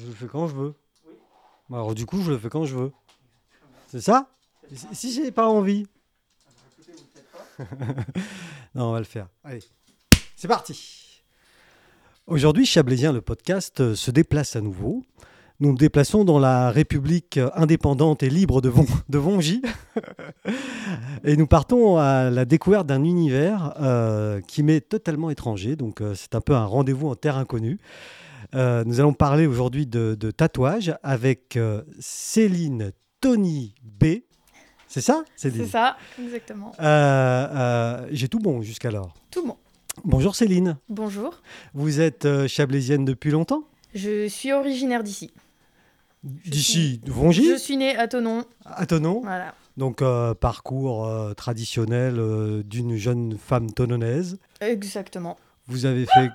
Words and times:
Je 0.00 0.06
le 0.06 0.12
fais 0.12 0.26
quand 0.26 0.48
je 0.48 0.54
veux. 0.54 0.74
Alors 1.70 1.94
du 1.94 2.06
coup, 2.06 2.22
je 2.22 2.30
le 2.30 2.38
fais 2.38 2.48
quand 2.48 2.64
je 2.64 2.74
veux. 2.74 2.92
C'est 3.88 4.00
ça? 4.00 4.28
Si- 4.92 5.12
j'ai 5.12 5.30
pas 5.30 5.46
envie. 5.46 5.86
non, 8.74 8.86
on 8.86 8.92
va 8.92 8.98
le 8.98 9.04
faire. 9.04 9.28
Allez, 9.44 9.62
c'est 10.36 10.48
parti. 10.48 11.22
Aujourd'hui, 12.26 12.64
Chablaisien, 12.64 13.12
le 13.12 13.20
podcast, 13.20 13.80
euh, 13.80 13.94
se 13.94 14.10
déplace 14.10 14.56
à 14.56 14.60
nouveau. 14.60 15.02
Nous 15.58 15.72
nous 15.72 15.76
déplaçons 15.76 16.24
dans 16.24 16.38
la 16.38 16.70
République 16.70 17.38
indépendante 17.54 18.22
et 18.22 18.30
libre 18.30 18.62
de, 18.62 18.70
Von, 18.70 18.86
de 19.10 19.18
Vongy. 19.18 19.60
et 21.24 21.36
nous 21.36 21.46
partons 21.46 21.98
à 21.98 22.30
la 22.30 22.46
découverte 22.46 22.86
d'un 22.86 23.04
univers 23.04 23.74
euh, 23.80 24.40
qui 24.40 24.62
m'est 24.62 24.80
totalement 24.80 25.28
étranger. 25.28 25.76
Donc, 25.76 26.00
euh, 26.00 26.14
c'est 26.14 26.34
un 26.34 26.40
peu 26.40 26.54
un 26.54 26.64
rendez-vous 26.64 27.08
en 27.08 27.16
terre 27.16 27.36
inconnue. 27.36 27.78
Euh, 28.54 28.82
nous 28.84 28.98
allons 29.00 29.12
parler 29.12 29.46
aujourd'hui 29.46 29.86
de, 29.86 30.16
de 30.18 30.30
tatouage 30.30 30.94
avec 31.02 31.56
euh, 31.56 31.82
Céline 32.00 32.92
Tony 33.20 33.74
B. 33.84 34.04
C'est 34.88 35.00
ça, 35.00 35.22
Céline 35.36 35.64
C'est 35.64 35.70
ça, 35.70 35.96
exactement. 36.20 36.72
Euh, 36.80 38.06
J'ai 38.10 38.28
tout 38.28 38.40
bon 38.40 38.60
jusqu'alors. 38.62 39.14
Tout 39.30 39.46
bon. 39.46 39.56
Bonjour 40.04 40.34
Céline. 40.34 40.78
Bonjour. 40.88 41.40
Vous 41.74 42.00
êtes 42.00 42.26
chablaisienne 42.48 43.04
depuis 43.04 43.30
longtemps? 43.30 43.62
Je 43.94 44.26
suis 44.28 44.52
originaire 44.52 45.02
d'ici. 45.04 45.30
D'ici, 46.22 46.98
de 46.98 47.06
Je 47.08 47.12
Vongy, 47.12 47.58
suis 47.58 47.76
née 47.76 47.96
à 47.96 48.06
Tonon. 48.06 48.44
à 48.66 48.84
Tonon? 48.86 49.20
Voilà. 49.22 49.54
Donc, 49.76 50.02
euh, 50.02 50.34
parcours 50.34 51.06
euh, 51.06 51.32
traditionnel 51.32 52.16
euh, 52.18 52.62
d'une 52.62 52.96
jeune 52.96 53.38
femme 53.38 53.70
tononaise. 53.72 54.38
Exactement. 54.60 55.38
Vous 55.66 55.86
avez 55.86 56.04
fait. 56.04 56.28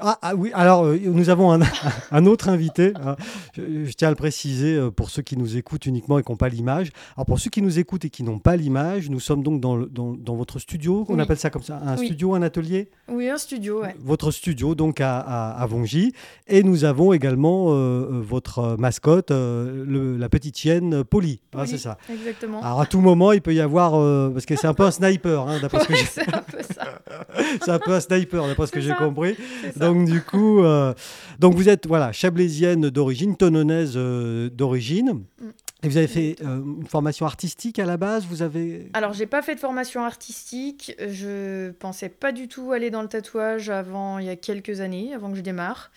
Ah, 0.00 0.18
ah 0.22 0.34
oui, 0.34 0.50
alors 0.54 0.84
euh, 0.86 0.98
nous 1.04 1.28
avons 1.28 1.52
un, 1.52 1.60
un 2.10 2.26
autre 2.26 2.48
invité. 2.48 2.94
hein. 3.04 3.16
Je, 3.54 3.84
je 3.84 3.92
tiens 3.92 4.08
à 4.08 4.10
le 4.10 4.16
préciser 4.16 4.74
euh, 4.74 4.90
pour 4.90 5.10
ceux 5.10 5.20
qui 5.22 5.36
nous 5.36 5.56
écoutent 5.58 5.84
uniquement 5.84 6.18
et 6.18 6.22
qui 6.22 6.30
n'ont 6.32 6.36
pas 6.36 6.48
l'image. 6.48 6.90
Alors 7.16 7.26
pour 7.26 7.38
ceux 7.38 7.50
qui 7.50 7.60
nous 7.60 7.78
écoutent 7.78 8.04
et 8.06 8.10
qui 8.10 8.22
n'ont 8.22 8.38
pas 8.38 8.56
l'image, 8.56 9.10
nous 9.10 9.20
sommes 9.20 9.42
donc 9.42 9.60
dans, 9.60 9.76
le- 9.76 9.86
dans, 9.86 10.12
dans 10.14 10.34
votre 10.34 10.58
studio, 10.58 11.04
on 11.08 11.14
Oui. 11.16 11.20
appelle 11.20 11.36
ça 11.36 11.50
comme 11.50 11.62
ça, 11.62 11.78
un 11.84 11.98
Oui. 11.98 12.06
studio, 12.06 12.34
un 12.34 12.40
atelier? 12.42 12.88
Oui, 13.08 13.28
un 13.28 13.36
studio, 13.36 13.82
ouais. 13.82 13.94
Votre 14.00 14.30
studio 14.30 14.74
donc 14.74 15.00
à, 15.02 15.18
à, 15.18 15.62
à 15.62 15.66
Vongy. 15.66 16.12
Et 16.48 16.62
nous 16.62 16.84
avons 16.84 17.12
également 17.12 17.66
euh, 17.70 18.06
votre 18.22 18.76
mascotte, 18.78 19.30
le- 19.30 20.16
la 20.16 20.28
petite 20.30 20.56
chienne 20.56 21.04
Polly. 21.04 21.40
Ah, 21.54 21.58
Oui, 21.62 21.68
c'est 21.68 21.78
ça. 21.78 21.98
Exactement. 22.10 22.62
Alors 22.62 22.80
à 22.80 22.86
tout 22.86 23.00
moment, 23.00 23.32
il 23.32 23.42
peut 23.42 23.54
y 23.54 23.60
avoir, 23.60 23.92
parce 24.32 24.46
que 24.46 24.56
c'est 24.56 24.66
un 24.66 24.74
peu 24.74 24.84
un 24.84 24.90
sniper, 24.90 25.46
hein, 25.46 25.58
d'après 25.60 25.80
ce 25.80 25.88
que 25.88 25.94
j'ai- 25.96 26.04
c'est 26.06 26.34
un 26.34 26.42
peu 26.42 26.62
ça. 26.62 27.02
c'est 27.64 27.70
un 27.70 27.78
peu 27.78 27.92
un 27.92 28.00
sniper, 28.00 28.46
d'après 28.46 28.66
ce 28.66 28.72
que 28.72 28.80
j'ai 28.80 28.94
compris. 28.94 29.36
Donc 29.86 30.08
du 30.08 30.22
coup, 30.22 30.62
euh, 30.62 30.94
donc 31.38 31.54
vous 31.54 31.68
êtes 31.68 31.86
voilà 31.86 32.12
chablaisienne 32.12 32.90
d'origine, 32.90 33.36
tononaise 33.36 33.94
euh, 33.96 34.48
d'origine. 34.50 35.24
Mm. 35.40 35.48
Et 35.84 35.88
vous 35.88 35.96
avez 35.96 36.06
fait 36.06 36.36
euh, 36.42 36.62
une 36.80 36.86
formation 36.86 37.26
artistique 37.26 37.78
à 37.78 37.84
la 37.84 37.96
base. 37.96 38.24
Vous 38.24 38.42
avez 38.42 38.88
Alors, 38.92 39.14
j'ai 39.14 39.26
pas 39.26 39.42
fait 39.42 39.56
de 39.56 39.60
formation 39.60 40.04
artistique. 40.04 40.94
Je 41.00 41.72
pensais 41.72 42.08
pas 42.08 42.30
du 42.30 42.46
tout 42.46 42.70
aller 42.70 42.90
dans 42.90 43.02
le 43.02 43.08
tatouage 43.08 43.68
avant 43.68 44.18
il 44.20 44.26
y 44.26 44.30
a 44.30 44.36
quelques 44.36 44.80
années, 44.80 45.12
avant 45.12 45.30
que 45.30 45.36
je 45.36 45.42
démarre. 45.42 45.90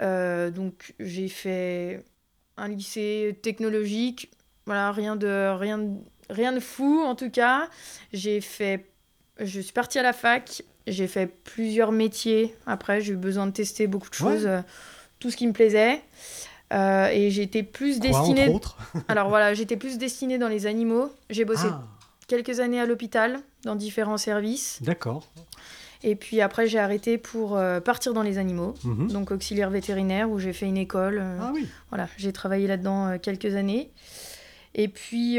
Donc, 0.00 0.94
j'ai 0.98 1.28
fait 1.28 2.02
un 2.56 2.68
lycée 2.68 3.38
technologique. 3.42 4.30
Voilà, 4.64 4.90
rien 4.90 5.16
de, 5.16 5.54
rien, 5.54 5.76
de- 5.76 5.98
rien 6.30 6.52
de 6.52 6.60
fou 6.60 7.02
en 7.04 7.14
tout 7.14 7.30
cas. 7.30 7.68
J'ai 8.14 8.40
fait. 8.40 8.86
Je 9.38 9.60
suis 9.60 9.72
partie 9.72 9.98
à 9.98 10.02
la 10.02 10.14
fac. 10.14 10.62
J'ai 10.90 11.06
fait 11.06 11.26
plusieurs 11.26 11.92
métiers. 11.92 12.54
Après, 12.66 13.00
j'ai 13.00 13.12
eu 13.14 13.16
besoin 13.16 13.46
de 13.46 13.52
tester 13.52 13.86
beaucoup 13.86 14.10
de 14.10 14.14
choses, 14.14 14.46
euh, 14.46 14.60
tout 15.18 15.30
ce 15.30 15.36
qui 15.36 15.46
me 15.46 15.52
plaisait. 15.52 16.02
Euh, 16.72 17.08
et 17.08 17.30
j'étais 17.30 17.62
plus 17.62 17.98
quoi, 17.98 18.08
destinée. 18.10 18.44
entre 18.44 18.54
autres 18.54 18.76
Alors 19.08 19.28
voilà, 19.28 19.54
j'étais 19.54 19.76
plus 19.76 19.98
destinée 19.98 20.38
dans 20.38 20.48
les 20.48 20.66
animaux. 20.66 21.10
J'ai 21.30 21.44
bossé 21.44 21.66
Ah, 21.68 21.82
quelques 22.28 22.60
années 22.60 22.80
à 22.80 22.86
l'hôpital, 22.86 23.40
dans 23.64 23.74
différents 23.74 24.18
services. 24.18 24.78
d'accord. 24.82 25.26
Et 26.02 26.14
puis 26.16 26.40
après, 26.40 26.66
j'ai 26.66 26.78
arrêté 26.78 27.18
pour 27.18 27.56
euh, 27.58 27.78
partir 27.80 28.14
dans 28.14 28.22
les 28.22 28.38
animaux, 28.38 28.74
Mhm. 28.84 29.08
donc 29.12 29.32
auxiliaire 29.32 29.68
vétérinaire, 29.68 30.30
où 30.30 30.38
j'ai 30.38 30.52
fait 30.52 30.66
une 30.66 30.76
école. 30.78 31.18
euh, 31.20 31.38
Ah 31.42 31.50
oui. 31.52 31.66
Voilà, 31.90 32.08
j'ai 32.16 32.32
travaillé 32.32 32.66
là-dedans 32.66 33.18
quelques 33.18 33.54
années. 33.54 33.90
Et 34.74 34.88
puis, 34.88 35.38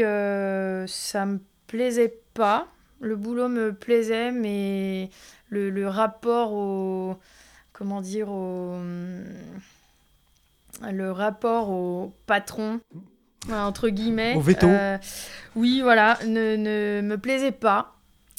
ça 0.86 1.26
me 1.26 1.38
plaisait 1.66 2.14
pas. 2.34 2.68
Le 3.00 3.16
boulot 3.16 3.48
me 3.48 3.72
plaisait, 3.72 4.30
mais 4.30 5.10
le, 5.52 5.70
le 5.70 5.86
rapport 5.88 6.52
au. 6.52 7.16
Comment 7.72 8.00
dire 8.00 8.30
au. 8.30 8.76
Le 10.90 11.12
rapport 11.12 11.70
au 11.70 12.12
patron, 12.26 12.80
voilà, 13.46 13.66
entre 13.66 13.88
guillemets. 13.90 14.34
Au 14.34 14.40
veto. 14.40 14.66
euh, 14.66 14.96
oui, 15.54 15.80
voilà, 15.82 16.18
ne, 16.26 16.56
ne 16.56 17.00
me 17.02 17.16
plaisait 17.18 17.52
pas. 17.52 17.94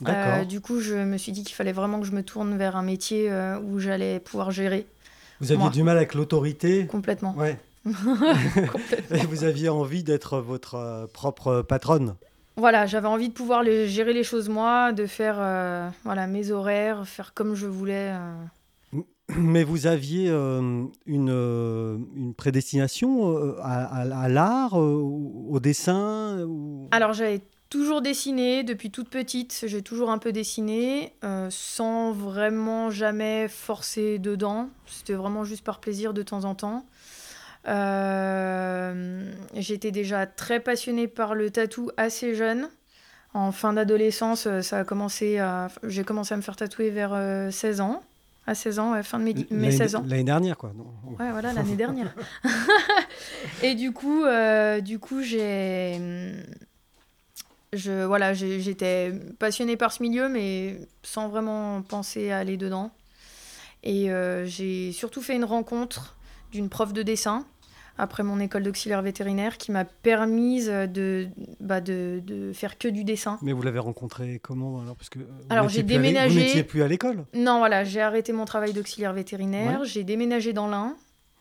Euh, 0.07 0.43
du 0.43 0.59
coup, 0.59 0.79
je 0.81 0.95
me 0.95 1.17
suis 1.17 1.31
dit 1.31 1.43
qu'il 1.43 1.55
fallait 1.55 1.71
vraiment 1.71 1.99
que 2.01 2.05
je 2.05 2.11
me 2.11 2.23
tourne 2.23 2.57
vers 2.57 2.75
un 2.75 2.81
métier 2.81 3.31
euh, 3.31 3.59
où 3.59 3.79
j'allais 3.79 4.19
pouvoir 4.19 4.51
gérer 4.51 4.87
vous 5.39 5.51
aviez 5.51 5.63
moi. 5.63 5.69
du 5.71 5.83
mal 5.83 5.97
avec 5.97 6.13
l'autorité. 6.15 6.87
complètement. 6.87 7.35
Ouais. 7.37 7.57
complètement. 7.85 9.17
Et 9.17 9.25
vous 9.25 9.43
aviez 9.43 9.69
envie 9.69 10.03
d'être 10.03 10.39
votre 10.39 11.07
propre 11.13 11.61
patronne. 11.61 12.15
Voilà, 12.55 12.85
j'avais 12.85 13.07
envie 13.07 13.29
de 13.29 13.33
pouvoir 13.33 13.63
les- 13.63 13.87
gérer 13.87 14.13
les 14.13 14.23
choses 14.23 14.47
moi, 14.49 14.91
de 14.93 15.05
faire 15.07 15.37
euh, 15.39 15.89
voilà, 16.03 16.27
mes 16.27 16.51
horaires, 16.51 17.07
faire 17.07 17.33
comme 17.33 17.55
je 17.55 17.65
voulais. 17.67 18.11
euh. 18.13 18.99
Mais 19.37 19.63
vous 19.63 19.87
aviez 19.87 20.29
euh, 20.29 20.83
une, 21.05 21.29
une 22.15 22.33
prédestination 22.35 23.55
à, 23.59 23.83
à- 23.85 24.19
à 24.23 24.29
l'art, 24.29 24.73
au 24.73 25.59
dessin 25.61 26.43
ou- 26.45 26.87
Alors, 26.91 27.13
j'avais 27.13 27.41
toujours 27.69 28.01
dessiné 28.03 28.63
depuis 28.63 28.91
toute 28.91 29.09
petite, 29.09 29.63
j'ai 29.65 29.81
toujours 29.81 30.11
un 30.11 30.19
peu 30.19 30.31
dessiné, 30.31 31.13
sans 31.49 32.11
vraiment 32.11 32.91
jamais 32.91 33.47
forcer 33.47 34.19
dedans. 34.19 34.69
C'était 34.85 35.13
vraiment 35.13 35.43
juste 35.43 35.63
par 35.63 35.79
plaisir 35.79 36.13
de 36.13 36.21
temps 36.21 36.43
en 36.43 36.53
temps. 36.53 36.85
Euh, 37.67 39.31
J'étais 39.55 39.91
déjà 39.91 40.25
très 40.25 40.59
passionnée 40.59 41.07
par 41.07 41.35
le 41.35 41.49
tatou 41.49 41.89
assez 41.97 42.35
jeune. 42.35 42.69
En 43.33 43.51
fin 43.51 43.73
d'adolescence, 43.73 44.45
euh, 44.47 44.61
ça 44.61 44.79
a 44.79 44.83
commencé 44.83 45.39
à... 45.39 45.69
j'ai 45.83 46.03
commencé 46.03 46.33
à 46.33 46.37
me 46.37 46.41
faire 46.41 46.55
tatouer 46.55 46.89
vers 46.91 47.13
euh, 47.13 47.49
16 47.51 47.81
ans. 47.81 48.03
À 48.45 48.55
16 48.55 48.79
ans, 48.79 48.91
ouais, 48.91 49.03
fin 49.03 49.19
de 49.19 49.23
mes, 49.23 49.33
mes 49.33 49.45
L'année- 49.49 49.71
16 49.71 49.95
ans. 49.95 50.03
L'année 50.07 50.23
dernière, 50.23 50.57
quoi. 50.57 50.71
non 50.75 50.85
Ouais, 51.19 51.31
voilà, 51.31 51.53
l'année 51.53 51.75
dernière. 51.75 52.13
et 53.63 53.73
du 53.75 53.91
coup, 53.91 54.23
euh, 54.25 54.81
du 54.81 54.99
coup, 54.99 55.21
j'ai, 55.21 55.99
je, 57.71 58.03
voilà, 58.03 58.33
j'étais 58.33 59.13
passionnée 59.39 59.77
par 59.77 59.91
ce 59.93 60.03
milieu, 60.03 60.27
mais 60.29 60.77
sans 61.03 61.29
vraiment 61.29 61.81
penser 61.81 62.31
à 62.31 62.39
aller 62.39 62.57
dedans. 62.57 62.91
Et 63.83 64.11
euh, 64.11 64.45
j'ai 64.45 64.91
surtout 64.91 65.21
fait 65.21 65.35
une 65.35 65.45
rencontre 65.45 66.15
d'une 66.51 66.69
prof 66.69 66.93
de 66.93 67.01
dessin 67.01 67.45
après 67.97 68.23
mon 68.23 68.39
école 68.39 68.63
d'auxiliaire 68.63 69.01
vétérinaire 69.01 69.57
qui 69.57 69.71
m'a 69.71 69.85
permise 69.85 70.67
de, 70.67 71.27
bah, 71.59 71.81
de, 71.81 72.21
de 72.25 72.51
faire 72.53 72.77
que 72.77 72.87
du 72.87 73.03
dessin. 73.03 73.37
Mais 73.41 73.53
vous 73.53 73.61
l'avez 73.61 73.79
rencontré 73.79 74.39
comment 74.41 74.81
alors? 74.81 74.95
Parce 74.95 75.09
que 75.09 75.19
Alors, 75.49 75.69
j'ai 75.69 75.83
déménagé. 75.83 76.33
Vous 76.33 76.39
n'étiez 76.45 76.63
plus 76.63 76.81
à 76.81 76.87
l'école? 76.87 77.25
Non, 77.35 77.59
voilà, 77.59 77.83
j'ai 77.83 78.01
arrêté 78.01 78.33
mon 78.33 78.45
travail 78.45 78.73
d'auxiliaire 78.73 79.13
vétérinaire, 79.13 79.83
j'ai 79.85 80.03
déménagé 80.03 80.53
dans 80.53 80.67
l'Ain. 80.67 80.95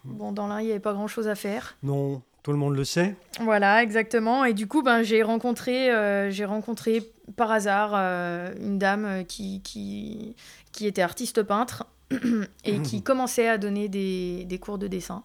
Bon, 0.04 0.32
dans 0.32 0.46
l'Ain, 0.48 0.60
il 0.60 0.64
n'y 0.66 0.70
avait 0.72 0.80
pas 0.80 0.92
grand-chose 0.92 1.28
à 1.28 1.34
faire. 1.34 1.76
Non, 1.82 2.22
tout 2.42 2.50
le 2.50 2.58
monde 2.58 2.74
le 2.76 2.84
sait. 2.84 3.14
Voilà, 3.40 3.82
exactement. 3.82 4.44
Et 4.44 4.52
du 4.52 4.66
coup, 4.66 4.82
ben, 4.82 5.02
j'ai 5.02 5.22
rencontré, 5.22 5.90
euh, 5.90 6.30
j'ai 6.30 6.44
rencontré 6.44 7.08
par 7.36 7.52
hasard 7.52 7.92
euh, 7.94 8.52
une 8.60 8.78
dame 8.78 9.24
qui, 9.26 9.62
qui, 9.62 10.34
qui 10.72 10.86
était 10.86 11.02
artiste 11.02 11.42
peintre 11.44 11.86
et 12.64 12.82
qui 12.82 13.02
commençait 13.02 13.48
à 13.48 13.58
donner 13.58 13.88
des, 13.88 14.44
des 14.44 14.58
cours 14.58 14.76
de 14.78 14.88
dessin. 14.88 15.22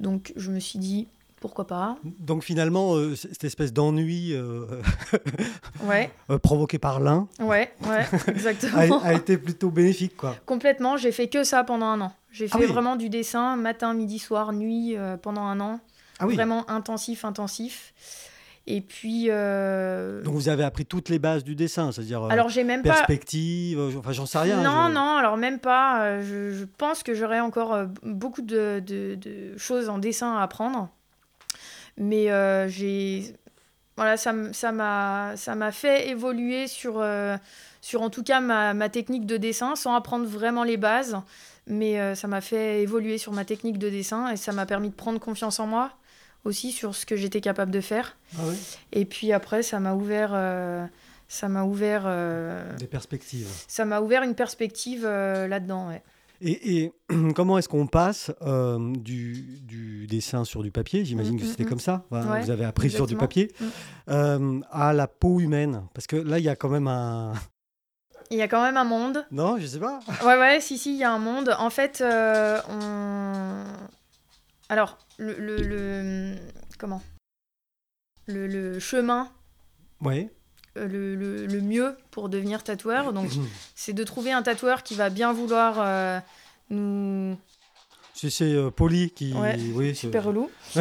Donc, 0.00 0.32
je 0.36 0.50
me 0.50 0.58
suis 0.60 0.78
dit, 0.78 1.06
pourquoi 1.40 1.66
pas 1.66 1.98
Donc 2.20 2.42
finalement, 2.42 2.94
euh, 2.94 3.14
cette 3.16 3.44
espèce 3.44 3.72
d'ennui 3.72 4.32
euh, 4.32 4.66
Ouais, 5.84 6.10
euh, 6.30 6.38
provoqué 6.38 6.78
par 6.78 7.00
l'un 7.00 7.28
ouais, 7.38 7.72
ouais, 7.86 8.06
a, 8.26 8.30
exactement. 8.30 9.00
a 9.02 9.12
été 9.12 9.36
plutôt 9.36 9.70
bénéfique, 9.70 10.16
quoi. 10.16 10.36
Complètement, 10.46 10.96
j'ai 10.96 11.12
fait 11.12 11.28
que 11.28 11.44
ça 11.44 11.62
pendant 11.64 11.86
un 11.86 12.00
an. 12.00 12.12
J'ai 12.30 12.46
Ah 12.50 12.58
fait 12.58 12.64
oui. 12.64 12.72
vraiment 12.72 12.96
du 12.96 13.08
dessin 13.10 13.56
matin, 13.56 13.92
midi, 13.94 14.18
soir, 14.18 14.52
nuit 14.52 14.96
pendant 15.22 15.42
un 15.42 15.60
an. 15.60 15.80
Ah 16.18 16.26
oui. 16.26 16.34
Vraiment 16.34 16.68
intensif, 16.70 17.24
intensif. 17.24 17.92
Et 18.66 18.80
puis. 18.80 19.26
euh, 19.28 20.22
Donc 20.22 20.34
vous 20.34 20.48
avez 20.48 20.64
appris 20.64 20.86
toutes 20.86 21.08
les 21.10 21.18
bases 21.18 21.44
du 21.44 21.54
dessin, 21.54 21.92
c'est-à-dire 21.92 22.22
euh, 22.24 22.28
alors, 22.30 22.48
j'ai 22.48 22.64
même 22.64 22.82
pas. 22.82 22.94
perspective, 22.94 23.78
euh, 23.78 23.90
enfin 23.98 24.12
j'en 24.12 24.24
sais 24.26 24.38
rien. 24.38 24.56
Non, 24.62 24.88
je- 24.88 24.94
non, 24.94 25.16
alors 25.16 25.36
même 25.36 25.58
pas. 25.58 26.20
Je, 26.22 26.52
je 26.52 26.64
pense 26.64 27.02
que 27.02 27.14
j'aurais 27.14 27.40
encore 27.40 27.86
beaucoup 28.02 28.40
de, 28.42 28.80
de- 28.86 29.16
de 29.16 29.56
choses 29.58 29.88
en 29.90 29.98
dessin 29.98 30.36
à 30.36 30.42
apprendre. 30.42 30.88
Mais 31.98 32.30
euh, 32.30 32.68
j'ai. 32.68 33.34
Voilà, 33.96 34.16
ça 34.16 34.32
m'a 34.32 35.34
ça 35.36 35.70
fait 35.70 36.08
évoluer 36.08 36.66
sur, 36.66 36.94
euh, 36.98 37.36
sur 37.80 38.02
en 38.02 38.10
tout 38.10 38.24
cas 38.24 38.40
ma, 38.40 38.74
ma 38.74 38.88
technique 38.88 39.24
de 39.24 39.36
dessin 39.36 39.76
sans 39.76 39.94
apprendre 39.94 40.26
vraiment 40.26 40.64
les 40.64 40.76
bases. 40.76 41.16
mais 41.68 42.14
ça 42.16 42.26
m'a 42.26 42.40
fait 42.40 42.82
évoluer 42.82 43.18
sur 43.18 43.32
ma 43.32 43.44
technique 43.44 43.78
de 43.78 43.88
dessin 43.88 44.30
et 44.30 44.36
ça 44.36 44.50
m'a 44.52 44.66
permis 44.66 44.88
de 44.90 44.94
prendre 44.94 45.20
confiance 45.20 45.60
en 45.60 45.66
moi 45.68 45.92
aussi 46.44 46.72
sur 46.72 46.94
ce 46.94 47.06
que 47.06 47.16
j'étais 47.16 47.40
capable 47.40 47.70
de 47.70 47.80
faire. 47.80 48.16
Ah 48.38 48.42
Et 48.92 49.04
puis 49.04 49.32
après, 49.32 49.62
ça 49.62 49.80
m'a 49.80 49.94
ouvert, 49.94 50.30
euh, 50.34 50.84
ça 51.28 51.48
m'a 51.48 51.64
ouvert, 51.64 52.02
euh, 52.06 52.76
Des 52.76 52.86
perspectives. 52.86 53.48
ça 53.68 53.84
m'a 53.84 54.00
ouvert 54.00 54.22
une 54.22 54.34
perspective 54.34 55.04
euh, 55.04 55.46
là-dedans. 55.48 55.88
ouais. 55.88 56.02
Et, 56.40 56.82
et 56.84 56.92
comment 57.34 57.56
est-ce 57.58 57.68
qu'on 57.68 57.86
passe 57.86 58.30
euh, 58.42 58.92
du, 58.96 59.60
du 59.62 60.06
dessin 60.06 60.44
sur 60.44 60.62
du 60.62 60.70
papier? 60.70 61.04
J'imagine 61.04 61.36
Mm, 61.36 61.38
que 61.40 61.44
mm, 61.44 61.48
c'était 61.48 61.64
mm. 61.64 61.68
comme 61.68 61.80
ça. 61.80 62.04
Ouais, 62.10 62.20
vous 62.42 62.50
avez 62.50 62.64
appris 62.64 62.90
sur 62.90 63.06
du 63.06 63.16
papier. 63.16 63.50
Euh, 64.10 64.60
à 64.70 64.92
la 64.92 65.06
peau 65.06 65.40
humaine. 65.40 65.84
Parce 65.94 66.06
que 66.06 66.16
là, 66.16 66.38
il 66.38 66.44
y 66.44 66.48
a 66.48 66.56
quand 66.56 66.68
même 66.68 66.88
un. 66.88 67.32
Il 68.30 68.38
y 68.38 68.42
a 68.42 68.48
quand 68.48 68.62
même 68.62 68.78
un 68.78 68.84
monde. 68.84 69.24
Non, 69.30 69.58
je 69.58 69.66
sais 69.66 69.78
pas. 69.78 70.00
Ouais, 70.24 70.36
ouais, 70.38 70.58
si, 70.60 70.78
si, 70.78 70.94
il 70.94 70.98
y 70.98 71.04
a 71.04 71.12
un 71.12 71.18
monde. 71.18 71.54
En 71.58 71.68
fait, 71.68 72.00
euh, 72.00 72.58
on. 72.70 73.64
Alors, 74.74 74.98
le. 75.18 75.38
le, 75.38 75.56
le- 75.58 76.36
Comment? 76.80 77.00
Le, 78.26 78.48
le 78.48 78.80
chemin 78.80 79.30
euh, 80.76 80.88
le, 80.88 81.14
le- 81.14 81.46
mieux 81.60 81.96
pour 82.10 82.28
devenir 82.28 82.64
tatoueur. 82.64 83.12
Donc, 83.12 83.30
c'est 83.76 83.92
de 83.92 84.02
trouver 84.02 84.32
un 84.32 84.42
tatoueur 84.42 84.82
qui 84.82 84.96
va 84.96 85.10
bien 85.10 85.32
vouloir 85.32 85.76
euh, 85.78 86.18
nous. 86.70 87.38
C'est 88.14 88.30
c'est, 88.30 88.52
euh, 88.52 88.72
Poli 88.72 89.12
qui. 89.12 89.32
Ouais, 89.34 89.56
oui, 89.74 89.94
Super 89.94 90.24
relou. 90.24 90.50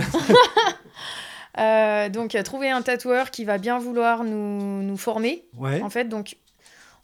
Euh, 1.59 2.09
donc, 2.09 2.35
trouver 2.43 2.71
un 2.71 2.81
tatoueur 2.81 3.29
qui 3.29 3.45
va 3.45 3.59
bien 3.59 3.77
vouloir 3.77 4.23
nous, 4.23 4.81
nous 4.81 4.97
former, 4.97 5.45
Ouais. 5.55 5.83
en 5.83 5.91
fait. 5.91 6.05
Donc, 6.05 6.35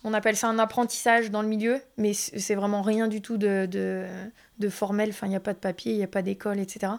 on 0.04 0.14
appelle 0.14 0.38
ça 0.38 0.48
un 0.48 0.60
apprentissage 0.60 1.30
dans 1.30 1.42
le 1.42 1.48
milieu, 1.48 1.82
mais 1.98 2.14
c'est 2.14 2.56
vraiment 2.56 2.82
rien 2.82 3.08
du 3.08 3.22
tout 3.22 3.38
de, 3.38 3.66
de, 3.66 4.70
formel. 4.70 5.10
Enfin, 5.10 5.28
il 5.28 5.32
n'y 5.32 5.36
a 5.36 5.42
pas 5.42 5.54
de 5.54 5.60
papier, 5.60 5.92
il 5.92 5.98
n'y 5.98 6.04
a 6.04 6.08
pas 6.08 6.22
d'école, 6.22 6.60
etc. 6.60 6.94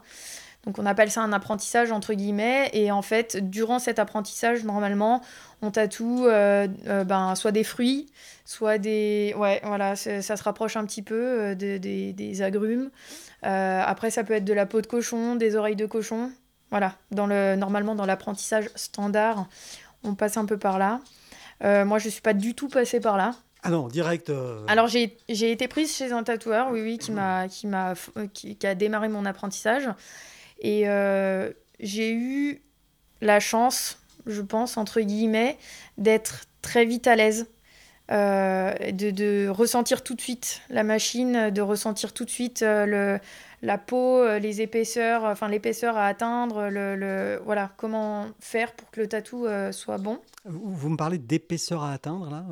Donc, 0.67 0.79
on 0.79 0.85
appelle 0.85 1.11
ça 1.11 1.23
un 1.23 1.33
apprentissage, 1.33 1.91
entre 1.91 2.13
guillemets. 2.13 2.69
Et 2.75 2.91
en 2.93 3.01
fait, 3.01 3.39
durant 3.49 3.79
cet 3.79 3.99
apprentissage, 3.99 4.65
normalement, 4.65 5.23
on 5.63 5.71
tatoue 5.71 6.27
euh, 6.27 6.69
euh, 6.87 7.05
ben, 7.05 7.35
soit 7.35 7.53
des 7.53 7.65
fruits, 7.65 8.13
soit 8.45 8.77
des... 8.77 9.35
Ouais, 9.39 9.63
voilà, 9.65 9.97
ça 9.97 10.21
se 10.21 10.43
rapproche 10.43 10.77
un 10.77 10.85
petit 10.85 11.03
peu 11.03 11.15
euh, 11.15 11.55
de- 11.55 11.79
des- 11.79 12.43
agrumes. 12.43 12.91
Après, 13.43 14.11
ça 14.11 14.25
peut 14.25 14.35
être 14.35 14.45
de 14.45 14.53
la 14.53 14.67
peau 14.67 14.83
de 14.83 14.87
cochon, 14.87 15.37
des 15.37 15.57
oreilles 15.57 15.77
de 15.77 15.87
cochon. 15.87 16.31
Voilà, 16.71 16.95
dans 17.11 17.27
le, 17.27 17.57
normalement, 17.57 17.95
dans 17.95 18.07
l'apprentissage 18.07 18.69
standard, 18.75 19.47
on 20.05 20.15
passe 20.15 20.37
un 20.37 20.45
peu 20.45 20.59
par 20.59 20.79
là. 20.79 21.01
Euh, 21.63 21.85
moi, 21.85 21.99
je 21.99 22.07
ne 22.07 22.11
suis 22.11 22.23
pas 22.23 22.33
du 22.33 22.55
tout 22.55 22.69
passée 22.69 23.01
par 23.01 23.17
là. 23.17 23.35
Ah 23.63 23.71
non, 23.71 23.89
direct. 23.89 24.31
euh, 24.31 24.65
Alors, 24.69 24.87
j'ai 24.87 25.17
j'ai 25.29 25.53
été 25.53 25.69
prise 25.69 25.95
chez 25.95 26.13
un 26.13 26.23
tatoueur, 26.23 26.71
oui, 26.71 26.81
oui, 26.81 26.99
qui, 26.99 27.13
m'a, 27.13 27.47
qui, 27.49 27.67
m'a, 27.67 27.93
euh, 28.17 28.27
qui, 28.33 28.57
qui 28.57 28.67
a 28.67 28.75
démarré 28.75 29.09
mon 29.09 29.27
apprentissage. 29.27 29.87
Et 30.61 30.89
euh, 30.89 31.51
j'ai 31.79 32.13
eu 32.13 32.63
la 33.21 33.39
chance, 33.41 33.99
je 34.27 34.41
pense, 34.41 34.77
entre 34.79 35.01
guillemets, 35.03 35.59
d'être 35.99 36.45
très 36.63 36.87
vite 36.87 37.07
à 37.07 37.17
l'aise. 37.17 37.47
Euh, 38.11 38.73
de, 38.93 39.11
de 39.11 39.49
ressentir 39.49 40.03
tout 40.03 40.15
de 40.15 40.21
suite 40.21 40.63
la 40.71 40.83
machine, 40.83 41.51
de 41.51 41.61
ressentir 41.63 42.13
tout 42.13 42.25
de 42.25 42.31
suite 42.31 42.63
euh, 42.63 42.87
le, 42.87 43.21
la 43.63 43.79
peau, 43.79 44.19
euh, 44.19 44.39
les 44.39 44.61
épaisseurs, 44.63 45.25
enfin 45.25 45.49
l'épaisseur 45.49 45.97
à 45.97 46.07
atteindre, 46.07 46.69
le, 46.69 46.97
le- 46.97 47.41
voilà, 47.45 47.71
comment 47.77 48.27
faire 48.41 48.73
pour 48.73 48.91
que 48.91 49.01
le 49.01 49.09
tatou 49.09 49.47
soit 49.73 49.99
bon. 49.99 50.19
Vous, 50.45 50.89
me 50.89 50.97
parlez 50.97 51.19
d'épaisseur 51.19 51.83
à 51.85 51.93
atteindre, 51.93 52.31
là 52.31 52.45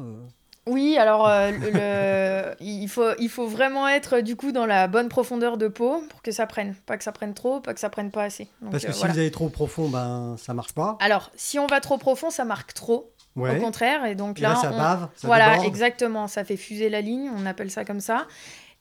Oui, 0.67 0.99
alors 0.99 1.27
euh, 1.27 1.51
le- 1.51 2.55
il, 2.63 2.89
faut, 2.89 3.09
il 3.19 3.31
faut 3.31 3.47
vraiment 3.47 3.89
être 3.89 4.21
du 4.21 4.37
coup 4.37 4.53
dans 4.53 4.67
la 4.67 4.87
bonne 4.87 5.09
profondeur 5.09 5.57
de 5.57 5.67
peau 5.69 6.03
pour 6.11 6.21
que 6.23 6.31
ça 6.31 6.47
prenne. 6.47 6.75
Pas 6.87 6.99
que 6.99 7.05
ça 7.05 7.13
prenne 7.13 7.33
trop, 7.33 7.61
pas 7.61 7.73
que 7.75 7.81
ça 7.81 7.89
prenne 7.89 8.11
pas 8.11 8.25
assez. 8.25 8.47
Donc, 8.61 8.73
Parce 8.73 8.85
que 8.85 8.91
euh, 8.91 8.93
si 8.93 8.99
voilà. 8.99 9.15
vous 9.15 9.19
allez 9.21 9.31
trop 9.31 9.49
profond, 9.49 9.89
ben, 9.89 10.37
ça 10.39 10.53
marche 10.53 10.75
pas. 10.75 10.99
Alors, 11.01 11.31
si 11.35 11.59
on 11.59 11.67
va 11.67 11.81
trop 11.81 11.97
profond, 11.97 12.29
ça 12.31 12.45
marque 12.45 12.75
trop, 12.75 13.11
Ouais. 13.39 13.57
au 13.59 13.61
contraire. 13.61 14.05
Et 14.07 14.15
donc 14.15 14.39
Et 14.39 14.43
là, 14.43 14.51
là, 14.51 14.55
ça 14.57 14.71
on- 14.73 14.77
bave. 14.77 15.09
Ça 15.17 15.27
voilà, 15.27 15.51
déborde. 15.53 15.67
exactement. 15.69 16.29
Ça 16.29 16.45
fait 16.45 16.57
fuser 16.57 16.89
la 16.89 17.01
ligne, 17.01 17.31
on 17.37 17.47
appelle 17.47 17.71
ça 17.71 17.85
comme 17.85 18.01
ça. 18.01 18.27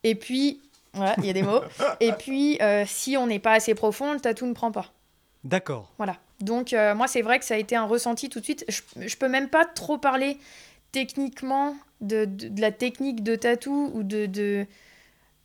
Et 0.04 0.16
puis, 0.16 0.62
voilà, 0.94 1.16
il 1.20 1.26
y 1.26 1.30
a 1.30 1.34
des 1.34 1.44
mots. 1.44 1.62
Et 2.00 2.12
puis, 2.14 2.58
euh, 2.62 2.84
si 2.88 3.18
on 3.18 3.28
n'est 3.28 3.40
pas 3.40 3.54
assez 3.54 3.76
profond, 3.76 4.14
le 4.14 4.20
tatou 4.20 4.46
ne 4.46 4.54
prend 4.54 4.72
pas. 4.72 4.88
D'accord. 5.44 5.92
Voilà. 5.98 6.18
Donc, 6.40 6.74
euh, 6.74 6.94
moi, 6.96 7.08
c'est 7.08 7.22
vrai 7.22 7.40
que 7.40 7.46
ça 7.46 7.56
a 7.56 7.58
été 7.58 7.76
un 7.76 7.86
ressenti 7.86 8.30
tout 8.30 8.40
de 8.40 8.44
suite. 8.44 8.66
Je, 8.70 8.82
je 9.08 9.18
peux 9.18 9.28
même 9.30 9.50
pas 9.50 9.66
trop 9.66 9.98
parler 9.98 10.38
techniquement 10.92 11.76
de, 12.02 12.26
de, 12.26 12.48
de 12.50 12.62
la 12.62 12.72
technique 12.72 13.24
de 13.24 13.36
tatou 13.36 13.92
ou 13.94 14.04
de. 14.04 14.26
de 14.26 14.66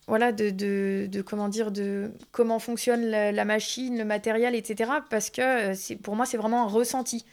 voilà, 0.09 0.33
de, 0.33 0.51
de, 0.51 1.07
de 1.11 1.23
comment 1.23 1.49
dire, 1.49 1.71
de 1.71 2.11
comment 2.33 2.59
fonctionne 2.59 3.05
la, 3.07 3.31
la 3.31 3.45
machine, 3.45 3.97
le 3.97 4.05
matériel, 4.05 4.55
etc. 4.57 4.91
Parce 5.09 5.31
que 5.31 5.41
euh, 5.41 5.75
c'est, 5.75 5.95
pour 5.97 6.17
moi, 6.17 6.27
c'est 6.27 6.37
vraiment 6.37 6.65
un 6.65 6.69
ressenti. 6.69 7.25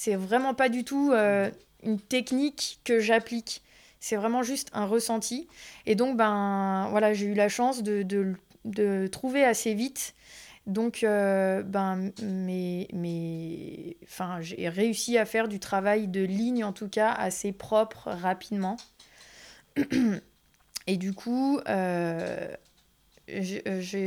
C'est 0.00 0.14
vraiment 0.14 0.54
pas 0.54 0.68
du 0.68 0.84
tout 0.84 1.10
euh, 1.12 1.50
une 1.82 1.98
technique 1.98 2.78
que 2.84 3.00
j'applique. 3.00 3.64
C'est 3.98 4.14
vraiment 4.14 4.44
juste 4.44 4.68
un 4.72 4.86
ressenti. 4.86 5.48
Et 5.86 5.96
donc, 5.96 6.16
ben, 6.16 6.86
voilà, 6.90 7.14
j'ai 7.14 7.26
eu 7.26 7.34
la 7.34 7.48
chance 7.48 7.82
de, 7.82 8.04
de, 8.04 8.34
de 8.64 9.08
trouver 9.08 9.44
assez 9.44 9.74
vite 9.74 10.14
donc, 10.66 11.02
euh, 11.02 11.62
ben, 11.62 12.12
mais, 12.22 12.86
mais, 12.92 13.96
enfin, 14.04 14.40
j'ai 14.40 14.68
réussi 14.68 15.18
à 15.18 15.24
faire 15.24 15.48
du 15.48 15.58
travail 15.58 16.06
de 16.06 16.22
ligne, 16.22 16.62
en 16.62 16.74
tout 16.74 16.88
cas, 16.88 17.10
assez 17.10 17.52
propre 17.52 18.10
rapidement. 18.10 18.76
Et 20.86 20.96
du 20.96 21.12
coup, 21.14 21.58
euh, 21.68 22.54
j'ai 23.40 23.62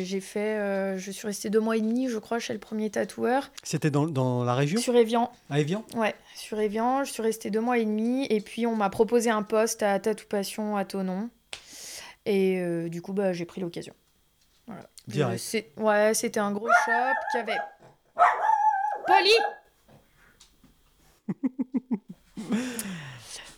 j'ai- 0.06 0.21
fait, 0.21 0.57
euh, 0.59 0.97
je 0.97 1.12
suis 1.12 1.27
restée 1.27 1.50
deux 1.50 1.59
mois 1.59 1.77
et 1.77 1.81
demi, 1.81 2.07
je 2.09 2.18
crois, 2.18 2.39
chez 2.39 2.53
le 2.53 2.59
premier 2.59 2.89
tatoueur, 2.89 3.51
C'était 3.63 3.91
dans, 3.91 4.06
dans 4.07 4.44
la 4.44 4.56
région? 4.56 4.79
Sur 4.79 4.95
Evian. 4.95 5.31
À 5.50 5.59
Evian? 5.59 5.85
Ouais, 5.95 6.15
sur 6.35 6.59
Evian, 6.59 7.03
je 7.03 7.12
suis 7.12 7.21
restée 7.21 7.50
deux 7.51 7.62
mois 7.62 7.77
et 7.77 7.85
demi, 7.85 8.25
et 8.29 8.41
puis 8.41 8.65
on 8.68 8.75
m'a 8.75 8.89
proposé 8.89 9.29
un 9.29 9.44
poste 9.44 9.83
à 9.83 10.00
Tatou 10.00 10.25
Passion 10.27 10.75
à 10.77 10.85
Tonon. 10.85 11.29
Et 12.25 12.59
euh, 12.59 12.88
du 12.89 13.01
coup, 13.01 13.13
bah, 13.13 13.33
j'ai 13.33 13.45
pris 13.45 13.62
l'occasion. 13.62 13.94
Voilà. 14.68 14.83
Direct. 15.07 15.41
Euh, 15.56 15.81
ouais, 15.81 16.13
c'était 16.13 16.39
un 16.39 16.51
gros 16.51 16.67
shop 16.85 17.13
qui 17.31 17.38
avait. 17.38 17.57
Poli 19.07 19.31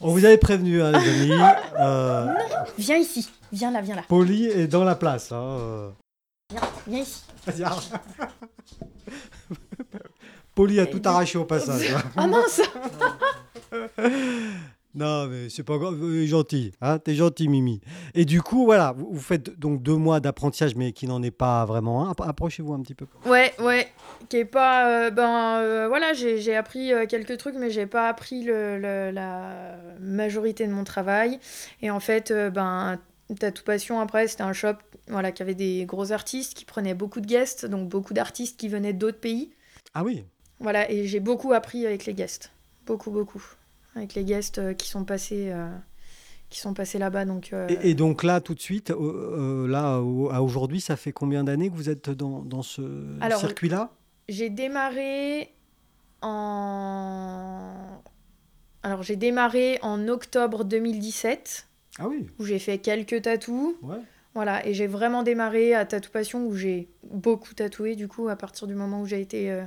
On 0.03 0.09
vous 0.11 0.25
avait 0.25 0.37
prévenu, 0.37 0.81
hein, 0.81 0.91
les 0.91 1.09
amis. 1.09 1.31
euh, 1.79 2.27
Viens 2.77 2.97
ici, 2.97 3.29
viens 3.51 3.71
là, 3.71 3.81
viens 3.81 3.95
là, 3.95 4.03
Poli 4.07 4.45
est 4.47 4.67
dans 4.67 4.83
la 4.83 4.95
place. 4.95 5.31
hein, 5.31 5.41
euh. 5.41 5.89
viens 6.87 6.99
ici. 7.01 7.23
Vas-y, 7.47 7.63
arrête. 7.63 7.91
Poli 10.55 10.79
a 10.79 10.85
tout 10.85 11.01
arraché 11.03 11.37
au 11.37 11.45
passage. 11.45 11.91
hein. 11.91 12.01
Ah 12.15 12.27
mince 12.27 12.61
Non, 14.95 15.25
mais 15.25 15.49
c'est 15.49 15.63
pas 15.63 15.79
grave, 15.79 15.97
euh, 16.03 16.27
gentil. 16.27 16.71
Hein, 16.79 16.99
T'es 16.99 17.15
gentil, 17.15 17.47
Mimi. 17.47 17.81
Et 18.13 18.25
du 18.25 18.43
coup, 18.43 18.65
voilà, 18.65 18.91
vous, 18.95 19.09
vous 19.11 19.19
faites 19.19 19.57
donc 19.59 19.81
deux 19.81 19.95
mois 19.95 20.19
d'apprentissage, 20.19 20.75
mais 20.75 20.91
qui 20.91 21.07
n'en 21.07 21.23
est 21.23 21.31
pas 21.31 21.65
vraiment 21.65 22.07
un. 22.07 22.11
Appro- 22.11 22.27
Approchez-vous 22.29 22.73
un 22.75 22.81
petit 22.83 22.93
peu. 22.93 23.07
Ouais, 23.25 23.51
ouais, 23.59 23.87
qui 24.29 24.37
est 24.37 24.45
pas. 24.45 24.89
euh, 25.07 25.09
ben 25.11 25.57
euh, 25.59 25.87
voilà, 25.87 26.13
j'ai 26.13 26.39
j'ai 26.39 26.55
appris 26.55 26.93
euh, 26.93 27.05
quelques 27.05 27.37
trucs, 27.37 27.55
mais 27.55 27.69
j'ai 27.69 27.85
pas 27.85 28.07
appris 28.07 28.43
le, 28.43 28.77
le- 28.77 29.11
la 29.11 29.75
majorité 29.99 30.67
de 30.67 30.71
mon 30.73 30.83
travail. 30.83 31.39
Et 31.81 31.89
en 31.91 31.99
fait, 31.99 32.31
ben, 32.53 32.99
Tattoo 33.39 33.63
Passion, 33.63 33.99
après, 33.99 34.27
c'était 34.27 34.43
un 34.43 34.53
shop 34.53 34.75
voilà, 35.07 35.31
qui 35.31 35.41
avait 35.41 35.55
des 35.55 35.85
gros 35.85 36.11
artistes, 36.11 36.53
qui 36.53 36.65
prenaient 36.65 36.93
beaucoup 36.93 37.21
de 37.21 37.27
guests, 37.27 37.65
donc 37.65 37.89
beaucoup 37.89 38.13
d'artistes 38.13 38.59
qui 38.59 38.67
venaient 38.69 38.93
d'autres 38.93 39.19
pays. 39.19 39.51
Ah 39.93 40.03
oui 40.03 40.23
Voilà, 40.59 40.89
et 40.91 41.07
j'ai 41.07 41.19
beaucoup 41.19 41.53
appris 41.53 41.85
avec 41.85 42.05
les 42.05 42.13
guests. 42.13 42.51
Beaucoup, 42.85 43.11
beaucoup. 43.11 43.43
Avec 43.95 44.13
les 44.15 44.23
guests 44.23 44.75
qui 44.77 44.87
sont 44.89 45.03
passés. 45.05 45.51
qui 46.49 46.59
sont 46.59 46.73
passés 46.73 46.99
là-bas, 46.99 47.25
donc... 47.25 47.49
euh, 47.51 47.67
et, 47.69 47.89
et 47.89 47.93
donc 47.95 48.23
là, 48.23 48.39
tout 48.39 48.53
de 48.53 48.59
suite, 48.59 48.91
euh, 48.91 49.67
là, 49.67 49.95
à 49.95 50.41
aujourd'hui, 50.41 50.81
ça 50.81 50.95
fait 50.95 51.11
combien 51.11 51.43
d'années 51.43 51.69
que 51.69 51.75
vous 51.75 51.89
êtes 51.89 52.11
dans, 52.11 52.43
dans 52.43 52.61
ce 52.61 52.81
circuit-là? 53.39 53.91
J'ai 54.33 54.49
démarré 54.49 55.53
en. 56.23 57.71
Alors, 58.81 59.03
j'ai 59.03 59.15
démarré 59.15 59.77
en 59.83 60.07
octobre 60.07 60.65
2017, 60.65 61.67
Ah 61.99 62.07
oui 62.07 62.25
où 62.39 62.45
j'ai 62.45 62.57
fait 62.57 62.79
quelques 62.79 63.21
tatous. 63.21 63.75
Ouais. 63.83 63.97
Voilà, 64.33 64.65
et 64.65 64.73
j'ai 64.73 64.87
vraiment 64.87 65.21
démarré 65.21 65.75
à 65.75 65.85
Tattoo 65.85 66.09
Passion, 66.09 66.47
où 66.47 66.55
j'ai 66.55 66.89
beaucoup 67.03 67.53
tatoué, 67.53 67.95
du 67.95 68.07
coup, 68.07 68.27
à 68.27 68.35
partir 68.35 68.65
du 68.65 68.73
moment 68.73 69.01
où 69.01 69.05
j'ai 69.05 69.21
été 69.21 69.51
euh, 69.51 69.63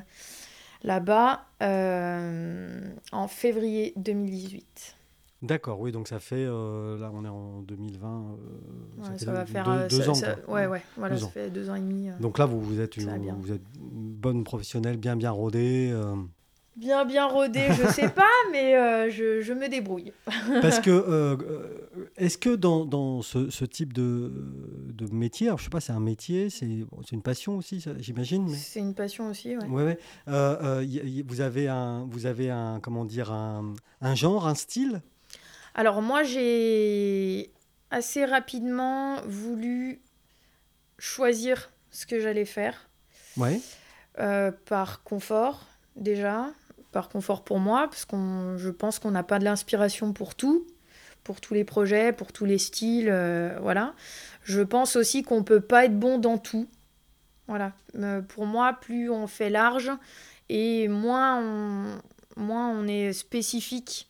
là-bas, 0.82 1.46
euh, 1.62 2.80
en 3.12 3.28
février 3.28 3.92
2018. 3.94 4.95
D'accord, 5.42 5.80
oui, 5.80 5.92
donc 5.92 6.08
ça 6.08 6.18
fait, 6.18 6.46
euh, 6.48 6.98
là 6.98 7.10
on 7.14 7.24
est 7.24 7.28
en 7.28 7.60
2020, 7.62 8.08
euh, 8.08 9.10
Ouais, 9.12 9.18
ça 9.18 9.32
va 9.32 9.44
deux, 9.44 9.52
faire. 9.52 9.64
deux- 9.64 9.70
euh, 9.70 9.88
deux 9.88 10.00
ça- 10.02 10.10
ans. 10.10 10.14
ça- 10.14 10.36
ouais, 10.48 10.66
ouais, 10.66 10.82
voilà, 10.96 11.14
Deux 11.14 11.20
ça 11.20 11.26
ans. 11.26 11.30
fait 11.30 11.50
deux 11.50 11.68
ans 11.68 11.74
et 11.74 11.80
demi. 11.80 12.08
euh. 12.08 12.12
Donc 12.20 12.38
là, 12.38 12.46
vous, 12.46 12.60
vous, 12.60 12.80
êtes 12.80 12.96
une, 12.96 13.16
bien. 13.18 13.36
vous 13.38 13.52
êtes 13.52 13.60
une 13.78 14.12
bonne 14.14 14.44
professionnelle, 14.44 14.96
bien 14.96 15.14
bien 15.14 15.30
rodée. 15.30 15.94
bien 16.74 17.04
bien 17.04 17.26
rodé, 17.26 17.60
je 17.72 17.86
sais 17.92 18.08
pas, 18.08 18.24
mais 18.50 19.10
je, 19.10 19.42
je 19.42 19.52
me 19.52 19.68
débrouille. 19.68 20.12
Parce 20.62 20.80
que, 20.80 21.36
est-ce 22.16 22.38
que 22.38 22.56
dans, 22.56 22.86
dans 22.86 23.20
ce, 23.20 23.50
ce 23.50 23.66
type 23.66 23.92
de, 23.92 24.32
de 24.92 25.06
métier, 25.14 25.48
alors 25.48 25.58
je 25.58 25.64
sais 25.64 25.70
pas, 25.70 25.80
c'est 25.80 25.92
un 25.92 26.00
métier, 26.00 26.48
c'est 26.48 26.66
une 27.12 27.22
passion 27.22 27.58
aussi, 27.58 27.84
j'imagine, 27.98 28.46
mais... 28.48 28.54
C'est 28.56 28.80
une 28.80 28.94
passion 28.94 29.28
aussi, 29.30 29.54
ouais. 29.54 29.66
Ouais, 29.66 29.98
ouais. 30.26 30.84
Y- 30.86 31.18
y- 31.18 31.22
vous 31.28 31.42
avez 31.42 31.68
un, 31.68 32.06
vous 32.10 32.24
avez 32.24 32.50
un, 32.50 32.80
comment 32.80 33.04
dire, 33.04 33.30
un, 33.32 33.74
un 34.00 34.14
genre, 34.14 34.46
un 34.48 34.54
style? 34.54 35.02
Alors 35.76 36.00
moi, 36.00 36.22
j'ai 36.22 37.52
assez 37.90 38.24
rapidement 38.24 39.20
voulu 39.26 40.00
choisir 40.98 41.70
ce 41.90 42.06
que 42.06 42.18
j'allais 42.18 42.46
faire 42.46 42.88
Ouais. 43.36 43.60
euh, 44.18 44.50
par 44.64 45.02
confort 45.02 45.66
déjà, 45.94 46.46
par 46.92 47.10
confort 47.10 47.44
pour 47.44 47.58
moi, 47.58 47.88
parce 47.88 48.06
qu'on, 48.06 48.56
je 48.56 48.70
pense 48.70 48.98
qu'on 48.98 49.10
n'a 49.10 49.22
pas 49.22 49.38
de 49.38 49.44
l'inspiration 49.44 50.14
pour 50.14 50.34
tout, 50.34 50.66
pour 51.22 51.42
tous 51.42 51.52
les 51.52 51.64
projets, 51.64 52.12
pour 52.14 52.32
tous 52.32 52.46
les 52.46 52.56
styles, 52.58 53.10
euh, 53.10 53.58
voilà. 53.60 53.94
Je 54.44 54.62
pense 54.62 54.96
aussi 54.96 55.22
qu'on 55.22 55.44
peut 55.44 55.60
pas 55.60 55.84
être 55.84 55.98
bon 55.98 56.16
dans 56.18 56.38
tout, 56.38 56.66
voilà. 57.48 57.72
Euh, 57.96 58.22
pour 58.22 58.46
moi, 58.46 58.72
plus 58.80 59.10
on 59.10 59.26
fait 59.26 59.50
large 59.50 59.92
et 60.48 60.88
moins 60.88 61.38
on, 61.38 62.00
moins 62.36 62.70
on 62.70 62.88
est 62.88 63.12
spécifique 63.12 64.08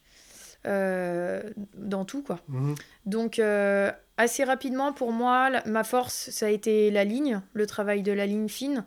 euh, 0.66 1.42
dans 1.76 2.04
tout, 2.04 2.22
quoi. 2.22 2.40
Mhm. 2.48 2.74
Donc, 3.06 3.38
euh, 3.38 3.90
assez 4.16 4.44
rapidement, 4.44 4.92
pour 4.92 5.12
moi, 5.12 5.50
la- 5.50 5.64
ma 5.66 5.84
force, 5.84 6.30
ça 6.30 6.46
a 6.46 6.48
été 6.50 6.90
la 6.90 7.04
ligne, 7.04 7.40
le 7.54 7.66
travail 7.66 8.02
de 8.02 8.12
la 8.12 8.26
ligne 8.26 8.48
fine. 8.48 8.84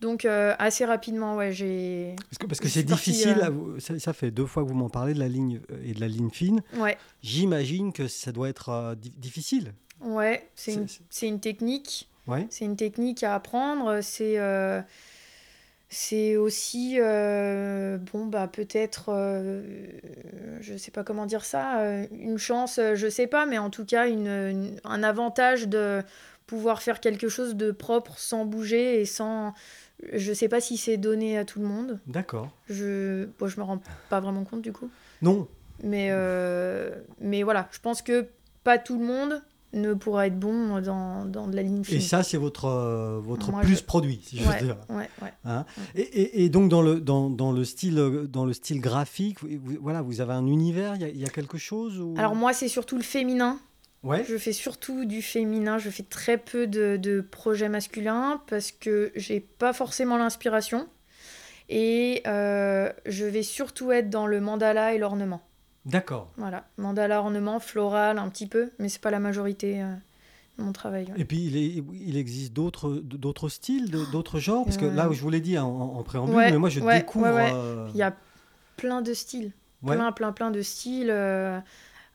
Donc, 0.00 0.24
euh, 0.24 0.54
assez 0.60 0.84
rapidement, 0.84 1.34
ouais, 1.36 1.52
j'ai. 1.52 2.14
Parce 2.30 2.38
que, 2.38 2.46
parce 2.46 2.60
que 2.60 2.68
Je 2.68 2.74
c'est 2.74 2.82
difficile, 2.84 3.36
vous- 3.52 3.80
ça, 3.80 3.98
ça 3.98 4.12
fait 4.12 4.30
deux 4.30 4.46
fois 4.46 4.62
que 4.62 4.68
vous 4.68 4.74
m'en 4.76 4.88
parlez 4.88 5.12
de 5.12 5.18
la 5.18 5.26
ligne 5.28 5.60
et 5.84 5.92
de 5.92 6.00
la 6.00 6.06
ligne 6.06 6.30
fine. 6.30 6.62
Ouais, 6.76 6.96
J'imagine 7.22 7.92
que 7.92 8.06
ça 8.06 8.30
doit 8.30 8.48
être 8.48 8.94
di- 8.96 9.10
difficile. 9.16 9.72
ouais, 10.00 10.48
c'est 10.54 10.74
une, 10.74 10.86
une 11.22 11.40
technique. 11.40 12.08
Ouais. 12.28 12.46
C'est 12.50 12.64
une 12.66 12.76
technique 12.76 13.24
à 13.24 13.34
apprendre. 13.34 14.00
C'est. 14.02 14.38
C'est 15.90 16.36
aussi, 16.36 16.98
euh, 17.00 17.96
bon, 18.12 18.26
bah, 18.26 18.46
peut-être, 18.46 19.06
euh, 19.08 19.62
je 20.60 20.76
sais 20.76 20.90
pas 20.90 21.02
comment 21.04 21.24
dire 21.26 21.44
ça, 21.44 21.80
euh, 21.80 22.06
une 22.12 22.38
chance, 22.38 22.78
euh, 22.78 22.94
je 22.94 23.08
sais 23.08 23.26
pas, 23.26 23.46
mais 23.46 23.58
en 23.58 23.70
tout 23.70 23.84
cas, 23.86 24.06
une, 24.08 24.26
une- 24.26 24.80
un 24.84 25.02
avantage 25.02 25.66
de 25.68 26.02
pouvoir 26.46 26.82
faire 26.82 27.00
quelque 27.00 27.28
chose 27.28 27.54
de 27.56 27.70
propre 27.70 28.18
sans 28.18 28.44
bouger 28.44 29.00
et 29.00 29.04
sans. 29.06 29.52
Je 30.12 30.32
sais 30.32 30.48
pas 30.48 30.60
si 30.60 30.76
c'est 30.76 30.96
donné 30.96 31.36
à 31.38 31.44
tout 31.44 31.58
le 31.60 31.66
monde. 31.66 31.98
D'accord. 32.06 32.50
Je, 32.68 33.26
bon, 33.38 33.48
je 33.48 33.58
me 33.58 33.64
rends 33.64 33.80
pas 34.10 34.20
vraiment 34.20 34.44
compte 34.44 34.62
du 34.62 34.72
coup. 34.72 34.90
Non. 35.22 35.48
Mais, 35.82 36.10
mais 37.20 37.42
voilà, 37.42 37.68
je 37.72 37.78
pense 37.80 38.02
que 38.02 38.26
pas 38.64 38.78
tout 38.78 38.98
le 38.98 39.04
monde 39.04 39.42
ne 39.72 39.92
pourra 39.94 40.26
être 40.26 40.38
bon 40.38 40.80
dans, 40.80 41.24
dans 41.26 41.46
de 41.46 41.54
la 41.56 41.62
ligne 41.62 41.84
fine. 41.84 41.98
Et 41.98 42.00
ça, 42.00 42.22
c'est 42.22 42.36
votre, 42.38 42.64
euh, 42.66 43.18
votre 43.22 43.50
Moi, 43.50 43.60
plus 43.60 43.76
je- 43.78 43.84
produit, 43.84 44.20
si 44.24 44.38
je 44.38 44.44
veux 44.48 44.58
dire. 44.64 44.76
ouais, 44.88 45.08
ouais. 45.22 45.32
Hein 45.44 45.64
et, 45.94 46.00
et- 46.02 46.44
et 46.44 46.48
donc, 46.48 46.68
dans 46.70 46.80
le, 46.82 47.00
dans, 47.00 47.28
dans 47.30 47.52
le, 47.52 47.64
style, 47.64 47.96
dans 48.30 48.44
le 48.46 48.52
style 48.54 48.80
graphique, 48.80 49.42
vous, 49.42 49.76
voilà, 49.80 50.00
vous 50.02 50.20
avez 50.20 50.32
un 50.32 50.46
univers, 50.46 50.94
il 50.96 51.02
y 51.02 51.04
a- 51.04 51.08
il 51.08 51.18
y, 51.18 51.24
a 51.26 51.28
quelque 51.28 51.58
chose 51.58 52.00
ou... 52.00 52.14
Alors 52.16 52.34
moi, 52.34 52.52
c'est 52.52 52.68
surtout 52.68 52.96
le 52.96 53.02
féminin. 53.02 53.58
Ouais. 54.04 54.24
Je 54.28 54.38
fais 54.38 54.52
surtout 54.52 55.04
du 55.04 55.22
féminin. 55.22 55.76
Je 55.78 55.90
fais 55.90 56.04
très 56.04 56.38
peu 56.38 56.66
de, 56.66 56.96
de 56.96 57.20
projets 57.20 57.68
masculins 57.68 58.40
parce 58.48 58.70
que 58.72 59.10
j'ai 59.16 59.40
pas 59.40 59.72
forcément 59.72 60.16
l'inspiration. 60.16 60.86
Et 61.68 62.22
euh, 62.26 62.90
je 63.06 63.24
vais 63.26 63.42
surtout 63.42 63.92
être 63.92 64.08
dans 64.08 64.26
le 64.26 64.40
mandala 64.40 64.94
et 64.94 64.98
l'ornement. 64.98 65.42
D'accord. 65.88 66.30
Voilà, 66.36 66.66
mandala, 66.76 67.20
ornement, 67.20 67.58
floral 67.60 68.18
un 68.18 68.28
petit 68.28 68.46
peu, 68.46 68.70
mais 68.78 68.88
c'est 68.88 69.00
pas 69.00 69.10
la 69.10 69.18
majorité 69.20 69.82
euh, 69.82 69.94
de 70.58 70.62
mon 70.64 70.72
travail. 70.72 71.06
ouais. 71.06 71.20
Et 71.20 71.24
puis, 71.24 71.44
il, 71.46 71.56
est- 71.56 71.82
il 72.06 72.16
existe 72.16 72.52
d'autres 72.52 72.90
d'autres 72.92 73.48
styles, 73.48 73.90
d'autres 73.90 74.38
genres? 74.38 74.64
Parce 74.64 74.76
que 74.76 74.84
Euh, 74.84 74.94
là, 74.94 75.08
je 75.10 75.20
vous 75.20 75.30
l'ai 75.30 75.40
dit 75.40 75.58
en, 75.58 75.66
en 75.68 76.02
préambule, 76.02 76.36
ouais, 76.36 76.50
mais 76.52 76.58
moi, 76.58 76.68
je 76.68 76.80
ouais, 76.80 76.98
découvre... 76.98 77.26
euh, 77.26 77.88
Il 77.94 77.98
y 77.98 78.02
a 78.02 78.14
plein 78.76 79.02
de 79.02 79.14
styles. 79.14 79.52
Plein, 79.86 80.12
plein, 80.12 80.32
plein 80.32 80.50
de 80.50 80.60
styles. 80.62 81.10
euh, 81.10 81.58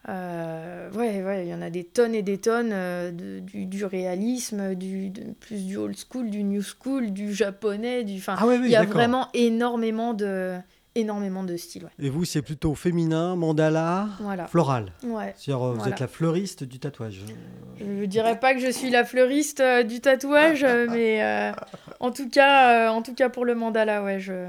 euh, 0.10 0.92
ouais, 0.92 1.24
ouais, 1.24 1.46
il 1.46 1.50
y 1.50 1.53
en 1.53 1.62
a 1.62 1.70
des 1.70 1.86
tonnes 1.86 2.13
et 2.13 2.24
des 2.24 2.38
tonnes 2.38 2.72
euh, 2.74 3.12
de- 3.12 3.39
du, 3.39 3.65
du 3.65 3.86
réalisme, 3.86 4.75
du, 4.75 5.10
de- 5.10 5.32
plus 5.39 5.65
du 5.65 5.77
old 5.77 5.96
school, 5.98 6.30
du 6.30 6.44
new 6.44 6.62
school, 6.62 7.12
du 7.12 7.34
japonais, 7.34 8.03
du. 8.03 8.18
Enfin, 8.18 8.36
Ah 8.38 8.46
ouais, 8.46 8.58
oui, 8.58 8.65
il 8.65 8.72
y 8.72 8.75
a 8.75 8.84
vraiment 8.84 9.30
énormément 9.34 10.13
de, 10.13 10.58
énormément 10.95 11.43
de 11.43 11.55
styles. 11.57 11.83
Ouais. 11.85 12.05
Et 12.05 12.09
vous, 12.09 12.25
c'est 12.25 12.41
plutôt 12.41 12.75
féminin, 12.75 13.35
mandala, 13.35 14.09
Voilà. 14.21 14.47
floral. 14.47 14.91
Ouais. 15.03 15.33
Euh, 15.50 15.53
vous 15.55 15.73
Voilà. 15.75 15.91
êtes 15.91 16.00
la 16.00 16.07
fleuriste 16.07 16.63
du 16.63 16.79
tatouage. 16.79 17.21
Je 17.79 18.05
dirais 18.05 18.39
pas 18.39 18.53
que 18.53 18.59
je 18.59 18.71
suis 18.71 18.89
la 18.89 19.03
fleuriste 19.03 19.59
euh, 19.59 19.83
du 19.83 20.00
tatouage, 20.00 20.63
euh, 20.63 20.88
mais 20.89 21.23
euh, 21.23 21.51
en 22.00 22.12
tout 22.12 22.29
cas, 22.29 22.88
euh, 22.88 22.89
en 22.89 23.01
tout 23.01 23.13
cas 23.15 23.29
pour 23.29 23.45
le 23.45 23.55
mandala, 23.55 24.03
ouais, 24.03 24.19
je. 24.19 24.47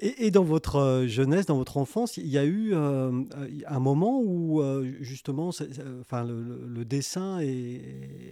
Et, 0.00 0.26
et 0.26 0.30
dans 0.32 0.42
votre 0.42 1.04
jeunesse, 1.06 1.46
dans 1.46 1.56
votre 1.56 1.76
enfance, 1.76 2.16
il 2.16 2.26
y 2.26 2.36
a 2.36 2.44
eu 2.44 2.74
un 2.74 3.78
moment 3.78 4.20
où 4.20 4.60
justement, 5.00 5.50
enfin, 6.00 6.24
le, 6.24 6.42
le- 6.42 6.66
le 6.66 6.84
dessin 6.84 7.38
est- 7.38 7.80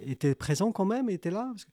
était 0.07 0.35
présent 0.35 0.73
quand 0.73 0.85
même, 0.85 1.09
était 1.09 1.31
là? 1.31 1.49
Parce 1.53 1.65
que 1.65 1.71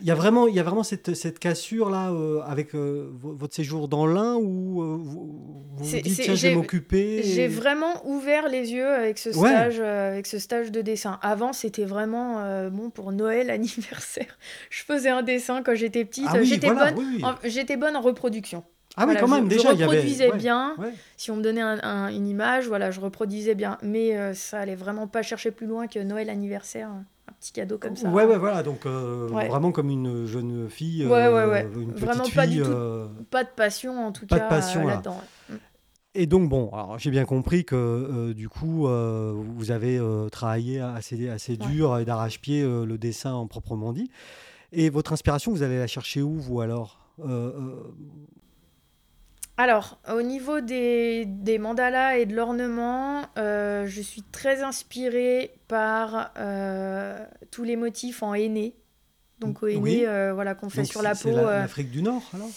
il 0.00 0.06
y 0.06 0.10
a 0.10 0.14
vraiment, 0.14 0.46
il 0.48 0.54
y 0.54 0.60
a 0.60 0.62
vraiment 0.62 0.82
cette, 0.82 1.14
cette 1.14 1.38
cassure 1.38 1.90
là 1.90 2.10
euh, 2.10 2.40
avec 2.46 2.74
euh, 2.74 3.10
vo- 3.12 3.34
votre 3.34 3.54
séjour 3.54 3.88
dans 3.88 4.06
l'Ain 4.06 4.36
où 4.36 4.82
euh, 4.82 4.96
vous 5.00 5.70
vous, 5.76 5.84
dites 5.84 6.20
tiens, 6.20 6.34
je 6.34 6.48
vais 6.48 6.54
m'occuper. 6.54 7.22
J'ai 7.22 7.44
et- 7.44 7.48
vraiment 7.48 8.06
ouvert 8.06 8.48
les 8.48 8.72
yeux 8.72 8.86
avec 8.88 9.18
ce 9.18 9.32
stage, 9.32 9.76
euh, 9.80 10.12
avec 10.12 10.26
ce 10.26 10.38
stage 10.38 10.70
de 10.72 10.80
dessin. 10.82 11.18
Avant, 11.22 11.52
c'était 11.52 11.84
vraiment 11.84 12.40
bon 12.70 12.90
pour 12.90 13.12
Noël, 13.12 13.50
anniversaire. 13.50 14.38
Je 14.70 14.82
faisais 14.84 15.10
un 15.10 15.22
dessin 15.22 15.62
quand 15.62 15.74
j'étais 15.74 16.04
petite. 16.04 16.26
Ah 16.28 16.36
oui, 16.38 16.46
j'étais 16.46 16.68
voilà, 16.70 16.92
bonne. 16.92 17.04
oui, 17.04 17.14
oui. 17.18 17.24
en- 17.24 17.34
J'étais 17.44 17.76
bonne 17.76 17.96
en 17.96 18.00
reproduction. 18.00 18.64
Ah 18.96 19.02
oui, 19.06 19.12
Voilà, 19.14 19.20
quand 19.20 19.26
je- 19.28 19.34
même, 19.34 19.48
déjà, 19.48 19.68
je 19.70 19.74
il 19.74 19.80
y 19.80 19.82
avait. 19.84 19.92
reproduisais 19.92 20.30
ouais, 20.32 20.36
bien. 20.36 20.74
ouais. 20.78 20.92
Si 21.16 21.30
on 21.30 21.36
me 21.36 21.42
donnait 21.42 21.60
un- 21.60 21.78
un- 21.82 22.08
une 22.08 22.26
image, 22.26 22.66
voilà, 22.66 22.90
je 22.90 23.00
reproduisais 23.00 23.54
bien. 23.54 23.78
Mais 23.82 24.34
ça 24.34 24.58
allait 24.58 24.74
vraiment 24.74 25.06
pas 25.06 25.22
chercher 25.22 25.52
plus 25.52 25.66
loin 25.68 25.86
que 25.86 26.00
Noël, 26.00 26.28
anniversaire, 26.28 26.90
petit 27.40 27.52
cadeau 27.52 27.78
comme 27.78 27.96
ça. 27.96 28.08
Ouais, 28.10 28.24
ouais, 28.24 28.38
voilà, 28.38 28.62
donc 28.62 28.86
euh, 28.86 29.28
Ouais. 29.30 29.48
vraiment 29.48 29.72
comme 29.72 29.90
une 29.90 30.26
jeune 30.26 30.68
fille, 30.68 31.06
Ouais, 31.06 31.24
euh, 31.26 31.34
ouais, 31.48 31.50
ouais. 31.50 31.82
une 31.82 31.92
petite 31.92 32.04
Vraiment 32.04 32.24
fille. 32.24 32.34
pas 32.34 32.46
du 32.46 32.58
tout. 32.60 32.68
euh, 32.70 33.08
Pas 33.30 33.44
de 33.44 33.48
passion 33.56 34.06
en 34.06 34.12
tout 34.12 34.26
Pas 34.26 34.36
de 34.36 34.40
cas 34.40 34.48
passion, 34.48 34.86
là-dedans. 34.86 35.20
ouais. 35.50 35.56
Et 36.14 36.26
donc, 36.26 36.48
bon, 36.48 36.70
alors 36.72 36.98
j'ai 36.98 37.10
bien 37.12 37.24
compris 37.24 37.64
que 37.64 37.76
euh, 37.76 38.34
du 38.34 38.48
coup, 38.48 38.88
euh, 38.88 39.32
vous 39.34 39.70
avez 39.70 39.96
euh, 39.96 40.28
travaillé 40.28 40.80
assez, 40.80 41.28
assez 41.28 41.52
Ouais. 41.52 41.58
dur 41.58 41.98
et 41.98 42.04
d'arrache-pied 42.04 42.62
le 42.62 42.98
dessin 42.98 43.32
en 43.32 43.46
proprement 43.46 43.92
dit. 43.92 44.10
Et 44.72 44.90
votre 44.90 45.12
inspiration, 45.12 45.52
vous 45.52 45.62
allez 45.62 45.78
la 45.78 45.86
chercher 45.86 46.20
où, 46.22 46.34
vous 46.34 46.60
alors? 46.60 46.98
Alors, 49.62 49.98
au 50.10 50.22
niveau 50.22 50.60
des, 50.62 51.26
des 51.26 51.58
mandalas 51.58 52.16
et 52.16 52.24
de 52.24 52.34
l'ornement, 52.34 53.26
euh, 53.36 53.86
je 53.86 54.00
suis 54.00 54.22
très 54.22 54.62
inspirée 54.62 55.50
par 55.68 56.30
euh, 56.38 57.18
tous 57.50 57.62
les 57.64 57.76
motifs 57.76 58.22
en 58.22 58.32
henné. 58.32 58.74
Donc 59.38 59.62
au 59.62 59.66
henné, 59.66 59.80
Oui. 59.80 60.06
euh, 60.06 60.32
voilà, 60.32 60.54
qu'on 60.54 60.70
fait 60.70 60.78
donc 60.82 60.90
sur 60.90 61.02
la 61.02 61.14
c'est 61.14 61.30
peau. 61.30 61.36
euh, 61.36 61.60
l'Afrique 61.60 61.90
du 61.90 62.00
Nord, 62.00 62.22
alors 62.32 62.48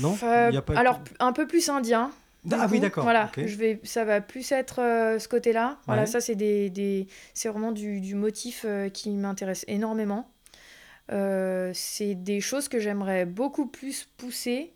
Non 0.00 0.16
Il 0.50 0.54
y 0.54 0.56
a 0.56 0.62
pas- 0.62 0.76
Alors, 0.76 1.00
un 1.20 1.32
peu 1.32 1.46
plus 1.46 1.68
indien. 1.68 2.10
Ah 2.50 2.66
oui, 2.68 2.80
d'accord. 2.80 3.04
Voilà, 3.04 3.30
je 3.36 3.54
vais, 3.56 3.80
ça 3.84 4.04
va 4.04 4.20
plus 4.20 4.50
être 4.50 4.76
ce 5.20 5.28
côté-là. 5.28 5.78
Voilà, 5.86 6.06
ça 6.06 6.20
c'est 6.20 6.34
des, 6.34 6.68
des- 6.68 7.06
c'est 7.34 7.48
vraiment 7.48 7.70
du, 7.72 8.00
du 8.00 8.16
motif 8.16 8.66
qui 8.92 9.10
m'intéresse 9.10 9.64
énormément. 9.68 10.28
C'est 11.10 12.14
des 12.16 12.40
choses 12.40 12.66
que 12.68 12.80
j'aimerais 12.80 13.24
beaucoup 13.24 13.66
plus 13.66 14.08
pousser. 14.16 14.72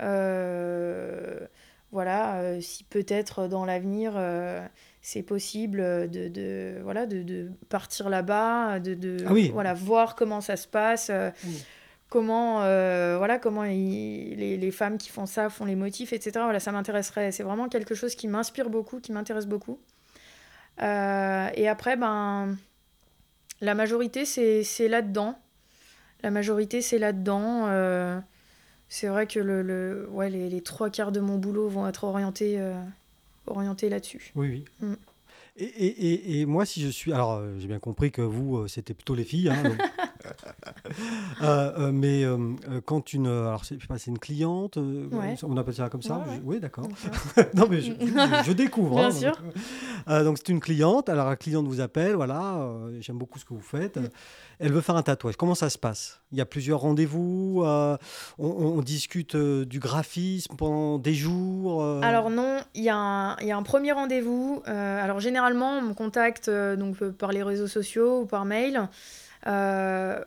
Euh, 0.00 1.40
voilà, 1.90 2.36
euh, 2.40 2.60
si 2.60 2.84
peut-être 2.84 3.48
dans 3.48 3.64
l'avenir 3.66 4.14
euh, 4.16 4.66
c'est 5.02 5.22
possible 5.22 6.08
de, 6.08 6.28
de- 6.28 6.80
voilà, 6.82 7.04
de, 7.06 7.22
de 7.22 7.50
partir 7.68 8.08
là-bas, 8.08 8.80
de, 8.80 8.94
de 8.94 9.18
Ah 9.26 9.32
oui. 9.32 9.50
voilà, 9.52 9.74
voir 9.74 10.14
comment 10.14 10.40
ça 10.40 10.56
se 10.56 10.66
passe. 10.66 11.10
Oui. 11.44 11.62
comment 12.08 12.62
euh, 12.62 13.16
voilà 13.18 13.38
comment 13.38 13.62
les, 13.64 14.56
les 14.56 14.70
femmes 14.70 14.96
qui 14.98 15.10
font 15.10 15.26
ça 15.26 15.48
font 15.50 15.64
les 15.66 15.76
motifs 15.76 16.12
etc 16.12 16.30
voilà 16.44 16.60
ça 16.60 16.70
m'intéresserait 16.72 17.32
c'est 17.32 17.42
vraiment 17.42 17.68
quelque 17.68 17.94
chose 17.94 18.14
qui 18.14 18.28
m'inspire 18.28 18.68
beaucoup 18.70 19.00
qui 19.00 19.12
m'intéresse 19.12 19.46
beaucoup 19.46 19.78
Euh, 20.80 21.48
et 21.54 21.68
après 21.68 21.96
ben 21.96 22.56
la 23.60 23.74
majorité 23.74 24.24
c'est 24.24 24.62
c'est 24.64 24.88
là 24.88 25.02
dedans 25.02 25.34
la 26.22 26.30
majorité 26.30 26.80
c'est 26.80 26.98
là 26.98 27.12
dedans 27.12 27.66
c'est 28.94 29.08
vrai 29.08 29.26
que 29.26 29.40
le, 29.40 29.62
le- 29.62 30.06
ouais, 30.10 30.28
les, 30.28 30.50
les 30.50 30.60
trois 30.60 30.90
quarts 30.90 31.12
de 31.12 31.20
mon 31.20 31.38
boulot 31.38 31.66
vont 31.68 31.88
être 31.88 32.04
orientés 32.04 32.60
euh, 32.60 32.74
orientés 33.46 33.88
là-dessus 33.88 34.32
Oui, 34.34 34.48
oui. 34.80 34.86
Mm. 34.86 34.94
Et, 35.56 35.64
et- 35.64 36.12
et- 36.12 36.40
et 36.40 36.46
moi, 36.46 36.64
si 36.66 36.80
je 36.82 36.88
suis. 36.88 37.12
Alors, 37.12 37.32
euh, 37.34 37.54
j'ai 37.58 37.68
bien 37.68 37.78
compris 37.78 38.10
que 38.10 38.22
vous, 38.22 38.58
euh, 38.58 38.68
c'était 38.68 38.94
plutôt 38.94 39.14
les 39.14 39.24
filles. 39.24 39.48
hein, 39.48 39.62
donc, 39.62 39.78
Euh, 41.42 41.72
euh, 41.78 41.92
mais 41.92 42.24
euh, 42.24 42.38
quand 42.84 43.12
une, 43.12 43.26
alors 43.26 43.64
c'est, 43.64 43.76
je 43.76 43.80
sais 43.82 43.86
pas, 43.86 43.98
c'est 43.98 44.10
une 44.10 44.18
cliente, 44.18 44.76
Ouais. 44.76 45.34
on 45.42 45.56
appelle 45.56 45.74
ça 45.74 45.88
comme 45.88 46.02
ça. 46.02 46.18
Ouais. 46.28 46.40
Oui, 46.44 46.60
d'accord. 46.60 46.86
Non 47.54 47.66
mais 47.68 47.80
je, 47.80 47.92
je- 47.92 48.42
je 48.46 48.52
découvre. 48.52 48.96
Bien 48.96 49.06
hein. 49.08 49.10
sûr. 49.10 49.32
Donc 50.24 50.38
c'est 50.38 50.48
une 50.50 50.60
cliente. 50.60 51.08
Alors 51.08 51.28
la 51.28 51.36
cliente 51.36 51.66
vous 51.66 51.80
appelle, 51.80 52.14
voilà, 52.14 52.68
j'aime 53.00 53.18
beaucoup 53.18 53.38
ce 53.38 53.44
que 53.44 53.54
vous 53.54 53.60
faites. 53.60 53.96
Mm. 53.96 54.08
Elle 54.58 54.72
veut 54.72 54.80
faire 54.80 54.96
un 54.96 55.02
tatouage. 55.02 55.36
Comment 55.36 55.54
ça 55.54 55.70
se 55.70 55.78
passe? 55.78 56.20
Il 56.30 56.38
y 56.38 56.40
a 56.40 56.46
plusieurs 56.46 56.80
rendez-vous. 56.80 57.62
on, 57.64 57.98
on 58.38 58.80
discute 58.82 59.36
du 59.36 59.78
graphisme 59.78 60.54
pendant 60.56 60.98
des 60.98 61.14
jours. 61.14 61.84
Alors 62.02 62.30
non, 62.30 62.58
il 62.74 62.84
y, 62.84 62.88
a 62.90 62.96
un- 62.96 63.36
il 63.38 63.46
y 63.46 63.52
a 63.52 63.56
un 63.56 63.62
premier 63.62 63.92
rendez-vous. 63.92 64.62
Alors 64.66 65.20
généralement, 65.20 65.78
on 65.78 65.82
me 65.82 65.94
contacte 65.94 66.48
donc, 66.50 67.02
par 67.12 67.32
les 67.32 67.42
réseaux 67.42 67.66
sociaux 67.68 68.20
ou 68.22 68.26
par 68.26 68.44
mail. 68.44 68.88
Euh, 69.46 70.22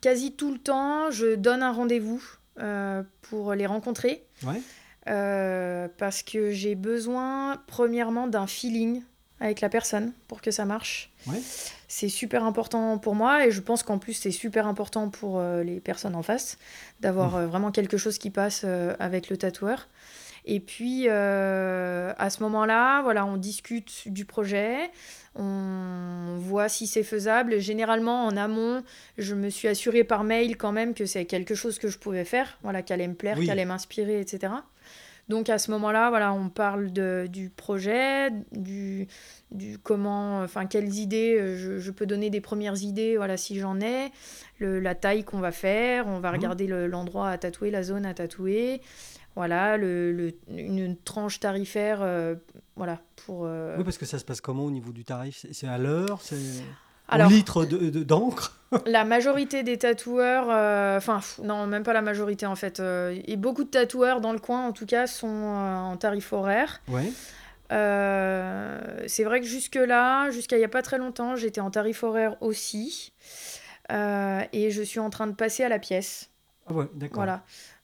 quasi 0.00 0.32
tout 0.32 0.52
le 0.52 0.58
temps, 0.58 1.10
je 1.10 1.34
donne 1.34 1.62
un 1.62 1.72
rendez-vous 1.72 2.22
euh, 2.60 3.02
pour 3.22 3.54
les 3.54 3.66
rencontrer. 3.66 4.24
Ouais. 4.44 4.60
Euh, 5.08 5.88
parce 5.98 6.22
que 6.22 6.52
j'ai 6.52 6.74
besoin, 6.74 7.60
premièrement, 7.66 8.26
d'un 8.28 8.46
feeling 8.46 9.02
avec 9.40 9.60
la 9.60 9.68
personne 9.68 10.12
pour 10.28 10.40
que 10.40 10.52
ça 10.52 10.64
marche. 10.64 11.10
Ouais. 11.26 11.40
C'est 11.88 12.08
super 12.08 12.44
important 12.44 12.96
pour 12.98 13.16
moi 13.16 13.44
et 13.44 13.50
je 13.50 13.60
pense 13.60 13.82
qu'en 13.82 13.98
plus 13.98 14.12
c'est 14.14 14.30
super 14.30 14.68
important 14.68 15.08
pour 15.08 15.40
euh, 15.40 15.64
les 15.64 15.80
personnes 15.80 16.14
en 16.14 16.22
face 16.22 16.58
d'avoir 17.00 17.32
Mmh. 17.32 17.40
euh, 17.40 17.46
vraiment 17.48 17.72
quelque 17.72 17.96
chose 17.96 18.18
qui 18.18 18.30
passe 18.30 18.62
euh, 18.64 18.94
avec 19.00 19.28
le 19.28 19.36
tatoueur. 19.36 19.88
Et 20.44 20.58
puis 20.60 21.04
euh, 21.08 22.12
à 22.18 22.30
ce 22.30 22.42
moment-là, 22.42 23.02
voilà, 23.02 23.24
on 23.24 23.36
discute 23.36 24.08
du 24.08 24.24
projet, 24.24 24.90
on 25.36 26.36
voit 26.38 26.68
si 26.68 26.86
c'est 26.86 27.02
faisable. 27.04 27.58
Généralement 27.60 28.24
en 28.26 28.36
amont, 28.36 28.82
je 29.18 29.34
me 29.34 29.50
suis 29.50 29.68
assurée 29.68 30.04
par 30.04 30.24
mail 30.24 30.56
quand 30.56 30.72
même 30.72 30.94
que 30.94 31.06
c'est 31.06 31.24
quelque 31.26 31.54
chose 31.54 31.78
que 31.78 31.88
je 31.88 31.98
pouvais 31.98 32.24
faire, 32.24 32.58
voilà, 32.62 32.82
qu'elle 32.82 33.00
allait 33.00 33.08
me 33.08 33.14
plaire, 33.14 33.36
Oui. 33.38 33.44
qu'elle 33.46 33.52
allait 33.58 33.64
m'inspirer, 33.64 34.20
etc. 34.20 34.52
Donc 35.28 35.48
à 35.48 35.58
ce 35.58 35.70
moment-là, 35.70 36.10
voilà, 36.10 36.32
on 36.32 36.48
parle 36.48 36.92
de, 36.92 37.26
du 37.30 37.48
projet, 37.48 38.30
du, 38.50 39.06
du 39.52 39.78
comment, 39.78 40.42
enfin 40.42 40.66
quelles 40.66 40.96
idées, 40.96 41.36
euh, 41.38 41.56
je, 41.56 41.78
je 41.78 41.90
peux 41.92 42.06
donner 42.06 42.28
des 42.28 42.40
premières 42.40 42.82
idées, 42.82 43.16
voilà, 43.16 43.36
si 43.36 43.58
j'en 43.60 43.80
ai, 43.80 44.10
le- 44.58 44.80
la 44.80 44.96
taille 44.96 45.22
qu'on 45.22 45.38
va 45.38 45.52
faire, 45.52 46.08
on 46.08 46.18
va 46.18 46.30
Mhm. 46.30 46.36
regarder 46.36 46.66
le- 46.66 46.88
l'endroit 46.88 47.28
à 47.30 47.38
tatouer, 47.38 47.70
la 47.70 47.84
zone 47.84 48.04
à 48.04 48.14
tatouer, 48.14 48.82
voilà, 49.36 49.76
le, 49.76 50.12
le- 50.12 50.34
une 50.48 50.96
tranche 50.96 51.40
tarifaire, 51.40 52.00
euh, 52.02 52.34
voilà, 52.76 53.00
pour... 53.24 53.44
euh, 53.46 53.76
Oui, 53.78 53.84
parce 53.84 53.98
que 53.98 54.06
ça 54.06 54.18
se 54.18 54.24
passe 54.24 54.40
comment 54.40 54.64
au 54.64 54.70
niveau 54.70 54.92
du 54.92 55.04
tarif? 55.04 55.46
C'est 55.52 55.66
à 55.68 55.78
l'heure? 55.78 56.20
C'est 56.22 56.36
au 57.12 57.28
litre 57.28 57.64
de- 57.64 57.90
de- 57.90 58.02
d'encre? 58.04 58.58
La 58.86 59.04
majorité 59.04 59.62
des 59.62 59.76
tatoueurs, 59.78 60.46
euh, 60.50 60.96
enfin 60.96 61.20
non, 61.42 61.66
même 61.66 61.82
pas 61.82 61.92
la 61.92 62.00
majorité 62.00 62.46
en 62.46 62.56
fait, 62.56 62.80
et 62.80 63.36
beaucoup 63.36 63.64
de 63.64 63.68
tatoueurs 63.68 64.22
dans 64.22 64.32
le 64.32 64.38
coin 64.38 64.66
en 64.66 64.72
tout 64.72 64.86
cas 64.86 65.06
sont 65.06 65.26
en 65.28 65.96
tarif 65.98 66.32
horaire. 66.32 66.80
Ouais. 66.88 67.12
C'est 69.08 69.24
vrai 69.24 69.40
que 69.40 69.46
jusque-là, 69.46 70.30
jusqu'à 70.30 70.56
il 70.56 70.60
n'y 70.60 70.64
a 70.64 70.68
pas 70.70 70.82
très 70.82 70.98
longtemps, 70.98 71.36
j'étais 71.36 71.60
en 71.60 71.70
tarif 71.70 72.02
horaire 72.02 72.36
aussi. 72.42 73.12
Et 73.90 74.70
je 74.70 74.82
suis 74.82 75.00
en 75.00 75.10
train 75.10 75.26
de 75.26 75.34
passer 75.34 75.64
à 75.64 75.68
la 75.68 75.78
pièce. 75.78 76.30
Ah 76.66 76.72
ouais, 76.74 76.86
d'accord. 76.94 77.16
Voilà. 77.16 77.42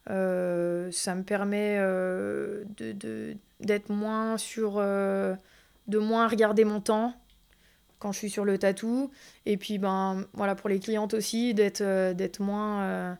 Euh, 0.09 0.89
ça 0.91 1.13
me 1.15 1.23
permet 1.23 1.75
euh, 1.79 2.63
de, 2.77 2.91
de- 2.93 3.35
d'être 3.59 3.89
moins 3.89 4.37
sur. 4.37 4.75
euh, 4.77 5.35
de 5.87 5.97
moins 5.97 6.27
regarder 6.27 6.65
mon 6.65 6.81
temps 6.81 7.13
quand 7.97 8.11
je 8.11 8.19
suis 8.19 8.29
sur 8.29 8.45
le 8.45 8.57
tatou. 8.59 9.09
Et 9.47 9.57
puis, 9.57 9.77
ben, 9.79 10.23
voilà, 10.33 10.53
pour 10.55 10.69
les 10.69 10.79
clientes 10.79 11.13
aussi, 11.15 11.53
d'être, 11.55 12.13
d'être 12.13 12.39
moins. 12.41 13.17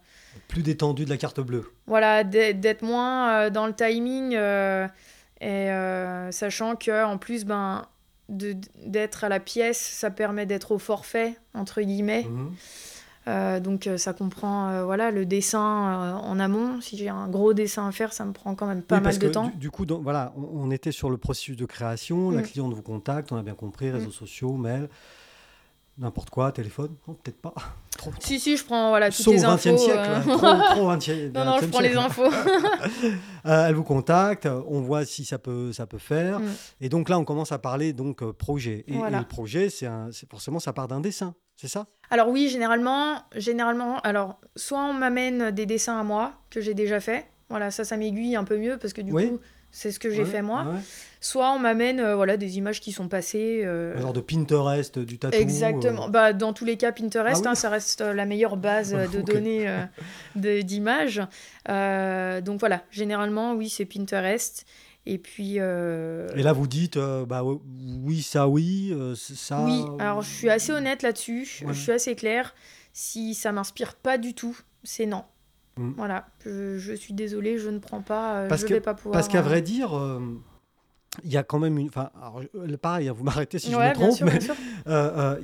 Plus 0.47 0.61
détendu 0.63 1.03
de 1.05 1.09
la 1.09 1.17
carte 1.17 1.39
bleue. 1.41 1.65
voilà, 1.87 2.23
d'être 2.23 2.83
moins 2.83 3.49
dans 3.49 3.65
le 3.67 3.73
timing 3.73 4.37
et 5.41 6.31
sachant 6.31 6.75
que 6.75 7.03
en 7.03 7.17
plus 7.17 7.43
ben 7.45 7.85
de- 8.29 8.55
d'être 8.85 9.23
à 9.23 9.29
la 9.29 9.39
pièce, 9.39 9.79
ça 9.79 10.11
permet 10.11 10.45
d'être 10.45 10.71
au 10.71 10.77
forfait 10.79 11.35
entre 11.55 11.81
guillemets. 11.81 12.23
Mhm. 12.29 12.53
Euh, 13.27 13.59
donc 13.59 13.85
euh, 13.85 13.97
ça 13.97 14.13
comprend 14.13 14.69
euh, 14.69 14.85
voilà 14.85 15.11
le 15.11 15.25
dessin 15.25 15.59
euh, 15.59 16.13
en 16.13 16.39
amont. 16.39 16.81
Si 16.81 16.97
j'ai 16.97 17.09
un 17.09 17.27
gros 17.27 17.53
dessin 17.53 17.87
à 17.87 17.91
faire, 17.91 18.13
ça 18.13 18.25
me 18.25 18.31
prend 18.31 18.55
quand 18.55 18.65
même 18.65 18.81
pas 18.81 18.97
Oui, 18.97 19.01
mal 19.03 19.19
de 19.19 19.27
que 19.27 19.33
temps. 19.33 19.47
Du, 19.49 19.57
du 19.57 19.71
coup, 19.71 19.85
donc, 19.85 20.01
voilà, 20.03 20.33
on, 20.37 20.47
on 20.67 20.71
était 20.71 20.91
sur 20.91 21.09
le 21.09 21.17
processus 21.17 21.57
de 21.57 21.65
création. 21.65 22.31
La 22.31 22.41
Mm. 22.41 22.45
cliente 22.45 22.73
vous 22.73 22.81
contacte, 22.81 23.31
on 23.31 23.37
a 23.37 23.43
bien 23.43 23.55
compris, 23.55 23.91
réseaux 23.91 24.09
Mm. 24.09 24.11
sociaux, 24.11 24.53
mail, 24.53 24.89
n'importe 25.99 26.29
quoi, 26.29 26.51
téléphone. 26.51 26.95
Non, 27.07 27.13
peut-être 27.13 27.39
pas. 27.41 27.53
Trop, 27.97 28.11
Si 28.21 28.39
si, 28.39 28.55
je 28.55 28.63
prends 28.63 28.89
voilà 28.89 29.11
toutes 29.11 29.27
au 29.27 29.31
les 29.31 29.39
20e 29.39 29.45
infos. 29.49 29.77
siècle. 29.77 29.99
euh, 29.99 30.21
Trop, 30.21 30.37
trop 30.75 30.91
20e 30.91 31.31
non 31.33 31.43
non, 31.45 31.57
je 31.59 31.65
20e 31.65 31.69
prends 31.69 31.79
les 31.81 31.95
infos. 31.95 32.29
Euh, 33.45 33.67
elle 33.67 33.75
vous 33.75 33.83
contacte, 33.85 34.47
on 34.67 34.81
voit 34.81 35.05
si 35.05 35.23
ça 35.23 35.39
peut, 35.39 35.71
ça 35.71 35.87
peut 35.87 35.97
faire. 35.97 36.39
Mm. 36.41 36.45
Et 36.81 36.89
donc 36.89 37.07
là, 37.07 37.17
on 37.17 37.23
commence 37.23 37.51
à 37.53 37.57
parler 37.57 37.93
donc 37.93 38.21
euh, 38.21 38.33
projet. 38.33 38.83
Et, 38.87 38.93
Voilà. 38.97 39.17
et 39.17 39.21
le 39.21 39.27
projet, 39.27 39.69
c'est 39.69 39.87
forcément, 40.29 40.59
ça 40.59 40.73
part 40.73 40.87
d'un 40.89 40.99
dessin, 40.99 41.33
c'est 41.55 41.69
ça? 41.69 41.87
Alors 42.09 42.27
oui, 42.29 42.49
généralement, 42.49 43.23
généralement, 43.35 43.99
alors 44.01 44.39
soit 44.57 44.83
on 44.83 44.93
m'amène 44.93 45.51
des 45.51 45.65
dessins 45.65 45.97
à 45.99 46.03
moi 46.03 46.33
que 46.49 46.59
j'ai 46.59 46.73
déjà 46.73 46.99
fait. 46.99 47.25
Voilà, 47.49 47.71
ça, 47.71 47.85
ça 47.85 47.95
m'aiguille 47.97 48.35
un 48.35 48.43
peu 48.43 48.57
mieux 48.57 48.77
parce 48.77 48.91
que 48.93 49.01
du 49.01 49.11
Oui. 49.13 49.29
coup, 49.29 49.39
c'est 49.71 49.91
ce 49.91 49.99
que 49.99 50.09
j'ai 50.09 50.23
Ouais, 50.23 50.29
fait 50.29 50.41
moi. 50.41 50.63
ouais. 50.63 50.79
Soit 51.21 51.51
on 51.51 51.59
m'amène 51.59 51.99
euh, 51.99 52.15
voilà 52.15 52.37
des 52.37 52.57
images 52.57 52.79
qui 52.79 52.91
sont 52.91 53.07
passées. 53.09 53.61
euh, 53.65 53.97
Un 53.97 54.01
genre 54.01 54.13
de 54.13 54.21
Pinterest 54.21 54.97
du 54.99 55.19
tatou. 55.19 55.35
Exactement. 55.37 56.05
euh, 56.07 56.09
Bah, 56.09 56.33
dans 56.33 56.53
tous 56.53 56.65
les 56.65 56.77
cas, 56.77 56.91
Pinterest, 56.91 57.35
Ah 57.37 57.39
oui 57.41 57.47
hein, 57.51 57.55
ça 57.55 57.69
reste 57.69 58.01
euh, 58.01 58.13
la 58.13 58.25
meilleure 58.25 58.55
base 58.57 58.93
euh, 58.95 59.07
de 59.07 59.19
Ok. 59.19 59.25
données 59.25 59.67
euh, 59.69 59.83
de- 60.35 60.61
d'images. 60.61 61.21
Euh, 61.69 62.41
donc 62.41 62.59
voilà, 62.59 62.83
généralement, 62.91 63.53
oui, 63.53 63.69
c'est 63.69 63.85
Pinterest. 63.85 64.65
Et 65.05 65.17
puis, 65.17 65.55
euh, 65.57 66.27
Et 66.35 66.43
là, 66.43 66.53
vous 66.53 66.67
dites, 66.67 66.97
euh, 66.97 67.25
bah 67.25 67.41
oui, 67.43 68.21
ça, 68.21 68.47
oui, 68.47 68.89
euh, 68.93 69.15
ça. 69.15 69.63
oui, 69.63 69.83
alors 69.97 70.21
je 70.21 70.29
suis 70.29 70.49
assez 70.49 70.71
honnête 70.71 71.01
là-dessus, 71.03 71.47
Ouais. 71.65 71.73
je 71.73 71.79
suis 71.79 71.91
assez 71.91 72.15
claire. 72.15 72.53
Si 72.93 73.33
ça 73.33 73.51
m'inspire 73.51 73.95
pas 73.95 74.17
du 74.17 74.33
tout, 74.33 74.57
c'est 74.83 75.05
non. 75.05 75.23
Mm. 75.79 75.93
Voilà, 75.97 76.27
je, 76.45 76.77
je 76.77 76.93
suis 76.93 77.13
désolée, 77.13 77.57
je 77.57 77.69
ne 77.69 77.79
prends 77.79 78.01
pas, 78.01 78.35
euh, 78.41 78.47
Parce 78.49 78.61
je 78.61 78.67
que- 78.67 78.73
vais 78.73 78.81
pas 78.81 78.93
pouvoir. 78.93 79.13
Parce 79.13 79.27
qu'à 79.27 79.39
euh, 79.39 79.41
vrai 79.43 79.61
dire, 79.61 79.97
euh, 79.97 80.19
il 81.23 81.31
y 81.31 81.37
a 81.37 81.43
quand 81.43 81.57
même 81.59 81.77
une. 81.77 81.87
Enfin, 81.87 82.09
alors, 82.21 82.41
pareil, 82.81 83.07
hein, 83.09 83.13
vous 83.15 83.23
m'arrêtez 83.23 83.57
si 83.59 83.71
je 83.71 83.75
me 83.77 83.93
trompe, 83.93 84.11
sûr, 84.13 84.25
mais 84.25 84.39
euh, 84.87 85.35
euh, 85.35 85.39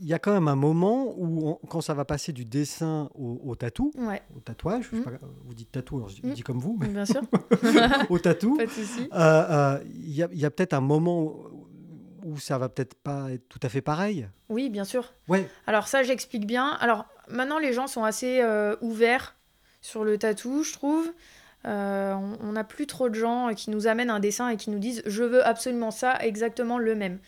il 0.00 0.06
y 0.06 0.14
a 0.14 0.18
quand 0.18 0.32
même 0.32 0.48
un 0.48 0.54
moment 0.56 1.12
où, 1.18 1.48
on- 1.50 1.66
quand 1.68 1.80
ça 1.80 1.92
va 1.94 2.04
passer 2.04 2.32
du 2.32 2.44
dessin 2.44 3.10
au, 3.14 3.40
au 3.44 3.54
tatou, 3.56 3.92
Ouais, 3.98 4.22
au 4.36 4.40
tatouage, 4.40 4.84
je 4.90 4.96
sais 4.96 5.02
Mm. 5.02 5.04
pas, 5.04 5.10
vous 5.44 5.54
dites 5.54 5.70
tatou, 5.72 5.96
alors 5.96 6.08
je 6.08 6.26
Mm. 6.26 6.32
dis 6.32 6.42
comme 6.42 6.58
vous, 6.58 6.76
mais 6.80 6.88
bien 6.88 7.04
sûr, 7.04 7.20
au 8.10 8.18
tatou, 8.18 8.58
euh, 9.12 9.78
il 9.84 10.14
y 10.14 10.22
a, 10.22 10.28
y 10.32 10.44
a 10.44 10.50
peut-être 10.50 10.72
un 10.74 10.80
moment 10.80 11.20
où, 11.22 11.66
où 12.24 12.38
ça 12.38 12.58
va 12.58 12.68
peut-être 12.68 12.94
pas 12.94 13.30
être 13.32 13.48
tout 13.48 13.60
à 13.62 13.68
fait 13.68 13.80
pareil. 13.82 14.28
Oui, 14.48 14.68
bien 14.70 14.84
sûr. 14.84 15.12
Ouais, 15.28 15.48
Alors 15.66 15.88
ça, 15.88 16.02
j'explique 16.02 16.46
bien. 16.46 16.76
Alors 16.80 17.06
maintenant, 17.28 17.58
les 17.58 17.72
gens 17.72 17.86
sont 17.86 18.04
assez 18.04 18.42
ouverts 18.80 19.36
sur 19.80 20.04
le 20.04 20.18
tatou, 20.18 20.62
je 20.62 20.72
trouve. 20.72 21.10
Euh, 21.66 22.14
on 22.42 22.52
n'a 22.52 22.64
plus 22.64 22.86
trop 22.86 23.08
de 23.08 23.14
gens 23.14 23.52
qui 23.54 23.70
nous 23.70 23.86
amènent 23.86 24.10
un 24.10 24.20
dessin 24.20 24.48
et 24.48 24.56
qui 24.56 24.70
nous 24.70 24.78
disent 24.78 25.02
je 25.04 25.22
veux 25.22 25.46
absolument 25.46 25.90
ça, 25.90 26.16
exactement 26.20 26.78
le 26.78 26.94
même. 26.94 27.18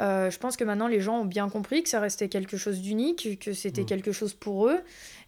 Euh, 0.00 0.30
je 0.30 0.38
pense 0.38 0.56
que 0.56 0.64
maintenant 0.64 0.88
les 0.88 1.00
gens 1.00 1.20
ont 1.20 1.24
bien 1.24 1.48
compris 1.48 1.82
que 1.82 1.88
ça 1.88 2.00
restait 2.00 2.28
quelque 2.28 2.56
chose 2.56 2.80
d'unique, 2.80 3.38
que 3.40 3.52
c'était 3.52 3.82
Mm. 3.82 3.86
quelque 3.86 4.12
chose 4.12 4.34
pour 4.34 4.68
eux 4.68 4.80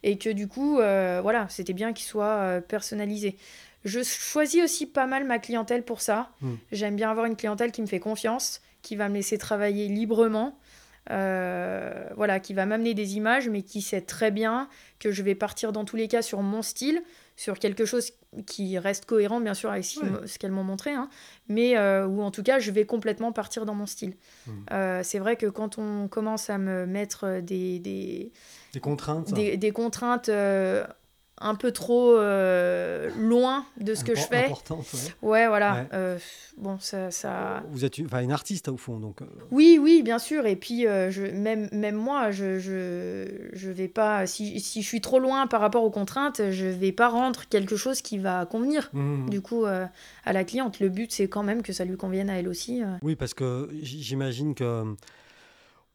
et 0.03 0.17
que 0.17 0.29
du 0.29 0.47
coup, 0.47 0.79
euh, 0.79 1.19
voilà, 1.21 1.47
c'était 1.49 1.73
bien 1.73 1.93
qu'il 1.93 2.05
soit 2.05 2.61
personnalisé. 2.67 3.35
Je 3.83 4.01
choisis 4.03 4.63
aussi 4.63 4.87
pas 4.87 5.05
mal 5.05 5.23
ma 5.25 5.37
clientèle 5.37 5.83
pour 5.83 6.01
ça. 6.01 6.29
Mm. 6.41 6.53
J'aime 6.71 6.95
bien 6.95 7.11
avoir 7.11 7.25
une 7.27 7.35
clientèle 7.35 7.71
qui 7.71 7.81
me 7.81 7.87
fait 7.87 7.99
confiance, 7.99 8.61
qui 8.81 8.95
va 8.95 9.09
me 9.09 9.15
laisser 9.15 9.37
travailler 9.37 9.87
librement. 9.87 10.57
Euh, 11.11 12.09
voilà, 12.15 12.39
qui 12.39 12.53
va 12.53 12.65
m'amener 12.65 12.93
des 12.95 13.15
images, 13.15 13.47
mais 13.47 13.61
qui 13.61 13.81
sait 13.81 14.01
très 14.01 14.31
bien 14.31 14.67
que 14.99 15.11
je 15.11 15.21
vais 15.21 15.35
partir 15.35 15.71
dans 15.71 15.85
tous 15.85 15.95
les 15.95 16.07
cas 16.07 16.23
sur 16.23 16.41
mon 16.41 16.63
style, 16.63 17.03
sur 17.35 17.59
quelque 17.59 17.85
chose 17.85 18.11
qui 18.47 18.79
reste 18.79 19.05
cohérent, 19.05 19.39
bien 19.39 19.53
sûr, 19.53 19.69
avec 19.69 19.85
ce, 19.85 20.37
qu'elles 20.39 20.51
m'ont 20.51 20.63
montré, 20.63 20.91
hein, 20.91 21.09
mais 21.47 21.77
euh, 21.77 22.07
où 22.07 22.21
en 22.21 22.31
tout 22.31 22.43
cas, 22.43 22.59
je 22.59 22.71
vais 22.71 22.85
complètement 22.85 23.31
partir 23.31 23.65
dans 23.65 23.75
mon 23.75 23.85
style. 23.85 24.15
Mm. 24.47 24.51
Euh, 24.71 25.01
c'est 25.03 25.19
vrai 25.19 25.35
que 25.35 25.45
quand 25.45 25.77
on 25.77 26.07
commence 26.07 26.49
à 26.49 26.57
me 26.57 26.87
mettre 26.87 27.39
des, 27.41 27.79
des, 27.79 28.31
des 28.73 28.79
contraintes. 28.79 29.31
des, 29.31 29.57
des 29.57 29.71
contraintes 29.71 30.29
un 31.41 31.55
peu 31.55 31.71
trop 31.71 32.15
euh, 32.17 33.09
loin 33.17 33.65
de 33.79 33.93
ce 33.93 34.05
que 34.05 34.15
je 34.15 34.21
fais, 34.21 34.47
ouais. 34.47 34.53
ouais, 35.21 35.47
voilà, 35.47 35.73
Ouais. 35.75 35.87
euh, 35.93 36.17
bon, 36.57 36.77
ça... 36.79 37.11
ça... 37.11 37.61
Vous 37.71 37.83
êtes 37.83 37.97
une, 37.97 38.07
une 38.13 38.31
artiste 38.31 38.69
au 38.69 38.77
fond, 38.77 38.99
donc. 38.99 39.21
euh, 39.21 39.25
Oui, 39.51 39.77
oui, 39.81 40.01
bien 40.01 40.17
sûr. 40.17 40.45
Et 40.45 40.55
puis, 40.55 40.87
euh, 40.87 41.11
je, 41.11 41.23
même, 41.23 41.67
même 41.73 41.95
moi, 41.95 42.31
je, 42.31 42.59
je, 42.59 43.49
je 43.51 43.69
vais 43.69 43.89
pas. 43.89 44.25
Si, 44.27 44.59
si 44.61 44.81
je 44.81 44.87
suis 44.87 45.01
trop 45.01 45.19
loin 45.19 45.45
par 45.47 45.59
rapport 45.59 45.83
aux 45.83 45.91
contraintes, 45.91 46.41
je 46.51 46.65
vais 46.67 46.93
pas 46.93 47.09
rendre 47.09 47.41
quelque 47.49 47.75
chose 47.75 48.01
qui 48.01 48.17
va 48.17 48.45
convenir. 48.45 48.89
mhm. 48.93 49.29
Du 49.29 49.41
coup, 49.41 49.65
à 49.65 50.33
la 50.33 50.43
cliente, 50.45 50.79
le 50.79 50.87
but, 50.89 51.11
c'est 51.11 51.27
quand 51.27 51.43
même 51.43 51.63
que 51.63 51.73
ça 51.73 51.83
lui 51.83 51.97
convienne 51.97 52.29
à 52.29 52.39
elle 52.39 52.47
aussi. 52.47 52.81
Oui, 53.01 53.15
parce 53.17 53.33
que 53.33 53.69
j'imagine 53.81 54.55
que 54.55 54.83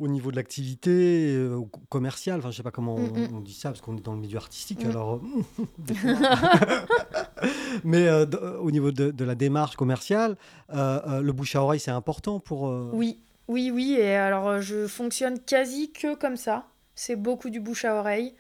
au 0.00 0.08
niveau 0.08 0.30
de 0.32 0.36
l'activité 0.36 1.34
euh, 1.36 1.60
commerciale, 1.88 2.38
enfin 2.40 2.50
je 2.50 2.56
sais 2.56 2.62
pas 2.62 2.70
comment 2.72 2.96
Mm, 2.98 3.12
on, 3.14 3.18
mm. 3.20 3.36
on 3.36 3.40
dit 3.40 3.52
ça 3.54 3.68
parce 3.68 3.80
qu'on 3.80 3.96
est 3.96 4.00
dans 4.04 4.14
le 4.14 4.20
milieu 4.20 4.38
artistique, 4.38 4.84
Mm. 4.84 4.90
alors. 4.90 5.14
euh. 5.14 5.64
Mais 7.84 8.08
euh, 8.08 8.26
au 8.58 8.70
niveau 8.70 8.90
de, 8.90 9.10
de 9.10 9.24
la 9.24 9.34
démarche 9.34 9.76
commerciale, 9.76 10.36
euh, 10.74 11.20
le 11.20 11.32
bouche 11.32 11.54
à 11.56 11.62
oreille 11.62 11.80
c'est 11.80 11.90
important 11.90 12.40
pour. 12.40 12.62
Oui, 12.92 13.18
oui, 13.48 13.70
oui. 13.72 13.96
Et 13.98 14.14
alors, 14.14 14.60
je 14.60 14.86
fonctionne 14.86 15.38
quasi 15.40 15.90
que 15.92 16.14
comme 16.14 16.36
ça. 16.36 16.66
C'est 16.94 17.16
beaucoup 17.16 17.50
du 17.50 17.60
bouche 17.60 17.84
à 17.84 17.94
oreille. 17.96 18.34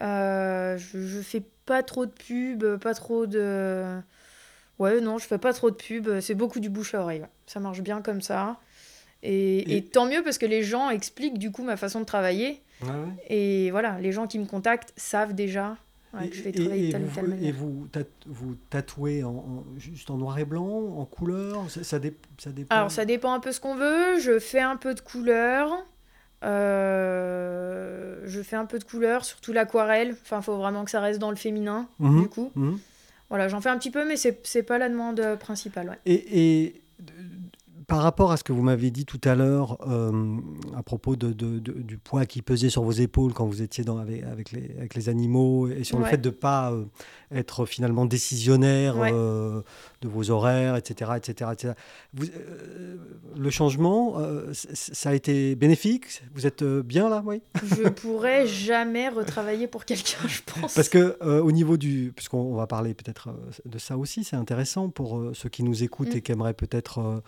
Je, 0.00 0.76
je 0.78 1.20
fais 1.20 1.42
pas 1.66 1.82
trop 1.82 2.06
de 2.06 2.10
pub, 2.10 2.64
pas 2.78 2.94
trop 2.94 3.26
de. 3.26 4.00
Ouais, 4.78 5.00
non, 5.00 5.18
je 5.18 5.26
fais 5.26 5.38
pas 5.38 5.52
trop 5.52 5.70
de 5.70 5.76
pub. 5.76 6.08
C'est 6.20 6.34
beaucoup 6.34 6.58
du 6.60 6.70
bouche 6.70 6.94
à 6.94 7.02
oreille. 7.02 7.20
ouais. 7.20 7.28
Ça 7.46 7.60
marche 7.60 7.80
bien 7.82 8.00
comme 8.02 8.20
ça. 8.22 8.56
Et, 9.22 9.58
Et- 9.58 9.76
et 9.78 9.84
tant 9.84 10.06
mieux 10.06 10.22
parce 10.22 10.38
que 10.38 10.46
les 10.46 10.62
gens 10.62 10.90
expliquent 10.90 11.38
du 11.38 11.50
coup 11.50 11.62
ma 11.62 11.76
façon 11.76 12.00
de 12.00 12.04
travailler. 12.06 12.62
ouais, 12.82 12.88
ouais. 12.88 13.24
Et 13.28 13.70
voilà, 13.70 13.98
les 14.00 14.12
gens 14.12 14.26
qui 14.26 14.38
me 14.38 14.46
contactent 14.46 14.92
savent 14.96 15.34
déjà 15.34 15.76
ouais, 16.14 16.28
que 16.28 16.34
je 16.36 16.42
vais 16.42 16.52
travailler 16.52 16.86
de 16.88 16.92
telle 16.92 17.04
ou 17.04 17.10
telle 17.14 17.44
et 17.44 17.52
vous, 17.52 17.86
tat- 17.92 18.00
vous 18.26 18.54
tatouez 18.70 19.22
en, 19.22 19.30
en- 19.30 19.64
juste 19.78 20.10
en 20.10 20.16
noir 20.16 20.38
et 20.38 20.44
blanc, 20.46 20.64
en 20.96 21.04
couleur 21.04 21.70
ça, 21.70 21.84
ça, 21.84 21.98
dé- 21.98 22.16
ça 22.38 22.50
dépend. 22.50 22.74
Alors, 22.74 22.90
ça 22.90 23.04
dépend 23.04 23.32
un 23.34 23.40
peu 23.40 23.52
ce 23.52 23.60
qu'on 23.60 23.74
veut. 23.76 24.18
Je 24.20 24.38
fais 24.38 24.60
un 24.60 24.76
peu 24.76 24.94
de 24.94 25.00
couleur. 25.00 25.70
Euh, 26.42 28.20
je 28.26 28.42
fais 28.42 28.56
un 28.56 28.66
peu 28.66 28.78
de 28.78 28.84
couleur, 28.84 29.24
surtout 29.24 29.52
l'aquarelle. 29.52 30.16
Enfin, 30.22 30.38
il 30.38 30.42
faut 30.42 30.56
vraiment 30.56 30.84
que 30.84 30.90
ça 30.90 31.00
reste 31.00 31.18
dans 31.18 31.30
le 31.30 31.36
féminin, 31.36 31.88
Mhm, 31.98 32.22
du 32.22 32.28
coup. 32.28 32.50
mhm. 32.54 32.78
Voilà, 33.28 33.46
j'en 33.48 33.60
fais 33.60 33.68
un 33.68 33.78
petit 33.78 33.90
peu, 33.92 34.06
mais 34.06 34.16
c'est 34.16 34.62
pas 34.62 34.78
la 34.78 34.88
demande 34.88 35.20
euh, 35.20 35.36
principale. 35.36 35.98
Et, 36.06 36.14
et, 36.64 36.82
par 37.90 38.02
rapport 38.02 38.32
à 38.32 38.36
ce 38.36 38.44
que 38.44 38.52
vous 38.52 38.62
m'avez 38.62 38.90
dit 38.90 39.04
tout 39.04 39.20
à 39.24 39.34
l'heure 39.34 39.76
euh, 39.88 40.36
à 40.76 40.82
propos 40.82 41.16
de, 41.16 41.32
de- 41.32 41.58
de- 41.58 41.72
du 41.72 41.98
poids 41.98 42.24
qui 42.24 42.40
pesait 42.40 42.70
sur 42.70 42.82
vos 42.82 42.92
épaules 42.92 43.32
quand 43.34 43.46
vous 43.46 43.62
étiez 43.62 43.84
dans, 43.84 43.98
avec, 43.98 44.22
avec 44.22 44.52
les, 44.52 44.70
avec 44.78 44.94
les 44.94 45.08
animaux 45.08 45.68
et 45.68 45.84
sur 45.84 45.98
le 45.98 46.04
fait 46.04 46.16
de 46.18 46.28
ne 46.30 46.34
pas 46.34 46.72
euh, 46.72 46.84
être 47.34 47.66
finalement 47.66 48.06
décisionnaire 48.06 48.96
Ouais. 48.96 49.10
euh, 49.12 49.62
de 50.02 50.08
vos 50.08 50.30
horaires, 50.30 50.76
etc. 50.76 51.10
etc., 51.16 51.50
etc. 51.52 51.72
Vous- 52.14 52.26
le 53.36 53.50
changement, 53.50 54.16
ça 54.52 55.10
a 55.10 55.14
été 55.14 55.54
bénéfique? 55.54 56.22
Vous 56.34 56.46
êtes 56.46 56.62
bien 56.64 57.08
là? 57.08 57.22
Oui 57.26 57.42
Je 57.62 57.88
pourrais 57.88 58.46
jamais 58.46 59.08
retravailler 59.08 59.66
pour 59.66 59.84
quelqu'un, 59.84 60.26
je 60.28 60.40
pense. 60.46 60.74
Parce 60.74 60.88
que 60.88 61.18
au 61.40 61.52
niveau 61.52 61.76
du, 61.76 62.12
puisqu'on 62.14 62.38
on 62.40 62.54
va 62.54 62.66
parler 62.66 62.94
peut-être 62.94 63.28
de 63.64 63.78
ça 63.78 63.96
aussi, 63.98 64.24
c'est 64.24 64.36
intéressant 64.36 64.88
pour 64.90 65.22
ceux 65.34 65.48
qui 65.48 65.62
nous 65.62 65.82
écoutent 65.82 66.14
Mm. 66.14 66.16
et 66.16 66.22
qui 66.22 66.32
aimeraient 66.32 66.54
peut-être 66.54 67.22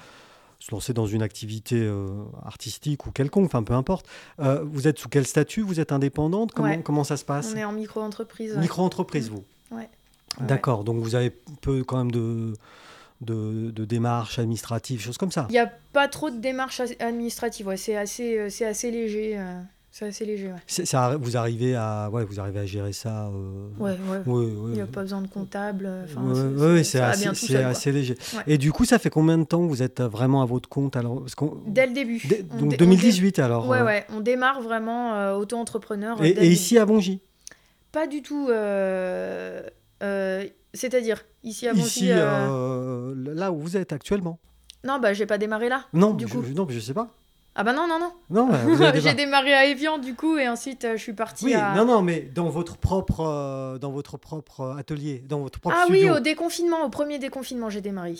se 0.62 0.70
lancer 0.72 0.92
dans 0.92 1.06
une 1.06 1.22
activité 1.22 1.74
euh, 1.76 2.06
artistique 2.44 3.06
ou 3.06 3.10
quelconque, 3.10 3.46
enfin 3.46 3.64
peu 3.64 3.74
importe. 3.74 4.06
Euh, 4.38 4.62
vous 4.64 4.86
êtes 4.86 4.98
sous 4.98 5.08
quel 5.08 5.26
statut? 5.26 5.62
Vous 5.62 5.80
êtes 5.80 5.90
indépendante? 5.90 6.52
Comment, 6.52 6.68
Ouais. 6.68 6.82
comment 6.84 7.02
ça 7.02 7.16
se 7.16 7.24
passe? 7.24 7.52
On 7.52 7.56
est 7.56 7.64
en 7.64 7.72
micro-entreprise. 7.72 8.56
Micro-entreprise, 8.56 9.28
vous? 9.28 9.42
Ouais. 9.72 9.88
D'accord, 10.40 10.84
donc 10.84 10.98
vous 11.02 11.16
avez 11.16 11.30
peu 11.62 11.82
quand 11.82 11.96
même 11.98 12.12
de, 12.12 12.52
de, 13.22 13.70
de 13.72 13.84
démarches 13.84 14.38
administratives, 14.38 15.00
choses 15.00 15.18
comme 15.18 15.32
ça? 15.32 15.46
Il 15.48 15.52
n'y 15.52 15.58
a 15.58 15.70
pas 15.92 16.06
trop 16.06 16.30
de 16.30 16.36
démarches 16.38 16.80
administratives. 17.00 17.66
Ouais. 17.66 17.76
C'est 17.76 17.96
assez, 17.96 18.38
euh, 18.38 18.66
assez 18.68 18.90
léger. 18.92 19.38
euh, 19.38 19.60
C'est 19.94 20.06
assez 20.06 20.24
léger. 20.24 20.46
Ouais, 20.48 20.54
ça, 20.66 21.18
vous, 21.20 21.36
arrivez 21.36 21.74
à, 21.76 22.08
ouais, 22.10 22.24
vous 22.24 22.40
arrivez 22.40 22.60
à 22.60 22.64
gérer 22.64 22.94
ça 22.94 23.26
euh, 23.26 23.68
ouais. 23.78 23.94
oui, 24.08 24.20
Il 24.26 24.56
oui, 24.58 24.70
n'y 24.72 24.80
a 24.80 24.84
oui. 24.84 24.90
pas 24.90 25.02
besoin 25.02 25.20
de 25.20 25.26
comptable. 25.26 25.84
euh, 25.86 26.74
Ouais, 26.74 26.82
c'est- 26.82 26.98
assez, 26.98 27.92
léger. 27.92 28.16
Et 28.46 28.56
du 28.56 28.72
coup, 28.72 28.86
ça 28.86 28.98
fait 28.98 29.10
combien 29.10 29.36
de 29.36 29.44
temps 29.44 29.60
que 29.60 29.68
vous 29.68 29.82
êtes 29.82 30.00
vraiment 30.00 30.40
à 30.40 30.46
votre 30.46 30.66
compte 30.66 30.96
alors 30.96 31.20
Parce 31.20 31.34
Dès 31.66 31.86
le 31.86 31.92
début. 31.92 32.22
Dès- 32.26 32.42
donc 32.42 32.70
dé- 32.70 32.76
on 32.76 32.78
2018 32.78 33.38
alors. 33.38 33.68
Ouais, 33.68 33.80
euh, 33.80 33.84
ouais. 33.84 34.06
On 34.08 34.20
démarre 34.20 34.62
vraiment 34.62 35.12
euh, 35.14 35.34
auto-entrepreneur. 35.36 36.18
euh, 36.22 36.24
Et, 36.24 36.48
ici 36.48 36.78
à 36.78 36.86
Bongy? 36.86 37.20
Pas 37.92 38.06
du 38.06 38.22
tout. 38.22 38.48
euh, 38.48 39.60
euh, 40.02 40.46
C'est-à-dire, 40.72 41.22
ici 41.44 41.68
à 41.68 41.74
Bondy. 41.74 41.86
Ici, 41.86 42.10
euh, 42.10 42.16
euh, 42.16 43.14
là 43.34 43.52
où 43.52 43.58
vous 43.58 43.76
êtes 43.76 43.92
actuellement 43.92 44.38
Non, 44.84 44.98
bah, 44.98 45.12
j'ai 45.12 45.26
pas 45.26 45.36
démarré 45.36 45.68
là. 45.68 45.84
Non, 45.92 46.14
Du 46.14 46.26
je, 46.26 46.32
coup. 46.32 46.42
non, 46.56 46.66
je 46.70 46.80
sais 46.80 46.94
pas. 46.94 47.14
Ah, 47.54 47.64
bah 47.64 47.72
non, 47.74 47.86
non, 47.86 47.98
non. 47.98 48.12
Non, 48.30 48.50
j'ai 48.94 49.14
démarré. 49.14 49.52
à 49.52 49.66
Evian, 49.66 49.98
du 49.98 50.14
coup, 50.14 50.38
et 50.38 50.48
ensuite, 50.48 50.84
euh, 50.86 50.96
je 50.96 51.02
suis 51.02 51.12
partie 51.12 51.44
Oui, 51.44 51.54
à. 51.54 51.74
non, 51.74 51.84
non, 51.84 52.00
mais 52.02 52.20
dans 52.34 52.48
votre 52.48 52.78
propre, 52.78 53.20
euh, 53.20 53.78
dans 53.78 53.90
votre 53.90 54.16
propre 54.16 54.74
atelier, 54.78 55.22
dans 55.28 55.40
votre 55.40 55.60
propre 55.60 55.76
ah 55.78 55.86
oui, 55.90 56.08
au 56.08 56.18
déconfinement, 56.20 56.82
au 56.84 56.88
premier 56.88 57.18
déconfinement, 57.18 57.68
j'ai 57.68 57.82
démarré 57.82 58.14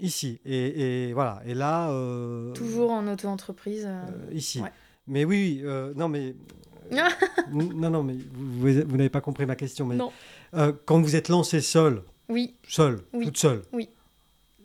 ici. 0.00 0.40
Et, 0.46 1.08
et 1.08 1.12
voilà. 1.12 1.42
Et 1.44 1.52
là, 1.52 1.90
euh, 1.90 2.52
Toujours 2.54 2.90
en 2.90 3.06
auto-entreprise. 3.06 3.84
euh. 3.86 4.00
euh, 4.30 4.32
ici. 4.34 4.60
ouais. 4.62 4.72
Mais 5.06 5.24
oui, 5.26 5.60
euh, 5.64 5.92
non, 5.94 6.08
mais 6.08 6.34
euh, 6.92 7.08
non, 7.52 7.90
non, 7.90 8.02
mais 8.02 8.14
vous, 8.32 8.60
vous- 8.72 8.82
vous 8.88 8.96
n'avez 8.96 9.10
pas 9.10 9.20
compris 9.20 9.44
ma 9.44 9.56
question. 9.56 9.84
Mais 9.86 9.96
Non. 9.96 10.10
euh, 10.54 10.72
quand 10.86 11.00
vous 11.02 11.16
êtes 11.16 11.28
lancé 11.28 11.60
seul, 11.60 12.02
Oui, 12.30 12.54
seul, 12.66 13.00
Oui. 13.12 13.26
toute 13.26 13.36
seule, 13.36 13.62
Oui. 13.74 13.90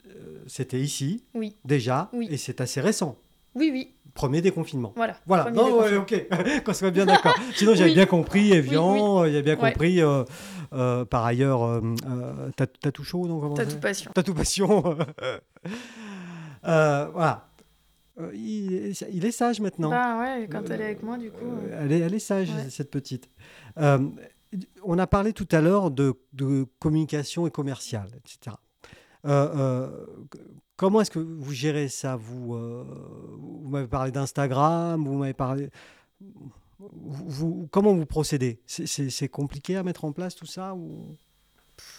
euh, 0.07 0.39
c'était 0.47 0.79
ici 0.79 1.23
oui, 1.33 1.55
déjà, 1.65 2.09
Oui. 2.13 2.27
et 2.31 2.37
c'est 2.37 2.61
assez 2.61 2.79
récent. 2.79 3.17
oui, 3.55 3.71
oui. 3.73 3.91
Premier 4.15 4.41
déconfinement. 4.41 4.93
Voilà. 4.95 5.17
Voilà, 5.27 5.51
non, 5.51 5.77
ouais, 5.79 5.97
ok, 5.97 6.27
qu'on 6.65 6.73
soit 6.73 6.89
bien 6.89 7.05
d'accord. 7.05 7.35
Sinon, 7.53 7.75
j'avais 7.75 7.89
Oui. 7.89 7.95
bien 7.95 8.05
compris, 8.05 8.53
Evian, 8.53 9.21
Oui, 9.21 9.29
il 9.29 9.33
y 9.35 9.37
a 9.37 9.41
bien 9.41 9.57
Ouais. 9.59 9.71
compris, 9.73 10.01
euh, 10.01 10.23
euh, 10.73 11.03
par 11.05 11.25
ailleurs, 11.25 11.63
euh, 11.63 11.81
euh, 12.09 12.49
Tatou 12.81 13.03
Show, 13.03 13.27
non 13.27 13.53
tout 13.53 13.77
passion. 13.79 14.11
Tatou 14.15 14.33
Passion. 14.33 14.97
Euh, 16.67 17.07
voilà. 17.13 17.47
Euh, 18.19 18.31
il, 18.33 18.73
est, 18.73 19.01
il 19.11 19.25
est 19.25 19.31
sage 19.31 19.59
maintenant. 19.59 19.89
Bah 19.91 20.19
ouais, 20.19 20.47
quand 20.51 20.67
elle 20.69 20.81
est 20.81 20.85
avec 20.85 21.03
moi, 21.03 21.17
du 21.17 21.29
coup. 21.29 21.45
Euh, 21.45 21.67
euh, 21.73 21.79
elle, 21.83 21.91
est, 21.91 21.99
elle 21.99 22.13
est 22.13 22.19
sage, 22.19 22.49
Ouais. 22.49 22.69
cette 22.69 22.89
petite. 22.89 23.29
Euh, 23.77 23.99
on 24.83 24.97
a 24.97 25.05
parlé 25.05 25.33
tout 25.33 25.47
à 25.51 25.61
l'heure 25.61 25.91
de, 25.91 26.13
de 26.33 26.65
communication 26.79 27.45
et 27.45 27.51
commerciale, 27.51 28.07
etc. 28.15 28.55
Euh, 29.25 29.49
euh, 29.55 30.05
comment 30.77 31.01
est-ce 31.01 31.11
que 31.11 31.19
vous 31.19 31.51
gérez 31.53 31.87
ça 31.87 32.15
Vous, 32.15 32.53
euh, 32.55 32.83
vous 33.39 33.69
m'avez 33.69 33.87
parlé 33.87 34.11
d'Instagram, 34.11 35.03
vous 35.03 35.15
m'avez 35.15 35.33
parlé. 35.33 35.69
Vous, 36.79 37.67
comment 37.71 37.93
vous 37.93 38.05
procédez? 38.05 38.59
C'est- 38.65 39.27
compliqué 39.29 39.77
à 39.77 39.83
mettre 39.83 40.05
en 40.05 40.11
place 40.11 40.35
tout 40.35 40.45
ça 40.45 40.73
ou... 40.75 41.15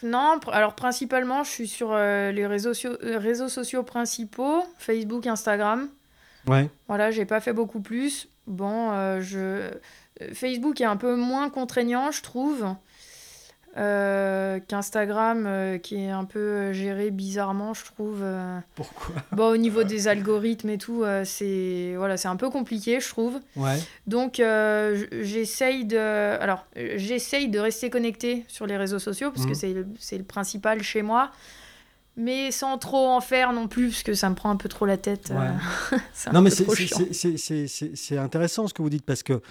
Non, 0.03 0.39
alors 0.53 0.75
principalement, 0.75 1.45
je 1.45 1.51
suis 1.51 1.69
sur 1.69 1.93
euh, 1.93 2.33
les 2.33 2.47
réseaux, 2.47 2.73
sociaux- 2.73 2.97
réseaux 3.01 3.49
sociaux 3.49 3.83
principaux, 3.83 4.63
Facebook, 4.79 5.27
Instagram. 5.27 5.89
Ouais. 6.47 6.71
Voilà, 6.89 7.11
j'ai 7.11 7.27
pas 7.27 7.41
fait 7.41 7.53
beaucoup 7.53 7.81
plus. 7.81 8.29
Bon, 8.47 8.91
euh, 8.93 9.21
je... 9.21 9.71
Facebook 10.33 10.81
est 10.81 10.85
un 10.87 10.97
peu 10.97 11.15
moins 11.15 11.51
contraignant, 11.51 12.11
je 12.11 12.23
trouve, 12.23 12.75
euh, 13.77 14.59
qu'Instagram, 14.67 15.45
euh, 15.47 15.77
qui 15.79 15.97
est 15.97 16.11
un 16.11 16.25
peu 16.25 16.39
euh, 16.39 16.73
géré 16.73 17.11
bizarrement, 17.11 17.75
je 17.75 17.85
trouve. 17.85 18.21
euh. 18.23 18.59
Pourquoi? 18.75 19.15
Bon, 19.33 19.49
au 19.53 19.57
niveau 19.57 19.85
des 19.85 20.09
algorithmes 20.09 20.71
et 20.71 20.79
tout, 20.79 21.05
c'est 21.25 21.95
voilà, 21.97 22.17
c'est 22.17 22.29
un 22.29 22.37
peu 22.37 22.49
compliqué, 22.51 23.01
je 23.01 23.09
trouve. 23.09 23.39
Ouais. 23.57 23.79
Donc, 24.07 24.37
j'essaye 24.37 25.85
de, 25.85 25.97
alors, 26.41 26.67
j'essaye 26.97 27.49
de 27.49 27.59
rester 27.59 27.91
connecté 27.91 28.45
sur 28.49 28.67
les 28.67 28.77
réseaux 28.77 28.99
sociaux 28.99 29.31
parce 29.31 29.47
que 29.47 29.55
c'est 29.55 29.73
le, 29.73 29.87
le 30.13 30.23
principal 30.25 30.83
chez 30.83 31.03
moi. 31.03 31.31
Mais 32.19 32.51
sans 32.51 32.79
trop 32.79 33.09
en 33.09 33.21
faire 33.21 33.53
non 33.53 33.69
plus, 33.69 33.89
parce 33.91 34.03
que 34.03 34.15
ça 34.15 34.31
me 34.31 34.35
prend 34.35 34.49
un 34.49 34.57
peu 34.57 34.71
trop 34.71 34.87
la 34.87 34.97
tête. 34.97 35.31
Ouais. 35.35 35.99
Non, 36.33 36.41
mais 36.41 36.49
c'est- 36.49 38.17
intéressant 38.17 38.67
ce 38.69 38.73
que 38.73 38.81
vous 38.81 38.89
dites 38.89 39.05
parce 39.05 39.23
que, 39.23 39.43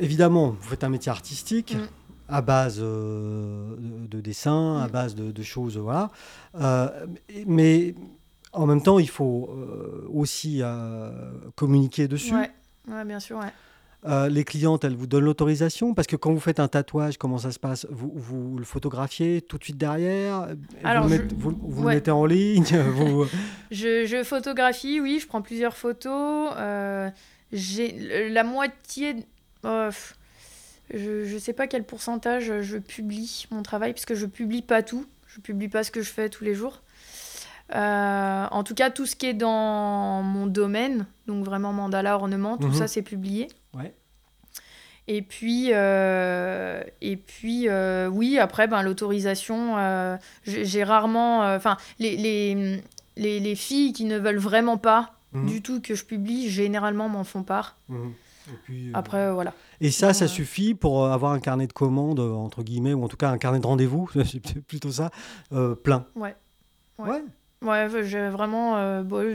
évidemment, 0.00 0.56
vous 0.60 0.68
faites 0.70 0.82
un 0.84 0.88
métier 0.88 1.10
artistique 1.12 1.76
Mm. 1.76 1.86
À 2.28 2.40
base 2.42 2.78
euh, 2.80 3.76
de, 3.76 4.06
de 4.06 4.20
dessin, 4.20 4.78
à 4.82 4.88
Mm. 4.88 4.90
base 4.90 5.14
de, 5.14 5.30
de 5.32 5.42
choses, 5.42 5.76
voilà. 5.76 6.10
Euh, 6.60 6.88
mais 7.46 7.94
en 8.52 8.66
même 8.66 8.82
temps, 8.82 8.98
il 8.98 9.08
faut 9.10 9.50
euh, 9.52 10.06
aussi 10.12 10.62
communiquer 11.56 12.08
dessus. 12.08 12.34
Ouais, 12.34 12.50
ouais, 12.88 13.04
bien 13.04 13.20
sûr, 13.20 13.38
ouais. 13.38 13.52
Les 14.30 14.44
clientes, 14.44 14.84
elles 14.84 14.96
vous 14.96 15.06
donnent 15.06 15.24
l'autorisation? 15.24 15.94
Parce 15.94 16.06
que 16.06 16.14
quand 16.16 16.30
vous 16.30 16.38
faites 16.40 16.60
un 16.60 16.68
tatouage, 16.68 17.16
comment 17.16 17.38
ça 17.38 17.52
se 17.52 17.58
passe? 17.58 17.86
Vous, 17.90 18.12
vous 18.14 18.58
le 18.58 18.64
photographiez 18.64 19.40
tout 19.40 19.56
de 19.56 19.64
suite 19.64 19.78
derrière? 19.78 20.48
Alors, 20.84 21.04
Vous, 21.04 21.08
le 21.08 21.16
je- 21.16 21.22
mettez- 21.22 21.34
vous- 21.38 21.58
vous 21.62 21.80
le 21.80 21.86
ouais. 21.86 21.94
mettez 21.94 22.10
en 22.10 22.26
ligne? 22.26 22.64
Vous... 22.94 23.24
Je, 23.70 24.04
je 24.04 24.22
photographie, 24.22 25.00
oui, 25.00 25.20
je 25.22 25.26
prends 25.26 25.40
plusieurs 25.40 25.74
photos. 25.74 26.52
j'ai 27.52 28.28
la 28.28 28.44
moitié. 28.44 29.16
pff, 29.62 30.14
je, 30.92 31.24
je 31.24 31.38
sais 31.38 31.52
pas 31.52 31.66
quel 31.66 31.84
pourcentage 31.84 32.60
je 32.60 32.78
publie 32.78 33.46
mon 33.50 33.62
travail, 33.62 33.92
parce 33.92 34.04
que 34.04 34.14
je 34.14 34.26
publie 34.26 34.62
pas 34.62 34.82
tout. 34.82 35.06
Je 35.26 35.40
publie 35.40 35.68
pas 35.68 35.82
ce 35.82 35.90
que 35.90 36.02
je 36.02 36.10
fais 36.10 36.28
tous 36.28 36.44
les 36.44 36.54
jours. 36.54 36.82
Euh, 37.74 38.46
en 38.50 38.62
tout 38.62 38.74
cas, 38.74 38.90
tout 38.90 39.06
ce 39.06 39.16
qui 39.16 39.26
est 39.26 39.34
dans 39.34 40.22
mon 40.22 40.46
domaine, 40.46 41.06
donc 41.26 41.44
vraiment 41.44 41.72
mandala, 41.72 42.14
ornement, 42.16 42.58
tout 42.58 42.68
Mhm. 42.68 42.74
ça 42.74 42.86
c'est 42.88 43.02
publié. 43.02 43.48
Ouais. 43.74 43.92
Et 45.08 45.22
puis, 45.22 45.70
euh, 45.72 46.82
et 47.00 47.16
puis 47.16 47.68
euh, 47.68 48.08
oui, 48.08 48.38
après, 48.38 48.68
ben, 48.68 48.82
l'autorisation, 48.82 49.76
j'ai 50.44 50.64
j'ai 50.64 50.84
rarement. 50.84 51.40
Enfin, 51.54 51.76
les, 51.98 52.16
les, 52.16 52.82
les, 53.16 53.40
les 53.40 53.54
filles 53.54 53.92
qui 53.92 54.04
ne 54.04 54.18
veulent 54.18 54.38
vraiment 54.38 54.76
pas 54.78 55.10
Mhm. 55.32 55.46
du 55.46 55.62
tout 55.62 55.80
que 55.80 55.96
je 55.96 56.04
publie, 56.04 56.48
généralement 56.48 57.08
m'en 57.08 57.24
font 57.24 57.42
part. 57.42 57.76
Mhm. 57.88 58.12
Et 58.50 58.56
puis, 58.64 58.88
euh, 58.88 58.92
Après, 58.94 59.18
euh, 59.18 59.32
voilà. 59.32 59.52
Et 59.80 59.90
ça, 59.90 60.12
ça 60.12 60.24
Ouais. 60.26 60.28
suffit 60.30 60.74
pour 60.74 61.04
euh, 61.04 61.10
avoir 61.10 61.32
un 61.32 61.40
carnet 61.40 61.66
de 61.66 61.72
commandes, 61.72 62.20
euh, 62.20 62.32
entre 62.32 62.62
guillemets, 62.62 62.92
ou 62.94 63.02
en 63.04 63.08
tout 63.08 63.16
cas 63.16 63.30
un 63.30 63.38
carnet 63.38 63.58
de 63.60 63.66
rendez-vous, 63.66 64.08
c'est 64.24 64.60
plutôt 64.66 64.90
ça, 64.90 65.10
euh, 65.52 65.74
plein. 65.74 66.06
Ouais. 66.14 66.34
Ouais. 66.98 67.22
Ouais. 67.62 67.88
J'ai 68.04 68.28
vraiment. 68.28 68.76
euh, 68.76 69.02
bon, 69.02 69.32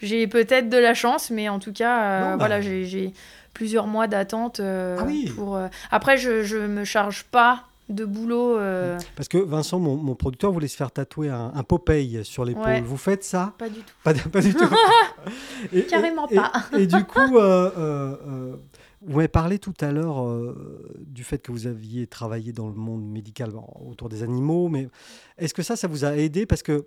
j'ai 0.00 0.26
peut-être 0.26 0.68
de 0.68 0.76
la 0.76 0.94
chance, 0.94 1.30
mais 1.30 1.48
en 1.48 1.58
tout 1.60 1.72
cas, 1.72 2.02
euh, 2.02 2.20
Non, 2.22 2.30
bah. 2.30 2.36
voilà, 2.38 2.60
j'ai 2.60 3.12
plusieurs 3.52 3.86
mois 3.86 4.08
d'attente 4.08 4.58
euh, 4.58 4.96
Ah 5.00 5.04
oui. 5.06 5.30
pour. 5.36 5.54
euh, 5.56 5.68
Après, 5.92 6.16
je, 6.16 6.42
je 6.42 6.58
me 6.58 6.82
charge 6.84 7.22
pas 7.24 7.64
de 7.88 8.04
boulot. 8.04 8.56
euh, 8.58 8.98
Parce 9.16 9.28
que 9.28 9.38
Vincent, 9.38 9.78
mon, 9.78 9.96
mon 9.96 10.14
producteur, 10.14 10.52
voulait 10.52 10.68
se 10.68 10.76
faire 10.76 10.90
tatouer 10.90 11.28
un, 11.28 11.52
un 11.54 11.62
Popeye 11.62 12.24
sur 12.24 12.44
l'épaule. 12.44 12.64
Ouais. 12.64 12.80
Vous 12.80 12.96
faites 12.96 13.24
ça? 13.24 13.52
Pas 13.58 13.68
du 13.68 13.80
tout. 13.80 13.94
pas, 14.02 14.14
pas 14.14 14.40
du 14.40 14.54
tout. 14.54 14.64
Et- 15.72 15.84
Carrément 15.86 16.28
et- 16.28 16.36
pas. 16.36 16.52
Et, 16.78 16.86
du 16.86 17.04
coup, 17.04 17.36
euh, 17.38 17.70
euh, 17.78 18.16
euh, 18.26 18.56
vous 19.06 19.16
m'avez 19.16 19.28
parlé 19.28 19.58
tout 19.58 19.74
à 19.80 19.92
l'heure 19.92 20.22
euh, 20.26 20.90
du 21.06 21.24
fait 21.24 21.38
que 21.38 21.52
vous 21.52 21.66
aviez 21.66 22.06
travaillé 22.06 22.52
dans 22.52 22.68
le 22.68 22.74
monde 22.74 23.04
médical 23.06 23.50
bon, 23.50 23.64
autour 23.90 24.08
des 24.08 24.22
animaux, 24.22 24.68
mais 24.68 24.88
est-ce 25.36 25.52
que 25.52 25.62
ça, 25.62 25.76
ça 25.76 25.86
vous 25.88 26.06
a 26.06 26.16
aidé? 26.16 26.46
Parce 26.46 26.62
que 26.62 26.86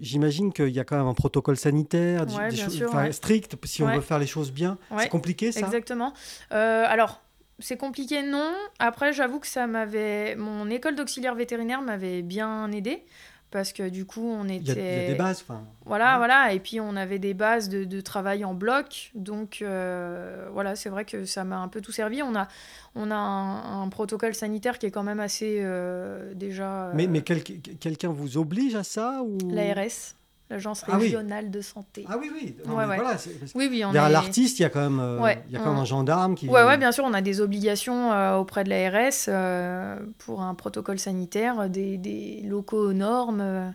j'imagine 0.00 0.52
qu'il 0.52 0.68
y 0.68 0.78
a 0.80 0.84
quand 0.84 0.96
même 0.96 1.06
un 1.08 1.14
protocole 1.14 1.56
sanitaire 1.56 2.24
des- 2.26 2.34
Ouais, 2.34 2.50
sûr, 2.52 2.94
ouais. 2.94 3.10
strict 3.12 3.56
si 3.64 3.82
on 3.82 3.88
veut 3.92 4.00
faire 4.00 4.18
les 4.20 4.26
choses 4.26 4.52
bien. 4.52 4.78
C'est 4.98 5.08
compliqué 5.08 5.50
ça? 5.52 5.60
Exactement. 5.60 6.12
Alors, 6.50 7.20
c'est 7.58 7.76
compliqué, 7.76 8.22
non. 8.22 8.52
Après, 8.78 9.12
j'avoue 9.12 9.40
que 9.40 9.46
ça 9.46 9.66
m'avait. 9.66 10.34
Mon 10.36 10.68
école 10.70 10.94
d'auxiliaire 10.94 11.34
vétérinaire 11.34 11.82
m'avait 11.82 12.22
bien 12.22 12.70
aidé. 12.72 13.02
Parce 13.50 13.72
que 13.72 13.88
du 13.88 14.04
coup, 14.04 14.28
on 14.30 14.44
était. 14.46 14.72
il 14.72 15.02
y 15.02 15.06
a 15.06 15.08
des 15.12 15.14
bases. 15.14 15.40
enfin, 15.48 15.64
Voilà, 15.86 16.12
Ouais. 16.12 16.16
voilà. 16.18 16.52
Et 16.52 16.60
puis, 16.60 16.80
on 16.80 16.94
avait 16.96 17.18
des 17.18 17.32
bases 17.32 17.70
de, 17.70 17.84
de 17.84 18.00
travail 18.02 18.44
en 18.44 18.52
bloc. 18.52 19.10
Donc, 19.14 19.60
euh, 19.62 20.48
voilà, 20.52 20.76
c'est 20.76 20.90
vrai 20.90 21.06
que 21.06 21.24
ça 21.24 21.44
m'a 21.44 21.56
un 21.56 21.68
peu 21.68 21.80
tout 21.80 21.90
servi. 21.90 22.22
On 22.22 22.34
a, 22.36 22.46
on 22.94 23.10
a 23.10 23.14
un, 23.16 23.82
un 23.84 23.88
protocole 23.88 24.34
sanitaire 24.34 24.78
qui 24.78 24.84
est 24.84 24.90
quand 24.90 25.02
même 25.02 25.18
assez 25.18 25.60
euh, 25.62 26.34
déjà. 26.34 26.90
Mais, 26.92 27.06
euh, 27.06 27.10
mais 27.10 27.22
quel- 27.22 27.42
quelqu'un 27.42 28.10
vous 28.10 28.36
oblige 28.36 28.74
à 28.74 28.84
ça 28.84 29.22
ou... 29.24 29.38
L'ARS, 29.50 30.14
l'Agence 30.50 30.82
Ah 30.88 30.92
oui. 30.96 31.04
régionale 31.04 31.50
de 31.50 31.60
santé. 31.60 32.04
Ah 32.08 32.16
oui, 32.18 32.30
oui. 32.34 32.56
Non, 32.66 32.74
Ouais, 32.76 32.84
ouais. 32.86 32.96
voilà, 32.96 33.16
Oui, 33.54 33.68
oui, 33.70 33.84
on 33.84 33.92
Derrière 33.92 34.08
est- 34.08 34.12
l'artiste, 34.12 34.58
il 34.58 34.62
y 34.62 34.64
a 34.64 34.70
quand 34.70 34.80
même, 34.80 34.98
euh, 35.00 35.18
Ouais, 35.20 35.42
il 35.48 35.52
y 35.52 35.56
a 35.56 35.60
quand 35.60 35.66
même 35.70 35.78
on- 35.78 35.82
un 35.82 35.84
gendarme 35.84 36.34
qui. 36.34 36.48
Ouais, 36.48 36.76
bien 36.78 36.90
sûr, 36.92 37.04
on 37.04 37.12
a 37.14 37.20
des 37.20 37.40
obligations 37.40 38.12
euh, 38.12 38.36
auprès 38.36 38.64
de 38.64 38.70
l'ARS 38.70 39.12
euh, 39.28 39.98
pour 40.18 40.42
un 40.42 40.54
protocole 40.54 40.98
sanitaire, 40.98 41.68
des, 41.68 41.98
des 41.98 42.42
locaux 42.46 42.88
aux 42.88 42.92
normes. 42.94 43.40
euh. 43.42 43.68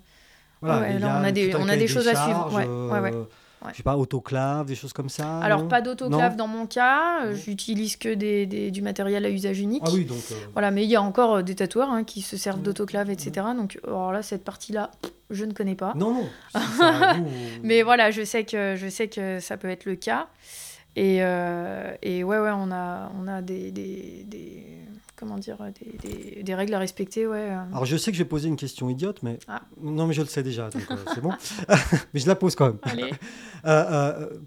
Voilà, 0.61 0.97
là, 0.97 1.19
on 1.19 1.23
a 1.25 1.31
des- 1.31 1.53
on 1.55 1.67
a 1.69 1.75
des 1.75 1.87
choses 1.87 2.07
à 2.07 2.15
suivre, 2.15 2.49
ouais, 3.63 3.71
Je 3.71 3.77
sais 3.77 3.83
pas, 3.83 3.97
autoclave, 3.97 4.65
des 4.67 4.75
choses 4.75 4.93
comme 4.93 5.09
ça. 5.09 5.39
Alors, 5.39 5.67
pas 5.67 5.81
d'autoclave 5.81 6.35
dans 6.35 6.47
mon 6.47 6.65
cas, 6.67 7.25
euh, 7.25 7.35
j'utilise 7.35 7.95
que 7.97 8.13
des, 8.13 8.45
des- 8.45 8.71
du 8.71 8.81
matériel 8.81 9.25
à 9.25 9.29
usage 9.29 9.59
unique. 9.59 9.83
Ah 9.85 9.89
oui, 9.93 10.05
donc. 10.05 10.17
euh, 10.31 10.35
Voilà, 10.53 10.71
mais 10.71 10.83
il 10.83 10.89
y 10.89 10.95
a 10.95 11.01
encore 11.01 11.35
euh, 11.37 11.41
des 11.41 11.55
tatoueurs 11.55 11.89
hein, 11.89 12.03
qui 12.03 12.21
se 12.21 12.37
servent 12.37 12.57
Ouais. 12.57 12.63
d'autoclave, 12.63 13.09
etc. 13.09 13.47
Donc, 13.55 13.79
alors 13.85 14.11
là, 14.11 14.21
cette 14.21 14.43
partie-là, 14.43 14.91
je 15.29 15.45
ne 15.45 15.53
connais 15.53 15.75
pas. 15.75 15.93
Non, 15.95 16.13
non. 16.13 16.27
si 16.55 16.77
ça 16.77 17.13
vous- 17.13 17.25
Mais 17.63 17.81
voilà, 17.83 18.11
je 18.11 18.23
sais 18.23 18.43
que, 18.45 18.75
je 18.75 18.87
sais 18.89 19.07
que 19.07 19.39
ça 19.39 19.57
peut 19.57 19.69
être 19.69 19.85
le 19.85 19.95
cas. 19.95 20.27
Et, 20.95 21.23
euh, 21.23 21.91
et 22.03 22.23
ouais, 22.23 22.37
ouais, 22.39 22.51
on 22.53 22.71
a, 22.71 23.11
on 23.19 23.27
a 23.27 23.41
des, 23.41 23.71
des, 23.71 24.23
des- 24.27 24.63
comment 25.15 25.37
dire, 25.37 25.57
des, 25.79 25.97
des, 25.97 26.43
des 26.43 26.55
règles 26.55 26.73
à 26.73 26.79
respecter, 26.79 27.27
ouais. 27.27 27.51
euh. 27.51 27.63
Alors, 27.71 27.85
je 27.85 27.95
sais 27.97 28.11
que 28.11 28.17
je 28.17 28.23
vais 28.23 28.29
poser 28.29 28.47
une 28.47 28.55
question 28.55 28.89
idiote, 28.89 29.21
mais. 29.23 29.39
Ah. 29.47 29.61
Non, 29.81 30.07
mais 30.07 30.13
je 30.13 30.21
le 30.21 30.27
sais 30.27 30.43
déjà, 30.43 30.69
donc 30.69 30.83
euh, 30.91 30.95
c'est 31.13 31.21
bon. 31.21 31.31
mais 32.13 32.19
je 32.19 32.27
la 32.27 32.35
pose 32.35 32.55
quand 32.55 32.67
même. 32.67 32.79
Allez. 32.83 33.11
Euh, 33.65 33.69
euh, 34.29 34.39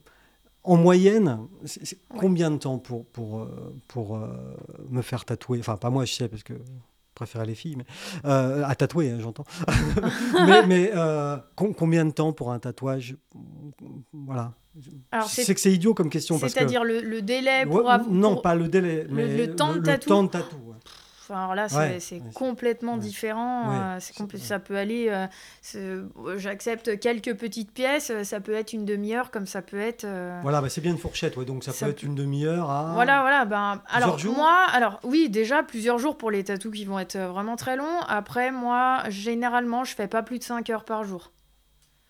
en 0.63 0.77
moyenne, 0.77 1.39
Ouais. 1.63 2.19
combien 2.19 2.51
de 2.51 2.59
temps 2.59 2.79
pour, 2.79 3.07
pour, 3.07 3.41
euh, 3.41 3.75
pour 3.89 4.17
euh, 4.17 4.27
me 4.91 5.01
faire 5.01 5.25
tatouer? 5.25 5.59
Enfin, 5.61 5.77
pas 5.79 5.89
moi, 5.91 6.05
je 6.05 6.13
sais, 6.13 6.29
parce 6.29 6.43
que 6.43 6.53
je 6.55 6.61
préfère 7.15 7.47
les 7.47 7.55
filles, 7.55 7.77
mais 7.77 7.87
euh, 8.27 8.63
à 8.67 8.75
tatouer, 8.75 9.11
hein, 9.11 9.19
j'entends. 9.21 9.45
mais 10.47 10.67
mais 10.67 10.91
euh, 10.95 11.39
com- 11.55 11.73
combien 11.75 12.05
de 12.05 12.11
temps 12.11 12.33
pour 12.35 12.53
un 12.53 12.59
tatouage? 12.59 13.17
Voilà. 14.13 14.53
C'est- 15.25 15.55
que 15.55 15.61
c'est 15.61 15.73
idiot 15.73 15.95
comme 15.95 16.11
question 16.11 16.39
parce 16.39 16.53
que. 16.53 16.59
C'est-à-dire 16.59 16.85
le, 16.85 17.01
le 17.01 17.23
délai 17.23 17.65
Ouais, 17.65 17.67
pour, 17.67 17.91
av- 17.91 18.07
non, 18.11 18.35
pour- 18.35 18.43
pas 18.43 18.55
le 18.55 18.69
délai, 18.69 19.05
le- 19.09 19.15
mais 19.15 19.37
le 19.37 19.55
temps 19.57 19.73
de 19.73 19.79
le 19.79 19.83
tatou. 19.85 20.09
temps 20.09 20.23
de 20.25 20.29
tatou, 20.29 20.57
ouais. 20.67 20.75
Alors 21.29 21.57
là, 21.57 21.69
c'est 21.69 22.15
Ouais, 22.15 22.23
complètement 22.35 22.97
différent. 22.97 23.65
Euh, 23.73 23.99
compl-. 24.17 24.39
Ça 24.39 24.61
peut 24.61 24.77
aller. 24.77 25.09
euh, 25.09 25.27
c'est- 25.61 25.99
J'accepte 26.37 27.01
quelques 27.01 27.35
petites 27.35 27.73
pièces. 27.73 28.11
euh, 28.11 28.23
Ça 28.23 28.39
peut 28.39 28.53
être 28.55 28.73
une 28.73 28.85
demi-heure, 28.85 29.33
comme 29.33 29.45
ça 29.47 29.61
peut 29.61 29.81
être. 29.81 30.05
euh, 30.05 30.39
Voilà, 30.45 30.61
bah 30.61 30.69
c'est 30.69 30.81
bien 30.81 30.93
une 30.93 30.99
fourchette, 30.99 31.37
ouais, 31.37 31.45
donc 31.45 31.65
ça, 31.65 31.73
Ça 31.73 31.87
peut 31.87 31.91
être 31.91 32.05
une 32.05 32.15
demi-heure 32.15 32.71
à. 32.71 32.93
Voilà, 32.95 33.23
voilà. 33.23 33.45
Ben, 33.45 33.83
alors, 33.89 34.19
jours 34.21 34.37
moi, 34.37 34.55
alors 34.73 35.01
oui, 35.03 35.29
déjà 35.29 35.65
plusieurs 35.65 35.99
jours 35.99 36.17
pour 36.17 36.31
les 36.31 36.45
tatous 36.45 36.73
qui 36.73 36.85
vont 36.85 37.01
être 37.01 37.17
euh, 37.17 37.27
vraiment 37.29 37.57
très 37.57 37.75
longs. 37.77 38.01
Après, 38.07 38.53
moi, 38.53 39.03
généralement, 39.09 39.83
je 39.83 39.97
fais 39.97 40.07
pas 40.07 40.23
plus 40.23 40.39
de 40.39 40.45
5 40.45 40.71
heures 40.71 40.85
par 40.85 41.03
jour. 41.03 41.33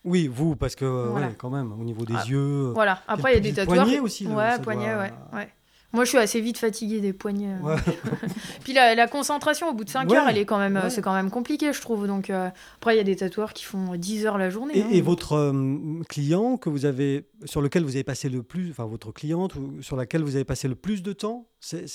Oui, 0.07 0.27
vous, 0.27 0.55
parce 0.55 0.75
que, 0.75 0.85
euh, 0.85 1.07
Voilà. 1.11 1.27
ouais, 1.27 1.35
quand 1.37 1.49
même, 1.49 1.71
au 1.73 1.83
niveau 1.83 2.05
des 2.05 2.13
Ah, 2.17 2.23
yeux. 2.27 2.71
Voilà. 2.73 2.95
Puis 2.95 3.03
Après, 3.07 3.31
il 3.31 3.35
y 3.35 3.37
a 3.37 3.41
des 3.41 3.49
petit 3.49 3.55
tatoueurs. 3.57 3.83
poignet 3.83 3.99
aussi, 3.99 4.23
là, 4.23 4.35
ouais, 4.35 4.51
ça 4.51 4.59
poignet, 4.59 4.85
doit- 4.93 5.03
ouais, 5.03 5.11
ouais. 5.33 5.49
Moi, 5.93 6.03
je 6.03 6.09
suis 6.09 6.17
assez 6.17 6.41
vite 6.41 6.57
fatiguée 6.57 6.99
des 6.99 7.13
poignets. 7.13 7.55
euh. 7.61 7.65
Ouais. 7.65 7.75
Puis 8.63 8.73
la, 8.73 8.93
la 8.93 9.07
concentration 9.07 9.69
au 9.69 9.73
bout 9.73 9.85
de 9.85 9.89
5 9.89 10.09
Ouais. 10.09 10.17
heures, 10.17 10.27
elle 10.27 10.37
est 10.37 10.45
quand 10.45 10.59
même, 10.59 10.75
euh, 10.77 10.83
Ouais. 10.83 10.89
c'est 10.89 11.01
quand 11.01 11.13
même 11.13 11.29
compliqué, 11.31 11.71
je 11.71 11.79
trouve. 11.81 12.07
Donc 12.07 12.29
euh, 12.29 12.49
après, 12.77 12.95
il 12.95 12.97
y 12.97 13.01
a 13.01 13.03
des 13.05 13.15
tatoueurs 13.15 13.53
qui 13.53 13.63
font 13.63 13.95
10 13.95 14.25
heures 14.25 14.37
la 14.37 14.49
journée. 14.49 14.77
Et, 14.77 14.83
hein. 14.83 14.87
et 14.91 15.01
votre 15.01 15.33
euh, 15.33 16.01
client 16.09 16.57
que 16.57 16.69
vous 16.69 16.85
avez, 16.85 17.25
sur 17.45 17.61
lequel 17.61 17.83
vous 17.83 17.95
avez 17.95 18.03
passé 18.03 18.27
le 18.27 18.43
plus, 18.43 18.69
enfin 18.71 18.85
votre 18.85 19.11
cliente 19.13 19.55
ou 19.55 19.81
sur 19.81 19.95
laquelle 19.95 20.23
vous 20.23 20.35
avez 20.35 20.43
passé 20.45 20.67
le 20.67 20.75
plus 20.75 21.01
de 21.03 21.13
temps, 21.13 21.47
c'est- 21.61 21.87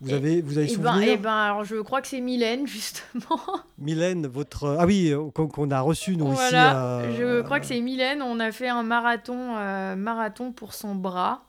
vous 0.00 0.10
Et- 0.10 0.14
avez, 0.14 0.42
vous 0.42 0.58
avez 0.58 0.70
Eh 0.70 0.76
ben, 0.76 0.92
souvenir 0.92 1.08
eh 1.12 1.16
ben, 1.16 1.32
alors 1.32 1.64
je 1.64 1.76
crois 1.76 2.02
que 2.02 2.08
c'est 2.08 2.20
Mylène 2.20 2.66
justement. 2.66 3.40
Mylène, 3.78 4.26
votre, 4.26 4.76
ah 4.78 4.84
oui, 4.86 5.10
euh, 5.10 5.30
qu'on, 5.30 5.48
qu'on 5.48 5.70
a 5.70 5.80
reçu 5.80 6.16
nous 6.16 6.26
voilà, 6.32 7.02
ici. 7.10 7.20
euh, 7.22 7.38
je 7.38 7.42
crois 7.42 7.60
que 7.60 7.66
c'est 7.66 7.80
Mylène. 7.80 8.20
On 8.22 8.38
a 8.40 8.52
fait 8.52 8.68
un 8.68 8.82
marathon, 8.82 9.56
euh, 9.56 9.96
marathon 9.96 10.52
pour 10.52 10.74
son 10.74 10.94
bras. 10.94 11.42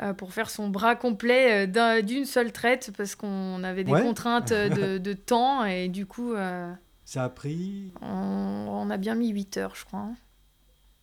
euh, 0.00 0.12
pour 0.14 0.32
faire 0.32 0.48
son 0.48 0.68
bras 0.68 0.94
complet 0.94 1.64
euh, 1.64 1.66
d'un- 1.66 2.02
d'une 2.02 2.24
seule 2.24 2.52
traite 2.52 2.92
parce 2.96 3.16
qu'on 3.16 3.64
avait 3.64 3.82
des 3.82 3.90
Ouais. 3.90 4.02
contraintes 4.02 4.52
euh, 4.52 4.68
de, 4.68 4.98
de 5.10 5.12
temps 5.12 5.64
et 5.64 5.88
du 5.88 6.06
coup 6.06 6.34
euh, 6.34 6.72
Ça 7.04 7.24
a 7.24 7.28
pris 7.28 7.92
on, 8.00 8.06
on 8.70 8.90
a 8.90 8.96
bien 8.96 9.16
mis 9.16 9.30
8 9.30 9.56
heures 9.56 9.74
je 9.74 9.84
crois. 9.84 9.98
hein. 10.00 10.14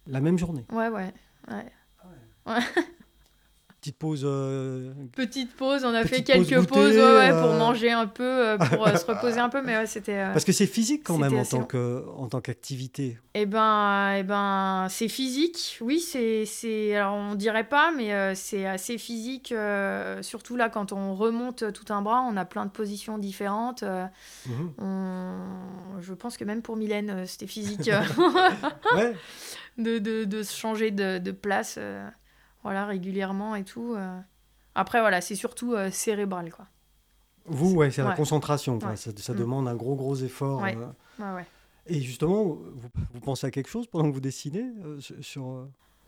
la 0.08 0.22
même 0.22 0.38
journée. 0.40 0.64
Ouais 0.72 0.88
ouais. 0.88 1.14
ouais. 1.50 1.66
Petite 3.86 4.00
pause. 4.00 4.22
euh, 4.26 4.92
Petite 5.16 5.56
pause, 5.56 5.86
on 5.86 5.94
a 5.94 6.02
Petite 6.02 6.16
fait 6.16 6.24
quelques 6.24 6.56
pause 6.56 6.66
pauses 6.68 6.88
goûter, 6.94 7.04
ouais, 7.04 7.18
ouais, 7.18 7.30
pour 7.30 7.52
euh. 7.52 7.60
manger 7.60 7.92
un 7.92 8.08
peu, 8.08 8.24
euh, 8.24 8.58
pour 8.58 8.88
se 8.88 9.06
reposer 9.06 9.40
un 9.40 9.50
peu, 9.50 9.62
mais 9.62 9.78
ouais, 9.78 9.86
c'était. 9.86 10.26
Parce 10.34 10.44
que 10.44 10.52
c'est 10.52 10.66
physique 10.66 11.04
quand 11.04 11.20
même 11.20 11.38
en 11.38 11.46
tant, 11.46 11.60
long. 11.60 11.66
que, 11.66 12.04
en 12.18 12.28
tant 12.28 12.42
qu'activité. 12.42 13.20
Eh 13.36 13.46
ben, 13.46 14.14
eh 14.18 14.24
ben, 14.24 14.88
c'est 14.90 15.08
physique, 15.08 15.78
oui, 15.82 16.00
c'est, 16.00 16.46
c'est, 16.48 16.96
alors 16.96 17.14
on 17.14 17.36
dirait 17.36 17.68
pas, 17.68 17.92
mais 17.96 18.34
c'est 18.34 18.66
assez 18.66 18.98
physique, 18.98 19.54
surtout 20.22 20.56
là 20.56 20.70
quand 20.70 20.92
on 20.92 21.14
remonte 21.14 21.72
tout 21.74 21.94
un 21.94 22.02
bras, 22.02 22.22
on 22.28 22.38
a 22.38 22.46
plein 22.46 22.66
de 22.66 22.72
positions 22.72 23.20
différentes. 23.20 23.84
Mhm. 24.48 24.74
on- 24.80 26.02
je 26.02 26.14
pense 26.14 26.38
que 26.38 26.44
même 26.44 26.62
pour 26.64 26.76
Mylène, 26.76 27.26
c'était 27.28 27.48
physique 27.48 27.90
Ouais. 28.96 29.14
de, 29.78 30.00
de, 30.00 30.24
de 30.24 30.44
se 30.44 30.56
changer 30.58 30.90
de, 30.92 31.20
de 31.20 31.32
place, 31.32 31.78
voilà, 32.66 32.86
régulièrement 32.86 33.56
et 33.56 33.64
tout. 33.64 33.94
euh. 33.96 34.20
Après, 34.76 35.00
voilà, 35.00 35.22
c'est 35.22 35.36
surtout 35.36 35.74
euh, 35.74 35.90
cérébral, 35.92 36.52
quoi. 36.52 36.66
Vous, 37.46 37.76
ouais, 37.76 37.92
c'est 37.92 38.02
la 38.04 38.12
concentration. 38.14 38.80
quoi. 38.80 38.90
Ouais. 38.90 38.96
Ça, 38.98 39.12
ça 39.18 39.34
Mm. 39.34 39.38
demande 39.38 39.68
un 39.68 39.76
gros, 39.76 39.96
gros 39.96 40.16
effort. 40.16 40.62
Ouais. 40.62 40.76
euh. 41.22 41.42
Et 41.88 42.02
justement, 42.02 42.44
vous, 42.44 42.90
vous 43.14 43.20
pensez 43.22 43.46
à 43.48 43.52
quelque 43.52 43.70
chose 43.70 43.86
pendant 43.88 44.10
que 44.10 44.14
vous 44.16 44.20
dessinez 44.20 44.66
sur, 45.22 45.68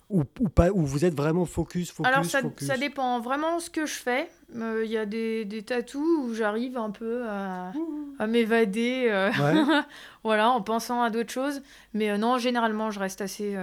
ou, 0.09 0.23
ou 0.39 0.49
pas, 0.49 0.71
ou 0.71 0.81
vous 0.83 1.05
êtes 1.05 1.13
vraiment 1.15 1.45
focus, 1.45 1.91
focus, 1.91 2.11
Alors 2.11 2.25
ça, 2.25 2.41
focus? 2.41 2.67
ça 2.67 2.75
dépend 2.77 3.19
vraiment 3.21 3.59
ce 3.59 3.69
que 3.69 3.85
je 3.85 3.93
fais. 3.93 4.29
Euh, 4.55 4.81
Il 4.83 4.89
y 4.91 4.97
a 4.97 5.05
des, 5.05 5.45
des 5.45 5.61
tatous 5.61 6.01
où 6.25 6.33
j'arrive 6.33 6.77
un 6.77 6.89
peu 6.89 7.27
à, 7.29 7.71
à 8.17 8.25
m'évader, 8.27 9.07
euh, 9.11 9.29
Ouais. 9.29 9.63
voilà, 10.23 10.49
en 10.49 10.61
pensant 10.63 11.03
à 11.03 11.11
d'autres 11.11 11.31
choses. 11.31 11.61
Mais 11.93 12.09
euh, 12.09 12.17
non, 12.17 12.39
généralement, 12.39 12.89
je 12.89 12.99
reste 12.99 13.21
assez, 13.21 13.53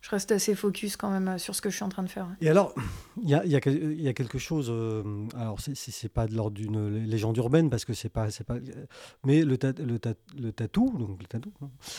je 0.00 0.10
reste 0.10 0.32
assez 0.32 0.54
focus 0.54 0.96
quand 0.96 1.10
même 1.10 1.28
euh, 1.28 1.38
sur 1.38 1.54
ce 1.54 1.60
que 1.60 1.68
je 1.70 1.76
suis 1.76 1.84
en 1.84 1.88
train 1.90 2.02
de 2.02 2.08
faire. 2.08 2.26
Et 2.40 2.48
alors, 2.48 2.74
il 3.22 3.28
y 3.28 3.34
a, 3.34 3.44
il 3.44 3.50
y 3.50 3.56
a 3.56 3.60
quel- 3.60 3.92
il 3.92 4.00
y 4.02 4.08
a 4.08 4.12
quelque 4.14 4.38
chose. 4.38 4.68
euh, 4.70 5.02
alors, 5.36 5.60
c'est- 5.60 5.74
c'est 5.74 5.90
c'est 5.90 6.08
pas 6.08 6.26
de 6.26 6.34
l'ordre 6.34 6.56
d'une 6.56 7.04
légende 7.06 7.36
urbaine 7.36 7.68
parce 7.70 7.84
que 7.84 7.92
c'est 7.92 8.08
pas, 8.08 8.30
c'est 8.30 8.44
pas. 8.44 8.56
Mais 9.24 9.42
le, 9.42 9.58
ta- 9.58 9.72
le, 9.72 9.98
ta- 9.98 10.14
le 10.38 10.52
tatou, 10.52 10.90
donc 10.98 11.20
le 11.20 11.26
tatou, 11.26 11.52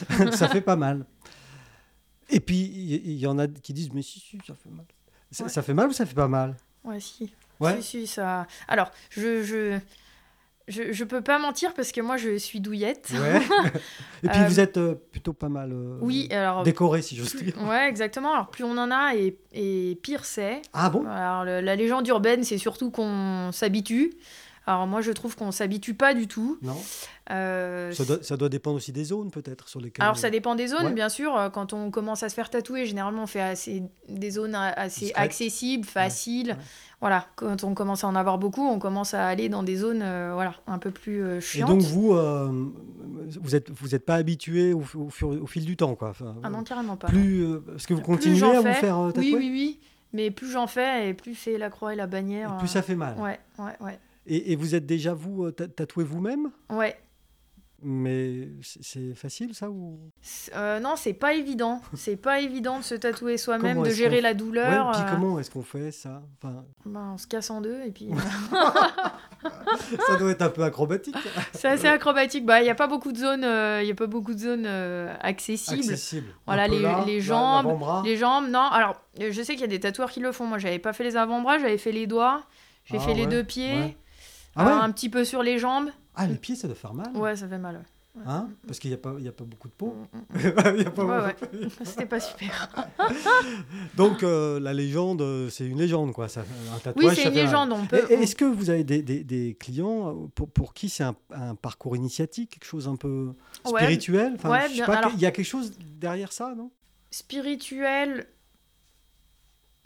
ça 0.35 0.47
fait 0.49 0.61
pas 0.61 0.75
mal. 0.75 1.05
Et 2.29 2.39
puis 2.39 2.55
il 2.61 3.17
y, 3.19 3.27
en 3.27 3.37
a 3.37 3.47
qui 3.47 3.73
disent 3.73 3.91
mais 3.93 4.01
si 4.01 4.19
si 4.19 4.37
ça 4.47 4.55
fait 4.55 4.69
mal. 4.69 4.85
Ouais. 5.39 5.49
Ça 5.49 5.61
fait 5.61 5.73
mal 5.73 5.89
ou 5.89 5.93
ça 5.93 6.05
fait 6.05 6.15
pas 6.15 6.27
mal? 6.27 6.55
Ouais, 6.83 6.99
si. 6.99 7.33
Ouais. 7.59 7.75
Si, 7.81 7.83
si, 7.83 8.07
ça. 8.07 8.47
Alors, 8.67 8.89
je, 9.09 9.43
je, 9.43 9.79
je, 10.71 10.91
je 10.91 11.03
peux 11.03 11.21
pas 11.21 11.37
mentir 11.39 11.73
parce 11.73 11.91
que 11.91 12.01
moi, 12.01 12.17
je 12.17 12.37
suis 12.37 12.59
douillette. 12.59 13.09
Ouais. 13.13 13.39
Et 14.23 14.29
puis 14.29 14.39
Euh, 14.39 14.47
vous 14.47 14.59
êtes 14.59 14.77
euh, 14.77 14.95
plutôt 15.11 15.33
pas 15.33 15.49
mal 15.49 15.71
euh, 15.73 15.97
Oui, 16.01 16.27
alors. 16.31 16.63
décoré, 16.63 17.01
si 17.01 17.15
j'ose 17.15 17.35
dire. 17.35 17.53
Ouais, 17.67 17.87
exactement. 17.89 18.33
Alors, 18.33 18.47
plus 18.49 18.63
on 18.63 18.77
en 18.77 18.89
a 18.91 19.13
et, 19.15 19.37
et 19.53 19.97
pire 20.01 20.25
c'est. 20.25 20.61
Ah 20.73 20.89
bon? 20.89 21.05
Alors, 21.07 21.43
le- 21.45 21.61
la 21.61 21.75
légende 21.75 22.07
urbaine, 22.07 22.43
c'est 22.43 22.57
surtout 22.57 22.89
qu'on 22.91 23.51
s'habitue. 23.51 24.13
Alors, 24.71 24.87
moi, 24.87 25.01
je 25.01 25.11
trouve 25.11 25.35
qu'on 25.35 25.51
s'habitue 25.51 25.93
pas 25.93 26.13
du 26.13 26.27
tout. 26.27 26.57
Non 26.61 26.77
Euh, 27.29 27.91
ça 27.93 28.03
doit, 28.03 28.17
ça 28.23 28.35
doit 28.35 28.49
dépendre 28.49 28.77
aussi 28.77 28.91
des 28.91 29.03
zones, 29.05 29.31
peut-être, 29.31 29.67
sur 29.69 29.79
lesquelles. 29.79 30.03
Alors 30.03 30.17
ça 30.17 30.29
dépend 30.29 30.55
des 30.55 30.67
zones, 30.67 30.87
Ouais. 30.87 30.93
bien 30.93 31.07
sûr. 31.07 31.37
Euh, 31.37 31.49
Quand 31.49 31.71
on 31.71 31.89
commence 31.91 32.23
à 32.23 32.29
se 32.29 32.33
faire 32.35 32.49
tatouer, 32.49 32.85
généralement 32.85 33.23
on 33.23 33.27
fait 33.27 33.41
assez, 33.41 33.83
des 34.09 34.31
zones 34.31 34.55
assez 34.55 35.13
accessibles, 35.15 35.85
faciles. 35.85 36.49
ouais. 36.51 36.57
Voilà, 36.99 37.25
quand 37.35 37.63
on 37.63 37.73
commence 37.73 38.03
à 38.03 38.07
en 38.07 38.15
avoir 38.15 38.37
beaucoup, 38.37 38.67
on 38.67 38.79
commence 38.79 39.13
à 39.13 39.25
aller 39.27 39.49
dans 39.49 39.63
des 39.63 39.75
zones 39.77 40.01
euh, 40.03 40.31
voilà, 40.33 40.55
un 40.67 40.77
peu 40.77 40.91
plus 40.91 41.23
euh, 41.23 41.37
Et 41.37 41.41
chiantes. 41.41 41.69
donc 41.69 41.81
vous, 41.81 42.13
vous 43.41 43.55
êtes, 43.55 43.69
vous 43.71 43.95
êtes 43.95 44.05
pas 44.05 44.15
habitué 44.15 44.73
au, 44.73 44.79
au 44.95 45.09
fur- 45.09 45.41
au 45.41 45.47
fil 45.47 45.63
du 45.65 45.77
temps, 45.77 45.95
quoi. 45.95 46.09
Enfin, 46.09 46.35
Ah 46.43 46.49
non, 46.49 46.63
carrément 46.63 46.97
pas. 46.97 47.07
plus, 47.07 47.45
parce 47.65 47.85
que 47.85 47.93
vous 47.93 48.01
continuez 48.01 48.43
à 48.43 48.59
vous 48.61 48.73
faire 48.73 48.97
tatouer 49.07 49.21
Oui, 49.21 49.35
oui, 49.37 49.49
oui. 49.51 49.79
Mais 50.13 50.29
plus 50.31 50.51
j'en 50.51 50.67
fais 50.67 51.07
et 51.09 51.13
plus 51.13 51.35
c'est 51.35 51.57
la 51.57 51.69
croix 51.69 51.93
et 51.93 51.95
la 51.95 52.05
bannière. 52.07 52.53
Et 52.55 52.57
plus 52.59 52.67
ça 52.67 52.81
fait 52.81 52.95
mal. 52.95 53.15
Ouais, 53.17 53.39
ouais, 53.59 53.71
ouais. 53.79 53.99
Et, 54.27 54.51
et 54.51 54.55
vous 54.55 54.75
êtes 54.75 54.85
déjà 54.85 55.13
vous 55.13 55.45
euh, 55.45 55.51
ta- 55.51 55.67
tatoué 55.67 56.03
vous-même, 56.03 56.51
Ouais. 56.69 56.95
mais 57.81 58.49
c'est 58.61 59.15
facile 59.15 59.55
ça 59.55 59.69
ou? 59.71 59.99
Euh, 60.55 60.79
non, 60.79 60.93
c'est 60.95 61.13
pas 61.13 61.33
évident. 61.33 61.81
C'est 61.95 62.15
pas 62.17 62.39
évident 62.39 62.77
de 62.77 62.83
se 62.83 62.93
tatouer 62.93 63.37
soi-même, 63.37 63.81
de 63.81 63.89
gérer 63.89 64.21
la 64.21 64.33
douleur. 64.35 64.87
Ouais, 64.87 64.91
puis 64.93 65.01
euh, 65.01 65.11
comment 65.15 65.39
est-ce 65.39 65.49
qu'on 65.49 65.63
fait 65.63 65.91
ça? 65.91 66.21
Enfin, 66.37 66.63
ben, 66.85 67.11
on 67.15 67.17
se 67.17 67.25
casse 67.25 67.49
en 67.49 67.61
deux 67.61 67.81
et 67.83 67.89
puis. 67.91 68.09
Ça 70.07 70.17
doit 70.17 70.29
être 70.31 70.41
un 70.43 70.49
peu 70.49 70.63
acrobatique, 70.63 71.15
C'est 71.53 71.67
assez 71.67 71.87
acrobatique. 71.87 72.45
Bah, 72.45 72.61
il 72.61 72.65
n'y 72.65 72.69
a 72.69 72.75
pas 72.75 72.85
beaucoup 72.87 73.11
de 73.11 73.17
zones, 73.17 73.43
euh, 73.43 73.81
il 73.81 73.87
y 73.87 73.91
a 73.91 73.95
pas 73.95 74.05
beaucoup 74.07 74.33
de 74.35 74.39
zones 74.39 74.65
euh, 74.67 75.13
accessibles. 75.19 75.79
accessible. 75.79 76.27
Voilà, 76.45 76.67
les- 76.67 76.79
là, 76.79 77.03
les 77.07 77.21
jambes. 77.21 77.79
Les 78.05 78.17
jambes, 78.17 78.49
non. 78.49 78.59
Alors, 78.71 79.01
je 79.19 79.41
sais 79.41 79.53
qu'il 79.53 79.61
y 79.61 79.65
a 79.65 79.67
des 79.67 79.79
tatoueurs 79.79 80.11
qui 80.11 80.19
le 80.19 80.31
font. 80.31 80.45
Moi, 80.45 80.59
j'avais 80.59 80.77
pas 80.79 80.93
fait 80.93 81.03
les 81.03 81.17
avant-bras, 81.17 81.57
j'avais 81.57 81.79
fait 81.79 81.91
les 81.91 82.05
doigts, 82.05 82.43
j'ai 82.85 82.97
Ah 82.97 82.99
fait 83.01 83.15
les 83.15 83.25
deux 83.25 83.43
pieds, 83.43 83.73
ouais. 83.79 83.97
Ah 84.55 84.65
ouais 84.65 84.71
un 84.71 84.91
petit 84.91 85.09
peu 85.09 85.23
sur 85.25 85.43
les 85.43 85.59
jambes. 85.59 85.89
Ah, 86.15 86.27
les 86.27 86.35
pieds, 86.35 86.55
ça 86.55 86.67
doit 86.67 86.75
faire 86.75 86.93
mal. 86.93 87.15
Ouais, 87.15 87.35
ça 87.35 87.47
fait 87.47 87.57
mal. 87.57 87.75
ouais. 87.77 88.21
Hein? 88.27 88.49
Parce 88.67 88.77
qu'il 88.79 88.89
n'y 88.91 88.95
a, 88.95 88.97
pas- 88.97 89.15
il 89.17 89.23
y 89.23 89.27
a 89.29 89.31
pas 89.31 89.45
beaucoup 89.45 89.69
de 89.69 89.73
peau. 89.73 89.95
Mm, 90.11 90.17
mm. 90.17 90.23
Il 90.75 90.81
y 90.83 90.85
a 90.85 90.91
pas 90.91 91.05
Ouais, 91.05 91.25
ouais. 91.27 91.69
C'était 91.85 92.05
pas 92.05 92.19
super. 92.19 92.67
Donc, 93.95 94.21
euh, 94.23 94.59
la 94.59 94.73
légende, 94.73 95.21
euh, 95.21 95.49
c'est 95.49 95.65
une 95.65 95.77
légende, 95.79 96.11
quoi. 96.11 96.27
Ça, 96.27 96.41
un 96.75 96.79
tatouage, 96.79 97.05
Oui, 97.05 97.15
c'est 97.15 97.29
une 97.29 97.33
légende. 97.35 97.71
On 97.71 97.85
peut. 97.85 98.11
Est-ce 98.11 98.35
que 98.35 98.43
vous 98.43 98.69
avez 98.69 98.83
des, 98.83 99.01
des- 99.01 99.23
des 99.23 99.55
clients 99.57 100.09
euh, 100.09 100.27
pour, 100.35 100.49
pour 100.49 100.73
qui 100.73 100.89
c'est 100.89 101.03
un, 101.05 101.15
un 101.33 101.55
parcours 101.55 101.95
initiatique, 101.95 102.51
quelque 102.51 102.65
chose 102.65 102.89
un 102.89 102.97
peu 102.97 103.33
spirituel? 103.65 104.33
Enfin, 104.35 104.59
je 104.67 104.75
sais 104.75 104.85
pas, 104.85 104.97
alors- 104.97 105.11
Il 105.15 105.21
y 105.21 105.25
a 105.25 105.31
quelque 105.31 105.45
chose 105.45 105.71
derrière 105.79 106.33
ça, 106.33 106.53
non? 106.53 106.69
Spirituel. 107.11 108.27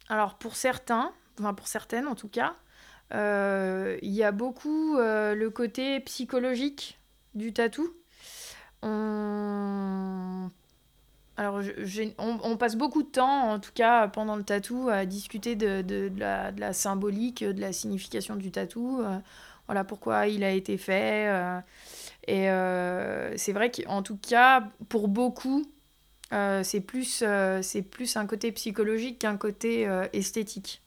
Alors, 0.10 0.36
pour 0.40 0.56
certains, 0.56 1.12
enfin 1.40 1.54
pour 1.54 1.68
certaines 1.68 2.08
en 2.08 2.16
tout 2.16 2.28
cas, 2.30 2.56
il 3.12 4.12
y 4.12 4.24
a 4.24 4.32
beaucoup 4.32 4.98
euh, 4.98 5.36
le 5.36 5.50
côté 5.50 6.00
psychologique 6.02 7.00
du 7.34 7.54
tatou. 7.54 7.90
On... 8.84 10.50
Alors, 11.38 11.62
je- 11.62 12.04
on, 12.18 12.58
passe 12.58 12.76
beaucoup 12.78 13.04
de 13.04 13.10
temps, 13.10 13.52
en 13.52 13.60
tout 13.60 13.72
cas 13.74 14.08
pendant 14.08 14.36
le 14.38 14.44
tatou, 14.44 14.90
à 14.90 15.06
discuter 15.06 15.56
de, 15.56 15.82
de- 15.82 16.12
la, 16.18 16.52
de 16.54 16.62
la 16.62 16.74
symbolique, 16.74 17.44
de 17.44 17.60
la 17.62 17.74
signification 17.74 18.36
du 18.38 18.52
tatou. 18.52 19.02
euh, 19.02 19.20
voilà 19.68 19.84
pourquoi 19.84 20.28
il 20.28 20.44
a 20.44 20.52
été 20.52 20.78
fait. 20.78 21.28
euh, 21.30 21.60
et 22.28 22.50
euh, 22.52 23.36
c'est 23.38 23.54
vrai 23.54 23.72
qu'en 23.72 24.04
tout 24.04 24.18
cas, 24.18 24.70
pour 24.90 25.08
beaucoup, 25.10 25.66
euh, 26.34 26.64
c'est 26.64 26.82
plus, 26.82 27.24
euh, 27.24 27.62
c'est 27.64 27.84
plus 27.84 28.18
un 28.18 28.28
côté 28.28 28.52
psychologique 28.54 29.20
qu'un 29.20 29.38
côté 29.38 29.88
euh, 29.88 30.08
esthétique. 30.14 30.84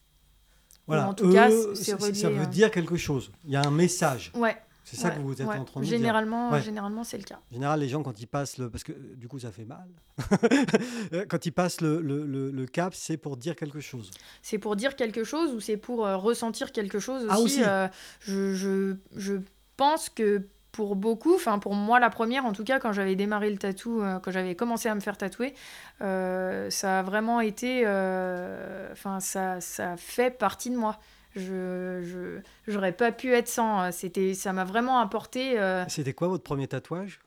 Voilà. 0.89 1.09
en 1.09 1.15
tout 1.15 1.31
cas, 1.33 1.49
c'est 1.75 1.85
ça- 1.93 1.97
relié, 1.97 2.15
ça 2.15 2.29
veut 2.31 2.43
euh. 2.43 2.47
dire 2.47 2.71
quelque 2.73 2.97
chose. 2.97 3.31
Il 3.45 3.53
y 3.53 3.57
a 3.57 3.63
un 3.65 3.71
message. 3.71 4.33
Ouais. 4.35 4.57
C'est 4.85 4.97
ça 4.97 5.09
ouais, 5.09 5.17
que 5.17 5.21
vous 5.21 5.33
êtes 5.33 5.47
ouais. 5.47 5.57
en 5.59 5.65
train 5.65 5.81
de 5.81 5.85
dire. 5.85 5.99
généralement, 5.99 6.51
Ouais. 6.51 6.63
généralement, 6.63 7.05
c'est 7.05 7.19
le 7.19 7.25
cas. 7.25 7.39
En 7.51 7.55
général, 7.55 7.79
les 7.79 7.91
gens, 7.91 8.03
quand 8.03 8.19
ils 8.23 8.27
passent 8.27 8.57
le. 8.57 8.71
Parce 8.71 8.85
que 8.85 8.93
euh, 8.93 9.15
du 9.17 9.29
coup, 9.29 9.39
ça 9.39 9.53
fait 9.53 9.67
mal. 9.67 9.87
quand 11.29 11.45
ils 11.47 11.53
passent 11.53 11.81
le, 11.83 12.01
le- 12.01 12.27
le- 12.27 12.51
le 12.51 12.67
cap, 12.67 12.95
c'est 12.95 13.17
pour 13.19 13.37
dire 13.37 13.55
quelque 13.57 13.81
chose. 13.81 14.11
C'est 14.43 14.59
pour 14.59 14.77
dire 14.77 14.97
quelque 14.97 15.25
chose 15.25 15.53
ou 15.53 15.61
c'est 15.61 15.77
pour 15.77 16.07
euh, 16.07 16.17
ressentir 16.17 16.73
quelque 16.73 16.99
chose 17.01 17.25
aussi. 17.25 17.31
Ah, 17.35 17.41
aussi. 17.41 17.63
euh, 17.65 17.89
je, 18.21 18.55
je, 18.55 18.97
je 19.17 19.35
pense 19.77 20.09
que 20.09 20.47
pour 20.73 20.97
beaucoup, 20.97 21.35
enfin 21.35 21.59
pour 21.59 21.75
moi 21.75 21.99
la 22.01 22.11
première 22.11 22.45
en 22.45 22.53
tout 22.53 22.65
cas, 22.65 22.79
quand 22.79 22.93
j'avais 22.93 23.17
démarré 23.17 23.51
le 23.51 23.59
tatou, 23.59 24.03
euh, 24.03 24.19
quand 24.21 24.31
j'avais 24.31 24.55
commencé 24.55 24.89
à 24.89 24.95
me 24.95 25.01
faire 25.01 25.17
tatouer, 25.17 25.55
euh, 26.03 26.71
ça 26.71 27.01
a 27.01 27.03
vraiment 27.03 27.41
été, 27.41 27.83
euh, 27.85 28.89
enfin 28.93 29.21
ça, 29.21 29.61
ça 29.61 29.97
fait 29.97 30.31
partie 30.31 30.71
de 30.71 30.77
moi. 30.77 30.99
Je, 31.37 32.03
je, 32.03 32.41
j'aurais 32.67 32.93
pas 32.93 33.13
pu 33.13 33.33
être 33.33 33.49
sans. 33.49 33.93
C'était, 33.93 34.35
ça 34.35 34.53
m'a 34.53 34.65
vraiment 34.65 34.99
apporté. 34.99 35.57
C'était 35.89 36.15
quoi 36.15 36.27
votre 36.29 36.43
premier 36.43 36.67
tatouage? 36.67 37.21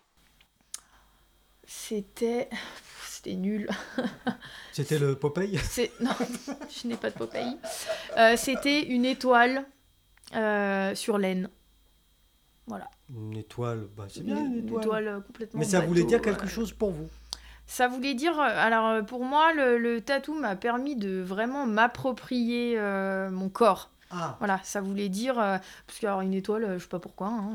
C'était, 1.65 2.49
c'était 3.07 3.35
nul. 3.35 3.69
C'était 4.73 4.99
le 4.99 5.15
Popeye? 5.15 5.59
Non, 6.01 6.11
je 6.69 6.87
n'ai 6.87 6.97
pas 6.97 7.09
de 7.09 7.15
Popeye. 7.15 7.57
C'était 8.35 8.81
une 8.83 9.05
étoile 9.05 9.65
sur 10.95 11.17
laine. 11.17 11.49
Voilà. 12.67 12.89
Une 13.13 13.35
étoile, 13.37 13.87
bah, 13.97 14.05
c'est 14.09 14.23
bien 14.23 14.37
une 14.45 14.67
étoile. 14.67 15.07
euh, 15.07 15.19
complètement. 15.21 15.59
Mais 15.59 15.65
ça 15.65 15.81
voulait 15.81 16.03
dire 16.03 16.21
quelque 16.21 16.47
chose 16.47 16.71
pour 16.73 16.91
vous? 16.91 17.07
Ça 17.67 17.87
voulait 17.87 18.13
dire. 18.13 18.39
euh, 18.39 18.43
Alors, 18.55 18.87
euh, 18.89 19.01
pour 19.01 19.23
moi, 19.23 19.53
le, 19.53 19.77
le 19.77 20.01
tatou 20.01 20.33
m'a 20.33 20.55
permis 20.55 20.95
de 20.95 21.21
vraiment 21.21 21.65
m'approprier 21.65 22.75
euh, 22.77 23.29
mon 23.31 23.49
corps. 23.49 23.89
Ah, 24.13 24.35
Voilà, 24.39 24.59
ça 24.63 24.81
voulait 24.81 25.07
dire. 25.07 25.39
euh, 25.39 25.57
parce 25.87 25.99
que, 25.99 26.05
alors, 26.05 26.19
une 26.19 26.33
étoile, 26.33 26.65
euh, 26.65 26.77
je 26.77 26.83
sais 26.83 26.89
pas 26.89 26.99
pourquoi. 26.99 27.27
hein, 27.27 27.51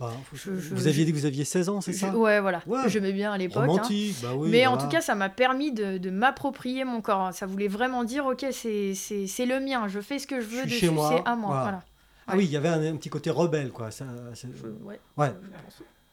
bah, 0.00 0.10
Je- 0.32 0.56
je- 0.58 0.74
vous 0.74 0.88
aviez 0.88 1.02
je- 1.02 1.06
dit 1.06 1.12
que 1.12 1.18
vous 1.18 1.26
aviez 1.26 1.44
16 1.44 1.68
ans, 1.68 1.80
c'est 1.80 1.92
je- 1.92 1.98
ça? 1.98 2.16
Ouais, 2.16 2.40
voilà. 2.40 2.62
Ouais. 2.66 2.88
J'aimais 2.88 3.12
bien 3.12 3.32
à 3.32 3.38
l'époque. 3.38 3.70
hein. 3.78 3.82
Bah 4.22 4.34
oui. 4.36 4.50
Mais 4.50 4.66
en 4.66 4.76
tout 4.76 4.88
cas, 4.88 5.00
ça 5.00 5.14
m'a 5.14 5.28
permis 5.28 5.70
de, 5.70 5.98
de 5.98 6.10
m'approprier 6.10 6.84
mon 6.84 7.00
corps. 7.00 7.32
Ça 7.32 7.46
voulait 7.46 7.68
vraiment 7.68 8.02
dire, 8.02 8.26
ok, 8.26 8.44
c'est, 8.50 8.92
le 9.46 9.60
mien, 9.60 9.86
je 9.86 10.00
fais 10.00 10.18
ce 10.18 10.26
que 10.26 10.40
je 10.40 10.46
veux 10.46 10.56
Je 10.56 10.60
suis 10.62 10.70
dessus, 10.70 10.86
chez 10.86 10.90
moi, 10.90 11.08
c'est 11.16 11.28
à 11.30 11.36
moi. 11.36 11.46
voilà. 11.50 11.62
Voilà. 11.62 11.84
Ah 12.26 12.34
oui, 12.36 12.44
il 12.44 12.50
y 12.50 12.56
avait 12.56 12.68
un, 12.68 12.82
un 12.82 12.96
petit 12.96 13.10
côté 13.10 13.30
rebelle, 13.30 13.70
quoi. 13.70 13.90
Ça, 13.90 14.04
ouais. 14.84 15.00
Ouais. 15.16 15.32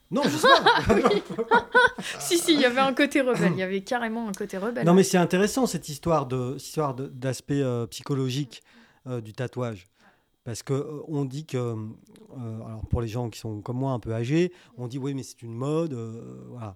Non, 0.10 0.24
je 0.24 0.30
sais 0.30 0.48
pas. 0.48 0.96
si, 2.20 2.38
si, 2.38 2.54
il 2.54 2.62
y 2.62 2.66
avait 2.66 2.80
un 2.80 2.94
côté 2.94 3.22
rebelle. 3.22 3.52
Il 3.54 3.60
y 3.60 3.64
avait 3.64 3.82
carrément 3.82 4.28
un 4.28 4.32
côté 4.32 4.58
rebelle. 4.58 4.86
non, 4.86 4.94
mais 4.94 5.04
c'est 5.04 5.18
intéressant 5.18 5.66
cette 5.68 5.90
histoire 5.90 6.26
de 6.26 6.56
histoire 6.56 6.94
d'aspect 6.96 7.62
euh, 7.62 7.86
psychologique 7.88 8.64
euh, 9.08 9.22
du 9.22 9.34
tatouage. 9.34 9.86
Parce 10.46 10.64
que 10.64 10.74
euh, 10.74 11.02
on 11.10 11.26
dit 11.26 11.46
que, 11.46 11.76
alors 12.38 12.86
pour 12.90 13.02
les 13.02 13.10
gens 13.10 13.30
qui 13.30 13.40
sont 13.40 13.62
comme 13.62 13.78
moi 13.78 13.92
un 13.92 14.00
peu 14.00 14.14
âgés, 14.14 14.54
on 14.78 14.88
dit 14.88 14.98
oui, 14.98 15.14
mais 15.14 15.24
c'est 15.24 15.42
une 15.42 15.54
mode. 15.54 15.94
voilà. 16.50 16.76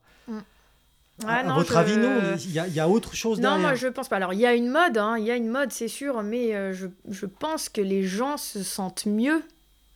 Ah, 1.28 1.38
à 1.40 1.44
non, 1.44 1.56
votre 1.56 1.74
je- 1.74 1.78
avis, 1.78 1.98
non 1.98 2.10
Il 2.44 2.52
y, 2.52 2.60
a- 2.60 2.68
il 2.68 2.74
y 2.74 2.80
a 2.80 2.88
autre 2.90 3.16
chose 3.16 3.38
Non, 3.40 3.50
derrière. 3.52 3.60
moi 3.70 3.76
je 3.76 3.88
pense 3.88 4.10
pas. 4.10 4.16
Alors 4.18 4.34
il 4.34 4.40
y 4.40 4.46
a 4.46 4.54
une 4.54 4.70
mode, 4.70 4.98
hein, 4.98 5.16
il 5.18 5.26
y 5.26 5.32
a 5.32 5.36
une 5.36 5.48
mode, 5.50 5.72
c'est 5.72 5.88
sûr, 5.88 6.22
mais 6.24 6.56
euh, 6.56 6.74
je, 6.74 6.88
je 7.10 7.26
pense 7.26 7.70
que 7.70 7.82
les 7.82 8.04
gens 8.04 8.38
se 8.38 8.64
sentent 8.64 9.06
mieux. 9.06 9.42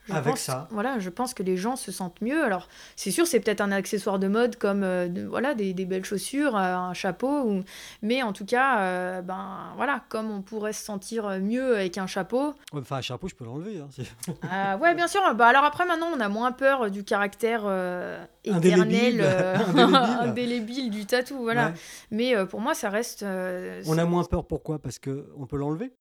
Je 0.08 0.14
Avec 0.14 0.34
pense- 0.34 0.40
ça. 0.42 0.68
Voilà, 0.72 1.00
je 1.00 1.10
pense 1.10 1.34
que 1.34 1.42
les 1.44 1.58
gens 1.58 1.76
se 1.76 1.92
sentent 1.92 2.22
mieux. 2.22 2.44
Alors 2.44 2.68
c'est 2.96 3.10
sûr, 3.12 3.26
c'est 3.26 3.40
peut-être 3.40 3.62
un 3.62 3.72
accessoire 3.72 4.20
de 4.20 4.28
mode 4.28 4.56
comme 4.58 4.84
euh, 4.84 5.08
de- 5.08 5.24
voilà 5.26 5.56
des, 5.56 5.74
des 5.74 5.86
belles 5.86 6.06
chaussures, 6.06 6.56
euh, 6.56 6.76
un 6.76 6.94
chapeau, 6.94 7.42
ou... 7.44 7.64
mais 8.04 8.22
en 8.22 8.32
tout 8.32 8.46
cas, 8.46 8.80
euh, 8.82 9.22
ben 9.22 9.72
voilà, 9.78 10.04
comme 10.10 10.30
on 10.30 10.42
pourrait 10.42 10.74
se 10.74 10.84
sentir 10.86 11.28
mieux 11.42 11.76
avec 11.76 11.98
un 11.98 12.06
chapeau. 12.08 12.50
Ouais, 12.72 12.82
Enfin, 12.82 12.98
un 12.98 13.02
chapeau, 13.02 13.28
je 13.28 13.36
peux 13.36 13.46
l'enlever. 13.46 13.80
hein, 13.80 13.88
Ah 14.52 14.78
ouais, 14.78 14.94
bien 14.94 15.08
sûr. 15.08 15.22
Bah 15.36 15.48
alors 15.48 15.64
après 15.64 15.86
maintenant, 15.88 16.08
on 16.16 16.20
a 16.20 16.30
moins 16.30 16.52
peur 16.52 16.92
du 16.92 17.04
caractère 17.04 17.64
éternel, 18.44 19.22
Indélébile. 20.22 20.90
du 20.92 21.06
tatou, 21.06 21.38
voilà. 21.42 21.68
Ouais. 21.68 21.74
Mais 22.12 22.46
pour 22.46 22.62
moi, 22.62 22.74
ça 22.76 22.90
reste. 22.90 23.24
On 23.88 23.98
a 23.98 24.06
moins 24.06 24.24
peur, 24.24 24.46
pourquoi? 24.46 24.80
Parce 24.80 25.00
que 25.00 25.26
on 25.38 25.46
peut 25.46 25.58
l'enlever? 25.58 25.92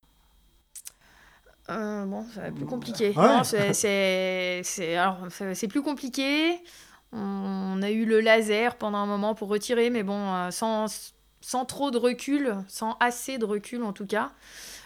Euh, 1.70 2.04
bon, 2.04 2.24
c'est 2.34 2.54
plus 2.54 2.66
compliqué. 2.66 3.12
Ouais. 3.16 3.42
C'est- 3.44 3.72
c'est 3.72 4.60
c'est- 4.64 4.96
alors, 4.96 5.18
c'est- 5.30 5.54
c'est 5.54 5.68
plus 5.68 5.82
compliqué. 5.82 6.58
On 7.12 7.80
a 7.82 7.90
eu 7.90 8.04
le 8.04 8.20
laser 8.20 8.76
pendant 8.76 8.98
un 8.98 9.06
moment 9.06 9.34
pour 9.34 9.48
retirer, 9.48 9.88
mais 9.88 10.02
bon, 10.02 10.18
euh, 10.34 10.50
sans, 10.50 10.86
sans 11.40 11.64
trop 11.64 11.90
de 11.90 11.96
recul, 11.98 12.54
sans 12.68 12.96
assez 13.00 13.38
de 13.38 13.44
recul 13.44 13.82
en 13.84 13.92
tout 13.92 14.06
cas. 14.06 14.32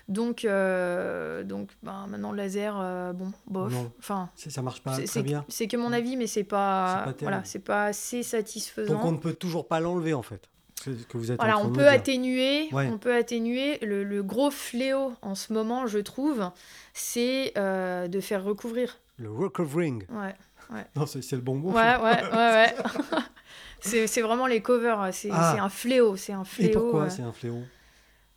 Donc, 0.09 0.45
euh, 0.45 1.43
donc 1.45 1.71
ben, 1.83 2.07
maintenant, 2.09 2.31
le 2.33 2.39
laser, 2.39 2.77
euh, 2.81 3.13
bon, 3.13 3.33
bof. 3.47 3.73
Non. 3.73 3.93
Enfin, 3.99 4.31
C'est- 4.35 4.51
Ça 4.51 4.63
marche 4.63 4.81
pas 4.83 4.95
c'est- 4.95 5.05
très 5.05 5.23
bien. 5.23 5.45
c'est 5.49 5.67
que 5.69 5.77
mon 5.77 5.93
avis, 5.93 6.17
mais 6.17 6.27
c'est 6.27 6.45
pas, 6.45 7.13
voilà, 7.23 7.43
c'est 7.45 7.59
pas 7.59 7.87
assez 7.87 8.23
satisfaisant. 8.23 8.95
Donc 8.95 9.05
on 9.05 9.13
ne 9.13 9.19
peut 9.19 9.35
toujours 9.35 9.67
pas 9.69 9.81
l'enlever 9.81 10.15
en 10.15 10.23
fait. 10.23 10.49
Que 10.85 11.19
vous 11.19 11.31
êtes 11.33 11.39
Voilà, 11.39 11.59
on 11.59 11.71
peut 11.71 11.89
atténuer, 11.89 12.69
Ouais. 12.73 12.89
on 12.93 12.99
peut 12.99 13.15
atténuer. 13.15 13.79
Le, 13.83 14.05
le 14.05 14.23
gros 14.23 14.51
fléau 14.51 15.13
en 15.23 15.35
ce 15.35 15.53
moment, 15.53 15.87
je 15.87 15.99
trouve, 15.99 16.51
c'est 16.95 17.53
euh, 17.59 18.09
de 18.09 18.21
faire 18.21 18.45
recouvrir. 18.45 18.99
Le 19.19 19.31
recovering. 19.31 20.05
Ouais. 20.11 20.35
ouais. 20.73 20.85
Non, 20.97 21.07
c'est 21.07 21.23
c'est 21.23 21.37
le 21.37 21.43
bon 21.43 21.57
mot. 21.57 21.71
Ouais, 21.71 21.97
ouais, 21.97 22.23
ouais, 22.23 22.33
ouais. 22.33 22.75
c'est 23.81 24.07
c'est 24.07 24.23
vraiment 24.23 24.47
les 24.47 24.61
covers, 24.63 25.09
c'est 25.13 25.31
Ah. 25.33 25.53
c'est 25.55 25.61
un 25.61 25.69
fléau, 25.69 26.17
c'est 26.17 26.33
un 26.33 26.43
Et 26.43 26.47
fléau. 26.47 26.81
pourquoi 26.81 27.05
euh, 27.05 27.11
c'est 27.11 27.23
un 27.23 27.33
fléau? 27.33 27.59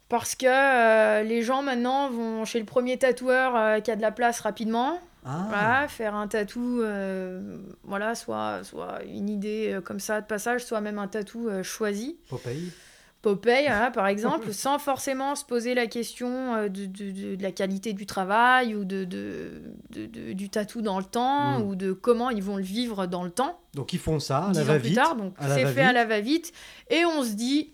Parce 0.09 0.35
que 0.35 0.45
euh, 0.45 1.23
les 1.23 1.41
gens 1.41 1.61
maintenant 1.63 2.09
vont 2.09 2.43
chez 2.45 2.59
le 2.59 2.65
premier 2.65 2.97
tatoueur 2.97 3.81
qui 3.81 3.91
a 3.91 3.95
de 3.95 4.01
la 4.01 4.11
place 4.11 4.41
rapidement, 4.41 4.99
Ah, 5.23 5.45
voilà, 5.49 5.87
faire 5.87 6.15
un 6.15 6.27
tatou, 6.27 6.81
euh, 6.81 7.57
voilà, 7.83 8.15
soit, 8.15 8.63
soit 8.63 9.03
une 9.03 9.29
idée 9.29 9.71
euh, 9.73 9.81
comme 9.81 9.99
ça 9.99 10.19
de 10.21 10.25
passage, 10.25 10.65
soit 10.65 10.81
même 10.81 10.97
un 10.97 11.07
tatou 11.07 11.47
euh, 11.47 11.61
choisi. 11.61 12.17
Popeye. 12.27 12.71
Popeye, 13.21 13.67
voilà, 13.67 13.91
par 13.91 14.07
exemple, 14.15 14.51
sans 14.51 14.79
forcément 14.79 15.35
se 15.35 15.45
poser 15.45 15.75
la 15.75 15.85
question 15.85 16.63
de, 16.63 16.67
de- 16.69 16.85
de- 17.11 17.35
de 17.35 17.43
la 17.43 17.51
qualité 17.51 17.93
du 17.93 18.07
travail 18.07 18.73
ou 18.73 18.83
de, 18.83 19.03
de- 19.03 19.61
de- 19.91 20.07
de- 20.07 20.33
du 20.33 20.49
tatou 20.49 20.81
dans 20.81 20.97
le 20.97 21.05
temps 21.05 21.59
Mm. 21.59 21.63
ou 21.67 21.75
de 21.75 21.91
comment 21.91 22.31
ils 22.31 22.41
vont 22.41 22.57
le 22.57 22.63
vivre 22.63 23.05
dans 23.05 23.23
le 23.23 23.29
temps, 23.29 23.59
Donc 23.75 23.93
ils 23.93 23.99
font 23.99 24.19
ça, 24.19 24.45
à 24.47 24.53
la 24.53 24.63
va-vite. 24.63 24.99
Donc 25.19 25.35
c'est 25.39 25.67
fait 25.67 25.81
à 25.83 25.93
la 25.93 26.05
va-vite 26.05 26.51
et 26.89 27.05
on 27.05 27.23
se 27.23 27.33
dit, 27.33 27.73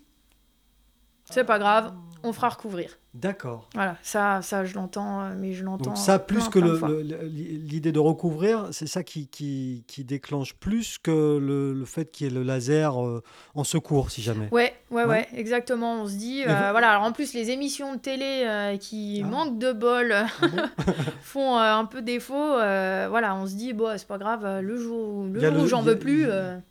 c'est 1.30 1.44
pas 1.44 1.58
grave, 1.58 1.94
on 2.22 2.32
fera 2.32 2.48
recouvrir. 2.50 2.98
D'accord. 3.14 3.68
Voilà, 3.74 3.96
ça, 4.02 4.42
ça 4.42 4.64
je 4.64 4.74
l'entends, 4.74 5.22
euh, 5.22 5.34
mais 5.36 5.52
je 5.54 5.64
l'entends. 5.64 5.90
Donc 5.90 5.96
ça, 5.98 6.18
plus 6.18 6.36
plein, 6.40 6.48
que 6.50 6.58
le- 6.58 6.78
le- 6.88 7.02
le- 7.02 7.26
l'idée 7.26 7.90
de 7.90 7.98
recouvrir, 7.98 8.68
c'est 8.70 8.86
ça 8.86 9.02
qui, 9.02 9.26
qui, 9.28 9.82
qui 9.88 10.04
déclenche 10.04 10.54
plus 10.54 10.98
que 10.98 11.38
le, 11.38 11.72
le 11.72 11.84
fait 11.86 12.12
qu'il 12.12 12.26
y 12.26 12.30
ait 12.30 12.32
le 12.34 12.42
laser 12.42 13.02
euh, 13.04 13.22
en 13.54 13.64
secours, 13.64 14.10
si 14.10 14.20
jamais. 14.22 14.48
Ouais, 14.52 14.74
ouais, 14.90 15.02
Ouais. 15.04 15.08
ouais, 15.08 15.28
exactement. 15.34 16.02
On 16.02 16.06
se 16.06 16.14
dit, 16.16 16.42
euh, 16.44 16.48
vous- 16.48 16.70
voilà. 16.70 16.90
Alors 16.90 17.02
en 17.02 17.12
plus, 17.12 17.32
les 17.32 17.50
émissions 17.50 17.94
de 17.94 17.98
télé 17.98 18.44
euh, 18.46 18.76
qui 18.76 19.22
Ah. 19.24 19.26
manquent 19.26 19.58
de 19.58 19.72
bol 19.72 20.12
Ah 20.12 20.26
bon 20.46 20.62
font 21.22 21.56
un 21.56 21.86
peu 21.86 22.02
défaut. 22.02 22.34
voilà, 22.52 23.34
on 23.36 23.46
se 23.46 23.54
dit, 23.54 23.72
bon, 23.72 23.96
c'est 23.96 24.06
pas 24.06 24.18
grave. 24.18 24.60
Le 24.60 24.76
jour, 24.76 25.08
où- 25.08 25.24
le 25.32 25.40
où 25.50 25.62
le- 25.62 25.66
j'en 25.66 25.82
veux 25.82 25.98
plus, 25.98 26.26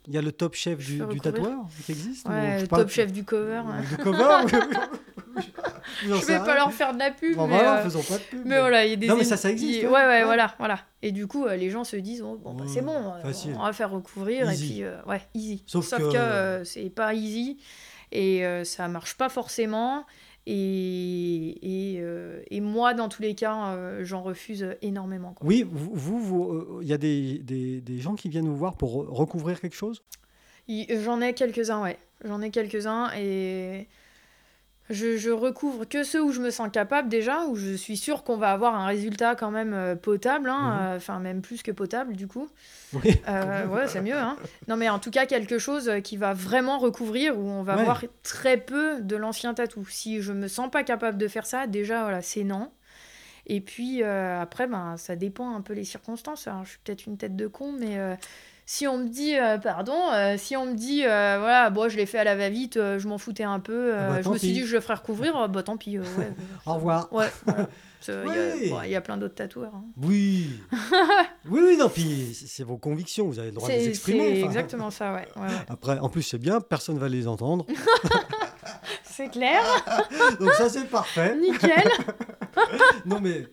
il 0.06 0.14
y 0.14 0.18
a- 0.18 0.22
le 0.22 0.32
top 0.32 0.54
chef 0.54 0.78
du, 0.78 0.98
du 1.10 1.20
tatoueur 1.20 1.66
qui 1.84 1.92
existe 1.92 2.26
ou- 2.28 2.30
ouais, 2.30 2.60
sais 2.60 2.66
top 2.68 2.88
chef 2.88 3.12
du 3.12 3.24
cover. 3.24 3.62
Du 3.90 3.96
cover 3.96 4.44
Je 6.02 6.26
vais 6.26 6.38
pas 6.38 6.54
leur 6.54 6.72
faire 6.72 6.92
de 6.94 6.98
la 6.98 7.10
pub, 7.10 7.36
Bon, 7.36 7.46
mais, 7.46 7.54
voilà, 7.54 7.78
euh, 7.80 7.84
faisons 7.84 8.02
pas 8.02 8.18
de 8.18 8.22
pub. 8.22 8.42
mais 8.44 8.58
voilà, 8.58 8.84
il 8.84 8.90
y 8.90 8.92
a 8.92 8.96
des. 8.96 9.06
Non, 9.06 9.16
mais 9.16 9.24
ça, 9.24 9.36
ça 9.36 9.50
existe, 9.50 9.84
hein. 9.84 9.88
Ouais, 9.88 9.92
ouais, 9.92 10.06
Ouais. 10.06 10.24
voilà, 10.24 10.54
voilà. 10.58 10.78
Et 11.02 11.12
du 11.12 11.26
coup, 11.26 11.44
euh, 11.46 11.56
les 11.56 11.70
gens 11.70 11.84
se 11.84 11.96
disent, 11.96 12.22
oh, 12.22 12.36
bon, 12.42 12.54
bah, 12.54 12.64
c'est 12.68 12.80
Ouais, 12.80 12.86
bon, 12.86 13.12
euh, 13.14 13.20
facile. 13.22 13.54
on 13.58 13.62
va 13.62 13.72
faire 13.72 13.90
recouvrir 13.90 14.50
Easy. 14.50 14.64
et 14.64 14.68
puis, 14.68 14.82
euh, 14.84 14.96
ouais, 15.06 15.22
easy. 15.34 15.62
Sauf 15.66 15.86
Sauf, 15.86 15.98
que- 16.00 16.12
que, 16.12 16.16
euh, 16.16 16.64
c'est 16.64 16.90
pas 16.90 17.14
easy 17.14 17.58
et 18.12 18.42
ça 18.64 18.88
marche 18.88 19.16
pas 19.16 19.28
forcément. 19.28 20.04
Et, 20.50 21.94
et, 21.94 22.00
euh, 22.00 22.40
et 22.50 22.60
moi, 22.62 22.94
dans 22.94 23.08
tous 23.10 23.20
les 23.20 23.34
cas, 23.34 23.66
euh, 23.74 24.00
j'en 24.04 24.22
refuse 24.22 24.66
énormément. 24.80 25.32
quoi. 25.34 25.46
Oui, 25.46 25.66
vous, 25.70 26.44
euh, 26.52 26.78
il 26.82 26.88
y 26.88 26.92
a 26.94 26.98
des, 26.98 27.38
des, 27.40 27.80
des 27.82 27.98
gens 27.98 28.14
qui 28.14 28.28
viennent 28.30 28.48
vous 28.48 28.56
voir 28.56 28.76
pour 28.76 28.96
re- 29.04 29.08
recouvrir 29.10 29.60
quelque 29.60 29.76
chose? 29.76 30.02
J'en 31.04 31.20
ai 31.20 31.34
quelques-uns, 31.34 31.82
ouais. 31.82 31.98
J'en 32.24 32.40
ai 32.42 32.50
quelques-uns 32.50 33.10
et 33.16 33.86
je, 34.90 35.16
je 35.16 35.30
recouvre 35.30 35.84
que 35.88 36.02
ceux 36.02 36.22
où 36.22 36.32
je 36.32 36.40
me 36.40 36.50
sens 36.50 36.68
capable 36.72 37.08
déjà, 37.08 37.44
où 37.46 37.56
je 37.56 37.74
suis 37.74 37.96
sûre 37.96 38.24
qu'on 38.24 38.36
va 38.36 38.52
avoir 38.52 38.74
un 38.74 38.86
résultat 38.86 39.34
quand 39.34 39.50
même 39.50 39.74
euh, 39.74 39.94
potable, 39.96 40.48
hein, 40.48 40.58
Mhm. 40.74 40.80
euh, 40.80 40.96
enfin 40.96 41.18
même 41.18 41.40
plus 41.42 41.62
que 41.62 41.70
potable 41.72 42.14
du 42.16 42.26
coup. 42.26 42.48
Oui. 42.94 43.20
Euh, 43.28 43.66
ouais, 43.66 43.86
c'est 43.86 44.00
mieux. 44.00 44.16
Hein. 44.16 44.36
Non, 44.66 44.76
mais 44.76 44.88
en 44.88 44.98
tout 44.98 45.10
cas, 45.10 45.26
quelque 45.26 45.58
chose 45.58 45.90
qui 46.02 46.16
va 46.16 46.32
vraiment 46.32 46.78
recouvrir, 46.78 47.38
où 47.38 47.42
on 47.48 47.62
va 47.62 47.76
Ouais. 47.76 47.84
voir 47.84 48.02
très 48.22 48.56
peu 48.56 49.00
de 49.02 49.14
l'ancien 49.16 49.52
tatou. 49.54 49.84
Si 49.88 50.22
je 50.22 50.32
me 50.32 50.48
sens 50.48 50.70
pas 50.70 50.82
capable 50.84 51.18
de 51.18 51.28
faire 51.28 51.44
ça, 51.46 51.66
déjà, 51.66 52.02
voilà, 52.02 52.22
c'est 52.22 52.44
non. 52.44 52.70
Et 53.48 53.60
puis 53.60 54.02
euh, 54.02 54.40
après, 54.40 54.66
ben, 54.66 54.96
ça 54.98 55.16
dépend 55.16 55.54
un 55.54 55.60
peu 55.62 55.72
les 55.72 55.84
circonstances. 55.84 56.46
Alors, 56.46 56.64
je 56.64 56.70
suis 56.70 56.78
peut-être 56.84 57.06
une 57.06 57.16
tête 57.16 57.34
de 57.36 57.46
con, 57.46 57.72
mais 57.72 57.98
euh, 57.98 58.14
si 58.66 58.86
on 58.86 58.98
me 58.98 59.08
dit, 59.08 59.34
euh, 59.36 59.56
pardon, 59.58 59.96
si 60.36 60.54
on 60.56 60.66
me 60.66 60.74
dit, 60.74 61.00
voilà, 61.02 61.70
bon, 61.70 61.88
je 61.88 61.96
l'ai 61.96 62.04
fait 62.06 62.18
à 62.18 62.24
la 62.24 62.36
va-vite, 62.36 62.74
je 62.74 63.08
m'en 63.08 63.16
foutais 63.18 63.44
un 63.44 63.60
peu, 63.60 63.94
Ah 63.96 64.08
bah, 64.10 64.22
je 64.22 64.28
me 64.28 64.36
suis 64.36 64.52
dit 64.52 64.60
que 64.60 64.66
je 64.66 64.74
le 64.74 64.80
ferais 64.82 64.94
recouvrir, 64.94 65.48
bah 65.48 65.62
tant 65.62 65.76
pis. 65.78 65.98
ouais, 65.98 66.04
Au 66.66 66.74
revoir. 66.74 67.10
ouais, 67.12 67.28
voilà. 67.46 67.68
Il 68.06 68.14
y 68.14 68.14
a- 68.14 68.54
Oui. 68.54 68.70
bon, 68.70 68.80
il 68.84 68.90
y, 68.90 68.94
a 68.96 69.00
plein 69.00 69.16
d'autres 69.16 69.34
tatoueurs. 69.34 69.74
hein. 69.74 69.82
Oui. 69.96 70.48
oui, 71.50 71.60
oui, 71.64 71.76
non, 71.76 71.88
puis 71.88 72.32
c'est 72.46 72.62
vos 72.62 72.76
convictions, 72.76 73.26
vous 73.26 73.38
avez 73.40 73.48
le 73.48 73.54
droit 73.54 73.68
de 73.68 73.72
les 73.74 73.88
exprimer. 73.88 74.36
c'est 74.36 74.42
exactement 74.42 74.90
ça, 74.92 75.12
ouais. 75.14 75.26
ouais, 75.36 75.42
ouais. 75.42 75.48
Après, 75.68 75.98
en 75.98 76.08
plus, 76.08 76.22
c'est 76.22 76.38
bien, 76.38 76.60
personne 76.60 76.98
va 76.98 77.08
les 77.08 77.26
entendre. 77.26 77.66
C'est 79.02 79.28
clair, 79.30 79.60
Donc 80.38 80.52
ça, 80.52 80.68
c'est 80.68 80.84
parfait. 80.88 81.34
nickel. 81.36 81.88
Non, 83.06 83.20
mais 83.20 83.46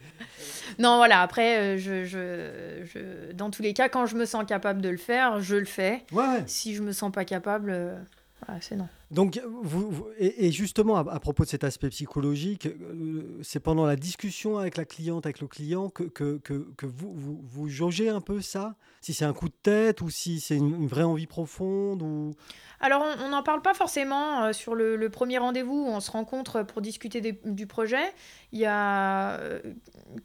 Non, 0.79 0.97
voilà, 0.97 1.21
après, 1.21 1.57
euh, 1.57 1.77
je, 1.77 2.03
je, 2.05 2.85
je- 2.85 3.31
dans 3.33 3.49
tous 3.51 3.61
les 3.61 3.73
cas, 3.73 3.87
quand 3.89 4.05
je 4.05 4.15
me 4.15 4.25
sens 4.25 4.43
capable 4.45 4.81
de 4.81 4.89
le 4.89 4.97
faire, 4.97 5.39
je 5.41 5.55
le 5.55 5.65
fais. 5.65 6.03
ouais, 6.11 6.23
ouais. 6.27 6.43
Si 6.47 6.75
je 6.75 6.81
me 6.83 6.91
sens 6.91 7.11
pas 7.11 7.25
capable, 7.25 7.71
c'est 8.61 8.75
non. 8.75 8.87
Donc, 9.11 9.39
vous, 9.61 9.89
vous- 9.89 10.07
et, 10.17 10.47
et 10.47 10.51
justement, 10.51 10.97
à, 10.97 11.13
à 11.13 11.19
propos 11.19 11.43
de 11.43 11.49
cet 11.49 11.63
aspect 11.63 11.89
psychologique, 11.89 12.65
euh, 12.65 13.39
c'est 13.43 13.59
pendant 13.59 13.85
la 13.85 13.95
discussion 13.95 14.57
avec 14.57 14.77
la 14.77 14.85
cliente, 14.85 15.25
avec 15.25 15.41
le 15.41 15.47
client, 15.47 15.89
que, 15.89 16.03
que, 16.03 16.37
que, 16.37 16.67
que 16.75 16.85
vous, 16.85 17.13
vous, 17.13 17.39
vous 17.43 17.67
jaugez 17.67 18.09
un 18.09 18.21
peu 18.21 18.41
ça? 18.41 18.75
Si 19.01 19.13
c'est 19.13 19.25
un 19.25 19.33
coup 19.33 19.49
de 19.49 19.55
tête 19.61 20.01
ou 20.01 20.09
si 20.09 20.39
c'est 20.39 20.57
une, 20.57 20.73
une 20.75 20.87
vraie 20.87 21.03
envie 21.03 21.27
profonde 21.27 22.01
ou... 22.01 22.31
Alors, 22.79 23.03
on 23.23 23.29
n'en 23.29 23.43
parle 23.43 23.61
pas 23.61 23.73
forcément 23.73 24.43
euh, 24.43 24.53
sur 24.53 24.75
le, 24.75 24.95
le 24.95 25.09
premier 25.09 25.37
rendez-vous 25.37 25.85
où 25.85 25.87
on 25.87 25.99
se 25.99 26.11
rencontre 26.11 26.63
pour 26.63 26.81
discuter 26.81 27.21
des- 27.21 27.39
du 27.45 27.67
projet. 27.67 28.13
Il 28.51 28.59
y 28.59 28.65
a 28.65 29.39
euh, 29.39 29.61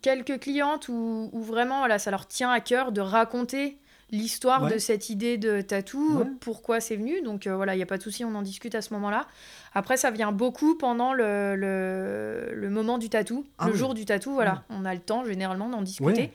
quelques 0.03 0.41
clientes 0.41 0.89
où, 0.89 1.29
où 1.33 1.43
vraiment 1.43 1.79
voilà, 1.81 1.99
ça 1.99 2.11
leur 2.11 2.27
tient 2.27 2.51
à 2.51 2.61
cœur 2.61 2.93
de 2.93 3.01
raconter 3.01 3.79
l'histoire 4.13 4.63
Ouais. 4.65 4.73
de 4.75 4.79
cette 4.79 5.09
idée 5.11 5.39
de 5.39 5.61
tatou, 5.61 6.19
Ouais. 6.19 6.25
pourquoi 6.41 6.81
c'est 6.81 6.97
venu. 6.97 7.23
Donc 7.23 7.47
euh, 7.47 7.55
voilà, 7.57 7.75
il 7.75 7.79
n'y 7.79 7.83
a 7.83 7.87
pas 7.87 7.99
de 7.99 8.03
souci, 8.03 8.25
on 8.25 8.35
en 8.35 8.43
discute 8.43 8.75
à 8.75 8.83
ce 8.83 8.93
moment-là. 8.95 9.27
Après, 9.75 9.97
ça 9.97 10.11
vient 10.11 10.33
beaucoup 10.33 10.75
pendant 10.77 11.13
le, 11.13 11.55
le, 11.57 12.53
le 12.55 12.71
moment 12.71 12.99
du 12.99 13.09
tatou, 13.09 13.45
Ah 13.59 13.67
le 13.67 13.73
oui. 13.73 13.79
jour 13.79 13.95
du 13.95 14.05
tatou. 14.05 14.33
Voilà, 14.33 14.65
on 14.71 14.85
a 14.85 14.93
le 14.95 15.01
temps 15.01 15.25
généralement 15.25 15.69
d'en 15.69 15.83
discuter. 15.83 16.33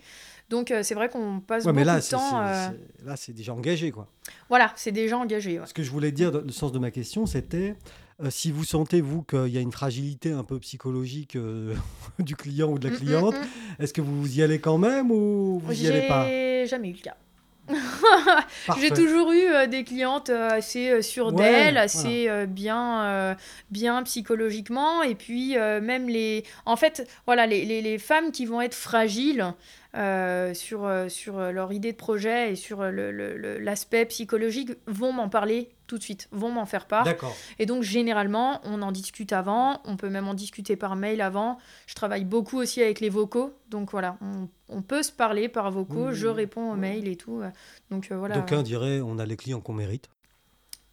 Donc 0.50 0.70
euh, 0.70 0.84
c'est 0.84 0.94
vrai 0.94 1.10
qu'on 1.10 1.40
passe 1.40 1.64
beaucoup 1.64 1.76
mais 1.76 1.84
là, 1.84 2.00
de 2.00 2.06
temps. 2.08 2.40
euh, 2.40 2.70
là, 3.04 3.16
c'est 3.18 3.34
déjà 3.34 3.54
engagé, 3.54 3.90
quoi. 3.92 4.08
Voilà, 4.48 4.72
c'est 4.76 4.92
déjà 4.92 5.18
engagé. 5.18 5.60
Ce 5.66 5.74
que 5.74 5.82
je 5.82 5.90
voulais 5.90 6.12
dire, 6.12 6.32
le 6.32 6.52
sens 6.52 6.72
de 6.72 6.78
ma 6.78 6.92
question, 6.92 7.26
c'était 7.26 7.76
euh, 8.24 8.30
si 8.30 8.52
vous 8.52 8.64
sentez, 8.64 9.02
vous, 9.02 9.24
qu'il 9.24 9.48
y 9.48 9.58
a 9.58 9.62
une 9.62 9.72
fragilité 9.72 10.32
un 10.32 10.44
peu 10.44 10.60
psychologique 10.60 11.36
euh, 11.36 11.74
du 12.20 12.36
client 12.36 12.70
ou 12.70 12.78
de 12.80 12.88
la 12.88 12.94
Mm, 12.94 12.98
cliente, 12.98 13.34
mm, 13.34 13.40
mm. 13.40 13.84
est-ce 13.84 13.92
que 13.94 14.02
vous 14.02 14.38
y 14.38 14.44
allez 14.44 14.60
quand 14.60 14.78
même 14.78 15.10
ou 15.12 15.60
vous 15.60 15.84
y 15.84 15.88
allez 15.88 16.08
pas? 16.08 16.26
J'ai 16.28 16.68
jamais 16.68 16.90
eu 16.90 16.94
le 16.94 17.00
cas. 17.00 17.18
J'ai 18.80 18.90
toujours 18.92 19.32
eu 19.32 19.44
euh, 19.48 19.68
des 19.68 19.84
clientes 19.84 20.30
euh, 20.30 20.50
assez 20.50 20.90
euh, 20.90 21.02
sûres 21.02 21.34
Ouais, 21.34 21.44
d'elles, 21.44 21.78
assez 21.78 22.30
bien, 22.48 23.36
bien 23.72 24.04
psychologiquement. 24.04 25.02
Et 25.04 25.16
puis, 25.16 25.56
même 25.58 26.08
les. 26.10 26.44
En 26.66 26.76
fait, 26.76 27.08
voilà, 27.26 27.46
les, 27.48 27.66
les, 27.66 27.82
les 27.82 27.98
femmes 27.98 28.32
qui 28.32 28.46
vont 28.46 28.62
être 28.62 28.76
fragiles 28.76 29.46
euh, 29.96 30.54
sur, 30.54 30.90
sur 31.10 31.40
leur 31.40 31.72
idée 31.74 31.92
de 31.92 31.98
projet 31.98 32.52
et 32.52 32.56
sur 32.56 32.84
le- 32.84 33.12
le- 33.12 33.38
le- 33.38 33.60
l'aspect 33.60 34.06
psychologique 34.06 34.72
vont 34.88 35.14
m'en 35.14 35.30
parler 35.30 35.70
tout 35.88 35.98
de 35.98 36.04
suite, 36.04 36.28
vont 36.32 36.52
m'en 36.52 36.66
faire 36.66 36.88
part. 36.88 37.08
Et 37.60 37.66
donc, 37.66 37.84
généralement, 37.84 38.62
on 38.64 38.82
en 38.82 38.92
discute 38.92 39.34
avant, 39.34 39.82
on 39.86 39.98
peut 39.98 40.10
même 40.10 40.28
en 40.28 40.34
discuter 40.34 40.76
par 40.76 40.96
mail 40.96 41.22
avant. 41.22 41.58
Je 41.88 41.96
travaille 41.96 42.26
beaucoup 42.26 42.58
aussi 42.58 42.82
avec 42.82 43.00
les 43.00 43.10
vocaux, 43.10 43.54
donc 43.70 43.92
voilà, 43.92 44.18
on, 44.22 44.48
on 44.70 44.82
peut 44.82 45.04
se 45.04 45.12
parler 45.12 45.50
par 45.50 45.72
vocaux, 45.72 46.12
je 46.12 46.28
réponds 46.28 46.70
aux 46.70 46.74
ouais. 46.74 46.80
mails 46.80 47.08
et 47.08 47.16
tout. 47.16 47.42
Donc 47.92 48.12
euh, 48.12 48.18
voilà, 48.18 48.36
D'aucuns 48.36 48.64
diraient 48.64 49.02
on 49.02 49.20
a 49.20 49.26
les 49.26 49.38
clients 49.38 49.62
qu'on 49.62 49.74
mérite. 49.74 50.10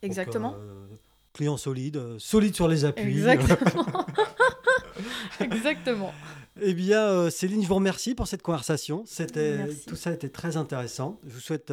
Donc, 0.03 0.11
exactement. 0.11 0.55
euh, 0.59 0.87
client 1.33 1.57
solide, 1.57 1.97
euh, 1.97 2.19
solide 2.19 2.55
sur 2.55 2.69
les 2.69 2.85
appuis. 2.85 3.27
Exactement. 3.27 3.87
exactement. 5.41 6.13
Eh 6.61 6.75
bien, 6.75 7.31
Céline, 7.31 7.63
je 7.63 7.69
vous 7.69 7.75
remercie 7.77 8.15
pour 8.15 8.27
cette 8.27 8.43
conversation. 8.43 9.05
C'était, 9.07 9.59
tout 9.87 9.97
ça 9.97 10.13
était 10.13 10.29
très 10.29 10.57
intéressant. 10.57 11.19
Je 11.27 11.33
vous 11.33 11.41
souhaite 11.41 11.73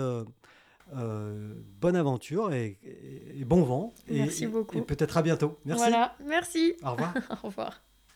euh, 0.95 1.53
bonne 1.79 1.95
aventure 1.95 2.53
et, 2.53 2.77
et- 2.83 3.39
et 3.41 3.45
bon 3.45 3.63
vent. 3.63 3.93
Et- 4.07 4.19
Merci 4.19 4.47
beaucoup. 4.47 4.77
Et 4.77 4.81
peut-être 4.81 5.17
à 5.17 5.21
bientôt. 5.21 5.57
Merci. 5.65 5.81
Voilà, 5.83 6.15
merci. 6.25 6.73
Au 6.83 6.91
revoir. 6.91 7.13
Au 7.43 7.47
revoir. 7.47 7.81